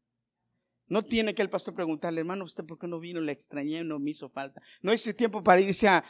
No 0.87 1.03
tiene 1.03 1.35
que 1.35 1.43
el 1.43 1.51
pastor 1.51 1.75
preguntarle, 1.75 2.21
hermano, 2.21 2.45
¿usted 2.45 2.65
por 2.65 2.79
qué 2.79 2.87
no 2.87 2.99
vino? 2.99 3.21
Le 3.21 3.33
extrañé, 3.33 3.85
no 3.85 3.99
me 3.99 4.11
hizo 4.11 4.31
falta. 4.31 4.63
No 4.81 4.91
es 4.91 5.17
tiempo 5.17 5.43
para 5.43 5.61
irse 5.61 5.87
a, 5.87 6.05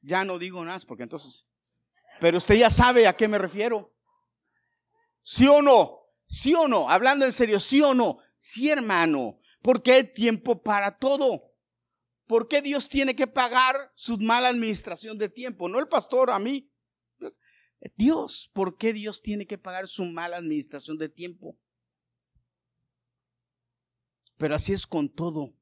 ya 0.00 0.24
no 0.24 0.38
digo 0.38 0.64
nada, 0.64 0.78
porque 0.86 1.02
entonces, 1.02 1.46
pero 2.20 2.38
usted 2.38 2.54
ya 2.54 2.70
sabe 2.70 3.06
a 3.06 3.16
qué 3.16 3.26
me 3.26 3.38
refiero. 3.38 3.92
¿Sí 5.22 5.48
o 5.48 5.60
no? 5.60 6.06
¿Sí 6.28 6.54
o 6.54 6.68
no? 6.68 6.88
Hablando 6.88 7.24
en 7.24 7.32
serio, 7.32 7.58
¿sí 7.58 7.82
o 7.82 7.94
no? 7.94 8.18
Sí, 8.38 8.70
hermano, 8.70 9.40
porque 9.60 9.92
hay 9.92 10.12
tiempo 10.12 10.62
para 10.62 10.96
todo. 10.96 11.45
¿Por 12.26 12.48
qué 12.48 12.60
Dios 12.60 12.88
tiene 12.88 13.14
que 13.14 13.26
pagar 13.26 13.92
su 13.94 14.18
mala 14.18 14.48
administración 14.48 15.16
de 15.18 15.28
tiempo? 15.28 15.68
No 15.68 15.78
el 15.78 15.88
pastor, 15.88 16.30
a 16.30 16.38
mí. 16.38 16.70
Dios, 17.94 18.50
¿por 18.52 18.76
qué 18.76 18.92
Dios 18.92 19.22
tiene 19.22 19.46
que 19.46 19.58
pagar 19.58 19.86
su 19.86 20.04
mala 20.06 20.36
administración 20.36 20.98
de 20.98 21.08
tiempo? 21.08 21.56
Pero 24.36 24.54
así 24.54 24.72
es 24.72 24.86
con 24.86 25.08
todo. 25.08 25.54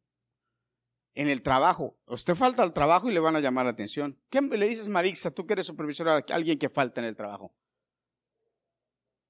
En 1.14 1.28
el 1.28 1.42
trabajo, 1.42 1.96
usted 2.06 2.34
falta 2.34 2.62
al 2.62 2.72
trabajo 2.72 3.08
y 3.08 3.14
le 3.14 3.20
van 3.20 3.36
a 3.36 3.40
llamar 3.40 3.66
la 3.66 3.70
atención. 3.70 4.18
¿Qué 4.30 4.40
le 4.40 4.68
dices, 4.68 4.88
Marixa, 4.88 5.30
tú 5.30 5.46
que 5.46 5.52
eres 5.52 5.66
supervisora, 5.66 6.16
a 6.16 6.34
alguien 6.34 6.58
que 6.58 6.68
falta 6.68 7.00
en 7.00 7.06
el 7.06 7.14
trabajo? 7.14 7.54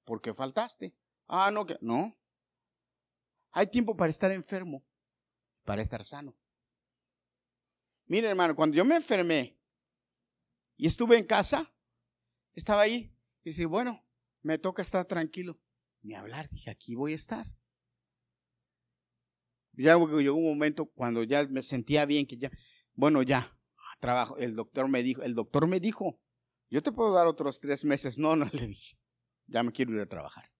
¿Por 0.03 0.21
qué 0.21 0.33
faltaste? 0.33 0.95
Ah, 1.27 1.51
no, 1.51 1.65
no. 1.81 2.17
Hay 3.51 3.67
tiempo 3.67 3.95
para 3.95 4.09
estar 4.09 4.31
enfermo, 4.31 4.83
para 5.63 5.81
estar 5.81 6.03
sano. 6.03 6.35
Miren, 8.07 8.31
hermano, 8.31 8.55
cuando 8.55 8.75
yo 8.75 8.85
me 8.85 8.95
enfermé 8.95 9.57
y 10.77 10.87
estuve 10.87 11.17
en 11.17 11.25
casa, 11.25 11.73
estaba 12.53 12.81
ahí 12.81 13.15
y 13.43 13.49
dije, 13.49 13.65
bueno, 13.65 14.05
me 14.41 14.57
toca 14.57 14.81
estar 14.81 15.05
tranquilo. 15.05 15.59
Ni 16.01 16.13
hablar, 16.13 16.47
dije, 16.49 16.69
aquí 16.69 16.93
voy 16.93 17.13
a 17.13 17.15
estar. 17.15 17.47
Ya 19.73 19.97
llegó 19.97 20.37
un 20.37 20.45
momento 20.45 20.85
cuando 20.85 21.23
ya 21.23 21.45
me 21.47 21.61
sentía 21.61 22.05
bien, 22.05 22.27
que 22.27 22.37
ya, 22.37 22.51
bueno, 22.93 23.23
ya, 23.23 23.57
trabajo. 23.99 24.37
El 24.37 24.55
doctor 24.55 24.87
me 24.87 25.03
dijo, 25.03 25.23
el 25.23 25.33
doctor 25.33 25.67
me 25.67 25.79
dijo, 25.79 26.19
yo 26.69 26.83
te 26.83 26.91
puedo 26.91 27.13
dar 27.13 27.27
otros 27.27 27.59
tres 27.59 27.83
meses. 27.83 28.19
No, 28.19 28.35
no 28.35 28.45
le 28.53 28.67
dije, 28.67 28.97
ya 29.47 29.63
me 29.63 29.71
quiero 29.71 29.93
ir 29.93 30.01
a 30.01 30.05
trabajar. 30.05 30.51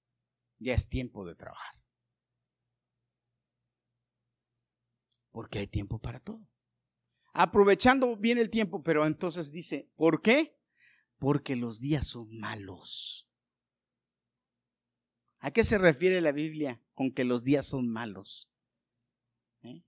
Ya 0.57 0.73
es 0.73 0.89
tiempo 0.89 1.25
de 1.25 1.35
trabajar. 1.35 1.75
Porque 5.31 5.59
hay 5.59 5.67
tiempo 5.67 5.99
para 5.99 6.19
todo. 6.19 6.47
Aprovechando 7.37 8.15
bien 8.15 8.37
el 8.37 8.49
tiempo, 8.49 8.81
pero 8.81 9.05
entonces 9.05 9.51
dice, 9.51 9.91
¿por 9.97 10.21
qué? 10.21 10.57
Porque 11.17 11.57
los 11.57 11.81
días 11.81 12.07
son 12.07 12.33
malos. 12.39 13.29
¿A 15.39 15.51
qué 15.51 15.65
se 15.65 15.77
refiere 15.77 16.21
la 16.21 16.31
Biblia 16.31 16.81
con 16.93 17.11
que 17.11 17.25
los 17.25 17.43
días 17.43 17.65
son 17.65 17.89
malos? 17.89 18.49
¿Eh? 19.63 19.83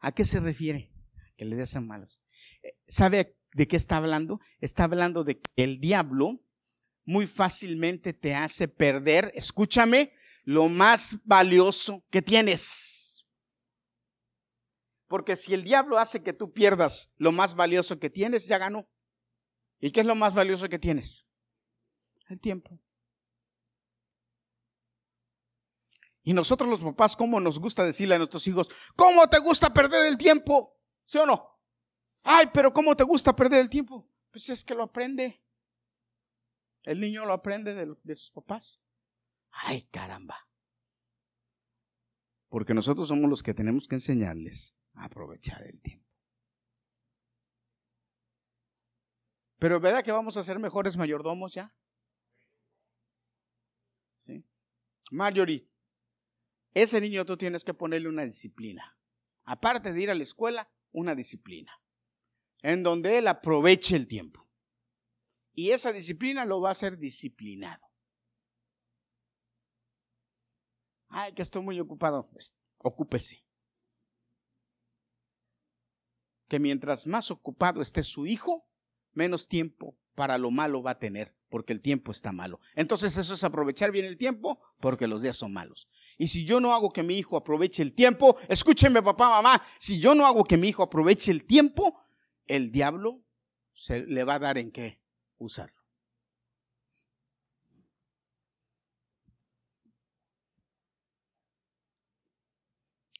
¿A 0.00 0.10
qué 0.10 0.24
se 0.24 0.40
refiere? 0.40 0.92
Que 1.36 1.44
los 1.44 1.56
días 1.56 1.70
son 1.70 1.86
malos. 1.86 2.20
Eh, 2.64 2.76
¿Sabe 2.88 3.38
de 3.54 3.68
qué 3.68 3.76
está 3.76 3.98
hablando? 3.98 4.40
Está 4.58 4.82
hablando 4.82 5.22
de 5.22 5.38
que 5.38 5.62
el 5.62 5.78
diablo 5.78 6.44
muy 7.04 7.28
fácilmente 7.28 8.14
te 8.14 8.34
hace 8.34 8.66
perder, 8.66 9.30
escúchame, 9.36 10.12
lo 10.42 10.68
más 10.68 11.18
valioso 11.22 12.04
que 12.10 12.20
tienes. 12.20 12.99
Porque 15.10 15.34
si 15.34 15.54
el 15.54 15.64
diablo 15.64 15.98
hace 15.98 16.22
que 16.22 16.32
tú 16.32 16.52
pierdas 16.52 17.12
lo 17.16 17.32
más 17.32 17.56
valioso 17.56 17.98
que 17.98 18.10
tienes, 18.10 18.46
ya 18.46 18.58
ganó. 18.58 18.88
¿Y 19.80 19.90
qué 19.90 20.02
es 20.02 20.06
lo 20.06 20.14
más 20.14 20.34
valioso 20.34 20.68
que 20.68 20.78
tienes? 20.78 21.26
El 22.28 22.38
tiempo. 22.38 22.78
Y 26.22 26.32
nosotros 26.32 26.70
los 26.70 26.80
papás, 26.80 27.16
¿cómo 27.16 27.40
nos 27.40 27.58
gusta 27.58 27.84
decirle 27.84 28.14
a 28.14 28.18
nuestros 28.18 28.46
hijos, 28.46 28.68
¿cómo 28.94 29.28
te 29.28 29.40
gusta 29.40 29.74
perder 29.74 30.06
el 30.06 30.16
tiempo? 30.16 30.78
¿Sí 31.06 31.18
o 31.18 31.26
no? 31.26 31.58
Ay, 32.22 32.46
pero 32.54 32.72
¿cómo 32.72 32.94
te 32.94 33.02
gusta 33.02 33.34
perder 33.34 33.62
el 33.62 33.68
tiempo? 33.68 34.08
Pues 34.30 34.48
es 34.48 34.62
que 34.64 34.76
lo 34.76 34.84
aprende. 34.84 35.42
El 36.84 37.00
niño 37.00 37.26
lo 37.26 37.32
aprende 37.32 37.74
de, 37.74 37.96
de 38.04 38.14
sus 38.14 38.30
papás. 38.30 38.80
Ay, 39.50 39.82
caramba. 39.90 40.36
Porque 42.48 42.74
nosotros 42.74 43.08
somos 43.08 43.28
los 43.28 43.42
que 43.42 43.54
tenemos 43.54 43.88
que 43.88 43.96
enseñarles 43.96 44.76
aprovechar 44.94 45.62
el 45.66 45.80
tiempo. 45.80 46.08
Pero 49.58 49.78
¿verdad 49.78 50.02
que 50.02 50.12
vamos 50.12 50.36
a 50.36 50.42
ser 50.42 50.58
mejores 50.58 50.96
mayordomos 50.96 51.52
ya? 51.52 51.74
¿Sí? 54.24 54.44
Marjorie, 55.10 55.70
ese 56.72 57.00
niño 57.00 57.24
tú 57.24 57.36
tienes 57.36 57.64
que 57.64 57.74
ponerle 57.74 58.08
una 58.08 58.24
disciplina. 58.24 58.98
Aparte 59.44 59.92
de 59.92 60.00
ir 60.00 60.10
a 60.10 60.14
la 60.14 60.22
escuela, 60.22 60.70
una 60.92 61.14
disciplina. 61.14 61.72
En 62.62 62.82
donde 62.82 63.18
él 63.18 63.28
aproveche 63.28 63.96
el 63.96 64.06
tiempo. 64.06 64.48
Y 65.52 65.72
esa 65.72 65.92
disciplina 65.92 66.44
lo 66.44 66.60
va 66.60 66.68
a 66.70 66.72
hacer 66.72 66.96
disciplinado. 66.96 67.84
Ay, 71.08 71.34
que 71.34 71.42
estoy 71.42 71.62
muy 71.62 71.78
ocupado. 71.80 72.30
Ocúpese. 72.78 73.44
Que 76.50 76.58
mientras 76.58 77.06
más 77.06 77.30
ocupado 77.30 77.80
esté 77.80 78.02
su 78.02 78.26
hijo, 78.26 78.66
menos 79.12 79.46
tiempo 79.46 79.96
para 80.16 80.36
lo 80.36 80.50
malo 80.50 80.82
va 80.82 80.90
a 80.90 80.98
tener, 80.98 81.32
porque 81.48 81.72
el 81.72 81.80
tiempo 81.80 82.10
está 82.10 82.32
malo. 82.32 82.58
Entonces 82.74 83.16
eso 83.16 83.34
es 83.34 83.44
aprovechar 83.44 83.92
bien 83.92 84.04
el 84.04 84.16
tiempo, 84.16 84.60
porque 84.80 85.06
los 85.06 85.22
días 85.22 85.36
son 85.36 85.52
malos. 85.52 85.88
Y 86.18 86.26
si 86.26 86.44
yo 86.44 86.60
no 86.60 86.74
hago 86.74 86.90
que 86.90 87.04
mi 87.04 87.16
hijo 87.16 87.36
aproveche 87.36 87.84
el 87.84 87.94
tiempo, 87.94 88.36
escúchenme 88.48 89.00
papá, 89.00 89.30
mamá, 89.30 89.62
si 89.78 90.00
yo 90.00 90.12
no 90.16 90.26
hago 90.26 90.42
que 90.42 90.56
mi 90.56 90.68
hijo 90.68 90.82
aproveche 90.82 91.30
el 91.30 91.44
tiempo, 91.44 92.02
el 92.48 92.72
diablo 92.72 93.22
se 93.72 94.04
le 94.04 94.24
va 94.24 94.34
a 94.34 94.38
dar 94.40 94.58
en 94.58 94.72
qué 94.72 95.00
usarlo. 95.38 95.80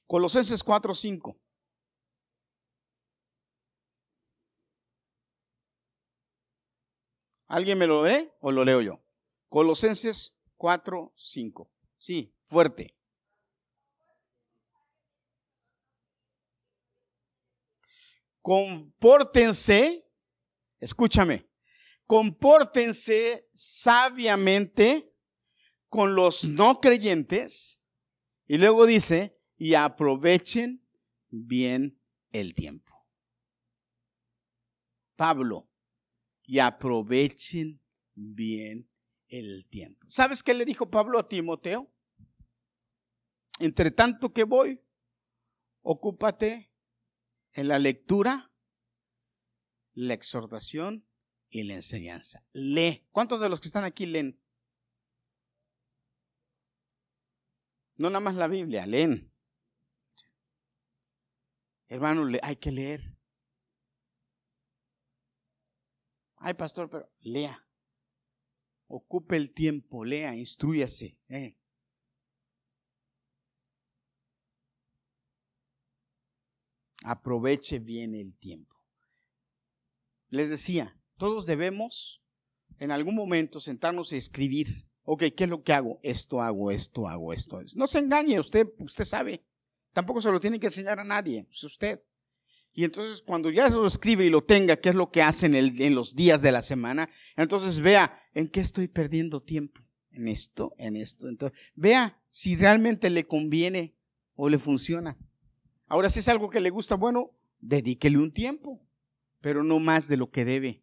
Colosenses 0.08 0.64
4, 0.64 0.92
¿Alguien 7.50 7.78
me 7.78 7.88
lo 7.88 8.06
lee 8.06 8.30
o 8.40 8.52
lo 8.52 8.64
leo 8.64 8.80
yo? 8.80 9.04
Colosenses 9.48 10.36
4, 10.56 11.12
5. 11.16 11.68
Sí, 11.98 12.32
fuerte. 12.44 12.96
Compórtense, 18.40 20.08
escúchame, 20.78 21.50
compórtense 22.06 23.48
sabiamente 23.52 25.12
con 25.88 26.14
los 26.14 26.44
no 26.44 26.80
creyentes. 26.80 27.82
Y 28.46 28.58
luego 28.58 28.86
dice, 28.86 29.36
y 29.56 29.74
aprovechen 29.74 30.86
bien 31.30 32.00
el 32.30 32.54
tiempo. 32.54 32.94
Pablo, 35.16 35.69
y 36.50 36.58
aprovechen 36.58 37.80
bien 38.16 38.90
el 39.28 39.68
tiempo. 39.68 40.04
¿Sabes 40.08 40.42
qué 40.42 40.52
le 40.52 40.64
dijo 40.64 40.90
Pablo 40.90 41.20
a 41.20 41.28
Timoteo? 41.28 41.88
Entre 43.60 43.92
tanto 43.92 44.32
que 44.32 44.42
voy, 44.42 44.82
ocúpate 45.82 46.72
en 47.52 47.68
la 47.68 47.78
lectura, 47.78 48.52
la 49.92 50.14
exhortación 50.14 51.06
y 51.50 51.62
la 51.62 51.74
enseñanza. 51.74 52.44
Lee. 52.52 53.06
¿Cuántos 53.12 53.40
de 53.40 53.48
los 53.48 53.60
que 53.60 53.68
están 53.68 53.84
aquí 53.84 54.06
leen? 54.06 54.42
No 57.94 58.10
nada 58.10 58.18
más 58.18 58.34
la 58.34 58.48
Biblia, 58.48 58.86
leen. 58.86 59.32
Hermano, 61.86 62.26
hay 62.42 62.56
que 62.56 62.72
leer. 62.72 63.19
Ay, 66.40 66.54
pastor, 66.54 66.88
pero 66.88 67.08
lea. 67.22 67.64
Ocupe 68.88 69.36
el 69.36 69.52
tiempo, 69.52 70.04
lea, 70.04 70.34
instruyase. 70.34 71.18
Eh. 71.28 71.54
Aproveche 77.04 77.78
bien 77.78 78.14
el 78.14 78.34
tiempo. 78.36 78.74
Les 80.28 80.48
decía, 80.48 80.98
todos 81.18 81.44
debemos 81.44 82.22
en 82.78 82.90
algún 82.90 83.14
momento 83.14 83.60
sentarnos 83.60 84.12
y 84.12 84.16
escribir. 84.16 84.66
Ok, 85.02 85.24
¿qué 85.36 85.44
es 85.44 85.50
lo 85.50 85.62
que 85.62 85.74
hago? 85.74 86.00
Esto 86.02 86.40
hago, 86.40 86.70
esto 86.70 87.06
hago, 87.06 87.34
esto. 87.34 87.60
No 87.76 87.86
se 87.86 87.98
engañe, 87.98 88.40
usted, 88.40 88.66
usted 88.78 89.04
sabe. 89.04 89.44
Tampoco 89.92 90.22
se 90.22 90.32
lo 90.32 90.40
tiene 90.40 90.58
que 90.58 90.68
enseñar 90.68 90.98
a 90.98 91.04
nadie, 91.04 91.46
es 91.50 91.64
usted. 91.64 92.02
Y 92.72 92.84
entonces 92.84 93.22
cuando 93.22 93.50
ya 93.50 93.68
se 93.68 93.74
lo 93.74 93.86
escribe 93.86 94.24
y 94.24 94.30
lo 94.30 94.42
tenga, 94.42 94.76
qué 94.76 94.90
es 94.90 94.94
lo 94.94 95.10
que 95.10 95.22
hace 95.22 95.46
en, 95.46 95.54
en 95.54 95.94
los 95.94 96.14
días 96.14 96.40
de 96.42 96.52
la 96.52 96.62
semana, 96.62 97.08
entonces 97.36 97.80
vea 97.80 98.22
en 98.34 98.48
qué 98.48 98.60
estoy 98.60 98.88
perdiendo 98.88 99.40
tiempo. 99.40 99.80
En 100.12 100.26
esto, 100.26 100.74
en 100.76 100.96
esto. 100.96 101.28
Entonces, 101.28 101.56
vea 101.74 102.20
si 102.28 102.56
realmente 102.56 103.10
le 103.10 103.26
conviene 103.26 103.94
o 104.34 104.48
le 104.48 104.58
funciona. 104.58 105.16
Ahora, 105.86 106.10
si 106.10 106.18
es 106.18 106.28
algo 106.28 106.50
que 106.50 106.60
le 106.60 106.70
gusta, 106.70 106.96
bueno, 106.96 107.30
dedíquele 107.60 108.18
un 108.18 108.32
tiempo, 108.32 108.84
pero 109.40 109.62
no 109.62 109.78
más 109.78 110.08
de 110.08 110.16
lo 110.16 110.30
que 110.30 110.44
debe. 110.44 110.82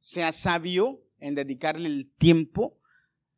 Sea 0.00 0.32
sabio 0.32 1.00
en 1.20 1.36
dedicarle 1.36 1.88
el 1.88 2.10
tiempo 2.18 2.80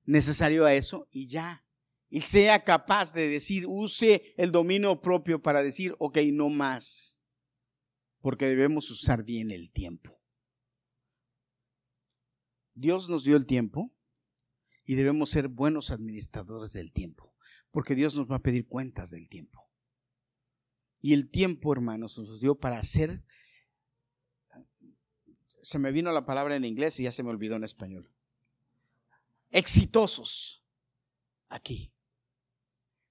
necesario 0.06 0.64
a 0.64 0.74
eso 0.74 1.08
y 1.10 1.26
ya 1.26 1.62
y 2.10 2.22
sea 2.22 2.64
capaz 2.64 3.14
de 3.14 3.28
decir, 3.28 3.66
use 3.68 4.34
el 4.36 4.50
dominio 4.50 5.00
propio 5.00 5.40
para 5.40 5.62
decir, 5.62 5.94
ok, 5.98 6.18
no 6.32 6.48
más, 6.48 7.19
porque 8.20 8.46
debemos 8.46 8.90
usar 8.90 9.24
bien 9.24 9.50
el 9.50 9.70
tiempo. 9.72 10.20
Dios 12.74 13.08
nos 13.08 13.24
dio 13.24 13.36
el 13.36 13.46
tiempo 13.46 13.92
y 14.84 14.94
debemos 14.94 15.30
ser 15.30 15.48
buenos 15.48 15.90
administradores 15.90 16.72
del 16.72 16.92
tiempo, 16.92 17.34
porque 17.70 17.94
Dios 17.94 18.16
nos 18.16 18.30
va 18.30 18.36
a 18.36 18.42
pedir 18.42 18.66
cuentas 18.66 19.10
del 19.10 19.28
tiempo. 19.28 19.68
Y 21.00 21.14
el 21.14 21.30
tiempo, 21.30 21.72
hermanos, 21.72 22.18
nos 22.18 22.40
dio 22.40 22.54
para 22.58 22.78
hacer, 22.78 23.24
se 25.62 25.78
me 25.78 25.92
vino 25.92 26.12
la 26.12 26.26
palabra 26.26 26.56
en 26.56 26.64
inglés 26.64 26.98
y 27.00 27.04
ya 27.04 27.12
se 27.12 27.22
me 27.22 27.30
olvidó 27.30 27.56
en 27.56 27.64
español, 27.64 28.10
exitosos 29.50 30.64
aquí 31.48 31.92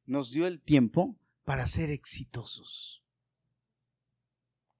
nos 0.05 0.31
dio 0.31 0.47
el 0.47 0.61
tiempo 0.61 1.19
para 1.43 1.67
ser 1.67 1.91
exitosos 1.91 3.03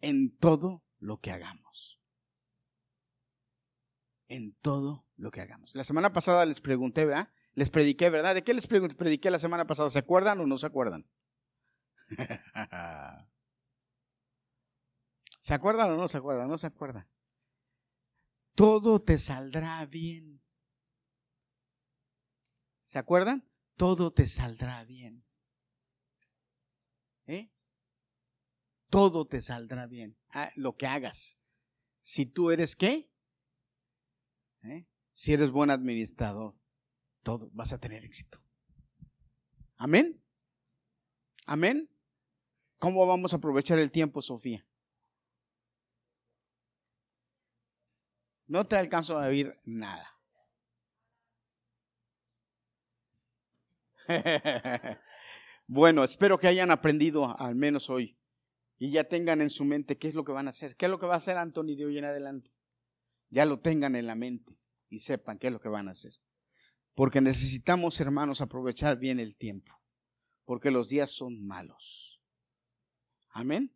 en 0.02 0.36
todo 0.38 0.84
lo 1.00 1.20
que 1.20 1.32
hagamos. 1.32 2.00
En 4.28 4.54
todo 4.62 5.08
lo 5.16 5.32
que 5.32 5.42
hagamos. 5.42 5.76
La 5.76 5.84
semana 5.84 6.14
pasada 6.14 6.46
les 6.46 6.62
pregunté, 6.62 7.06
¿verdad? 7.06 7.32
Les 7.54 7.70
prediqué, 7.70 8.10
¿verdad? 8.10 8.36
¿De 8.36 8.44
qué 8.44 8.54
les 8.54 8.68
prediqué 8.68 9.32
la 9.32 9.40
semana 9.40 9.66
pasada? 9.66 9.90
¿Se 9.90 10.00
acuerdan 10.00 10.40
o 10.40 10.46
no 10.46 10.58
se 10.58 10.68
acuerdan? 10.68 11.10
¿Se 15.40 15.54
acuerdan 15.54 15.92
o 15.92 15.98
no 15.98 16.08
se 16.08 16.18
acuerdan? 16.18 16.48
No 16.50 16.58
se 16.58 16.68
acuerdan. 16.68 17.08
Todo 18.56 19.02
te 19.02 19.18
saldrá 19.18 19.86
bien. 19.86 20.42
¿Se 22.82 23.00
acuerdan? 23.00 23.50
todo 23.80 24.12
te 24.12 24.28
saldrá 24.28 24.84
bien. 24.84 25.24
¿Eh? 27.28 27.50
Todo 28.90 29.28
te 29.28 29.40
saldrá 29.40 29.86
bien. 29.86 30.18
Ah, 30.32 30.52
lo 30.56 30.76
que 30.76 30.88
hagas. 30.88 31.40
Si 32.02 32.26
tú 32.26 32.52
eres 32.52 32.76
qué? 32.76 33.12
¿Eh? 34.64 34.88
Si 35.12 35.34
eres 35.34 35.52
buen 35.52 35.70
administrador, 35.70 36.56
todo 37.24 37.50
vas 37.54 37.72
a 37.72 37.78
tener 37.78 38.04
éxito. 38.04 38.42
Amén. 39.78 40.22
Amén. 41.46 41.90
¿Cómo 42.80 43.06
vamos 43.06 43.34
a 43.34 43.38
aprovechar 43.38 43.78
el 43.80 43.92
tiempo, 43.92 44.22
Sofía? 44.22 44.66
No 48.48 48.66
te 48.66 48.76
alcanzo 48.78 49.20
a 49.20 49.28
oír 49.28 49.56
nada. 49.64 50.20
bueno, 55.68 56.04
espero 56.04 56.40
que 56.40 56.48
hayan 56.48 56.72
aprendido 56.72 57.40
al 57.40 57.54
menos 57.54 57.92
hoy 57.92 58.19
y 58.80 58.92
ya 58.92 59.04
tengan 59.04 59.42
en 59.42 59.50
su 59.50 59.66
mente 59.66 59.98
qué 59.98 60.08
es 60.08 60.16
lo 60.16 60.24
que 60.24 60.32
van 60.32 60.48
a 60.48 60.52
hacer, 60.52 60.78
qué 60.78 60.86
es 60.86 60.92
lo 60.92 61.00
que 61.00 61.06
va 61.06 61.16
a 61.16 61.18
hacer 61.18 61.38
Anthony 61.38 61.76
de 61.76 61.86
hoy 61.86 61.98
en 61.98 62.06
adelante. 62.06 62.52
Ya 63.30 63.46
lo 63.46 63.60
tengan 63.60 63.96
en 63.96 64.08
la 64.08 64.16
mente 64.16 64.58
y 64.88 65.00
sepan 65.00 65.38
qué 65.38 65.48
es 65.48 65.54
lo 65.54 65.60
que 65.60 65.68
van 65.68 65.90
a 65.90 65.92
hacer. 65.92 66.14
Porque 66.96 67.20
necesitamos, 67.20 68.00
hermanos, 68.00 68.42
aprovechar 68.42 68.98
bien 68.98 69.20
el 69.20 69.36
tiempo, 69.36 69.80
porque 70.46 70.72
los 70.72 70.88
días 70.88 71.12
son 71.12 71.46
malos. 71.46 72.22
Amén. 73.32 73.76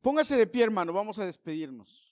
Póngase 0.00 0.36
de 0.36 0.46
pie, 0.46 0.64
hermano, 0.64 0.92
vamos 0.92 1.18
a 1.18 1.26
despedirnos. 1.26 2.05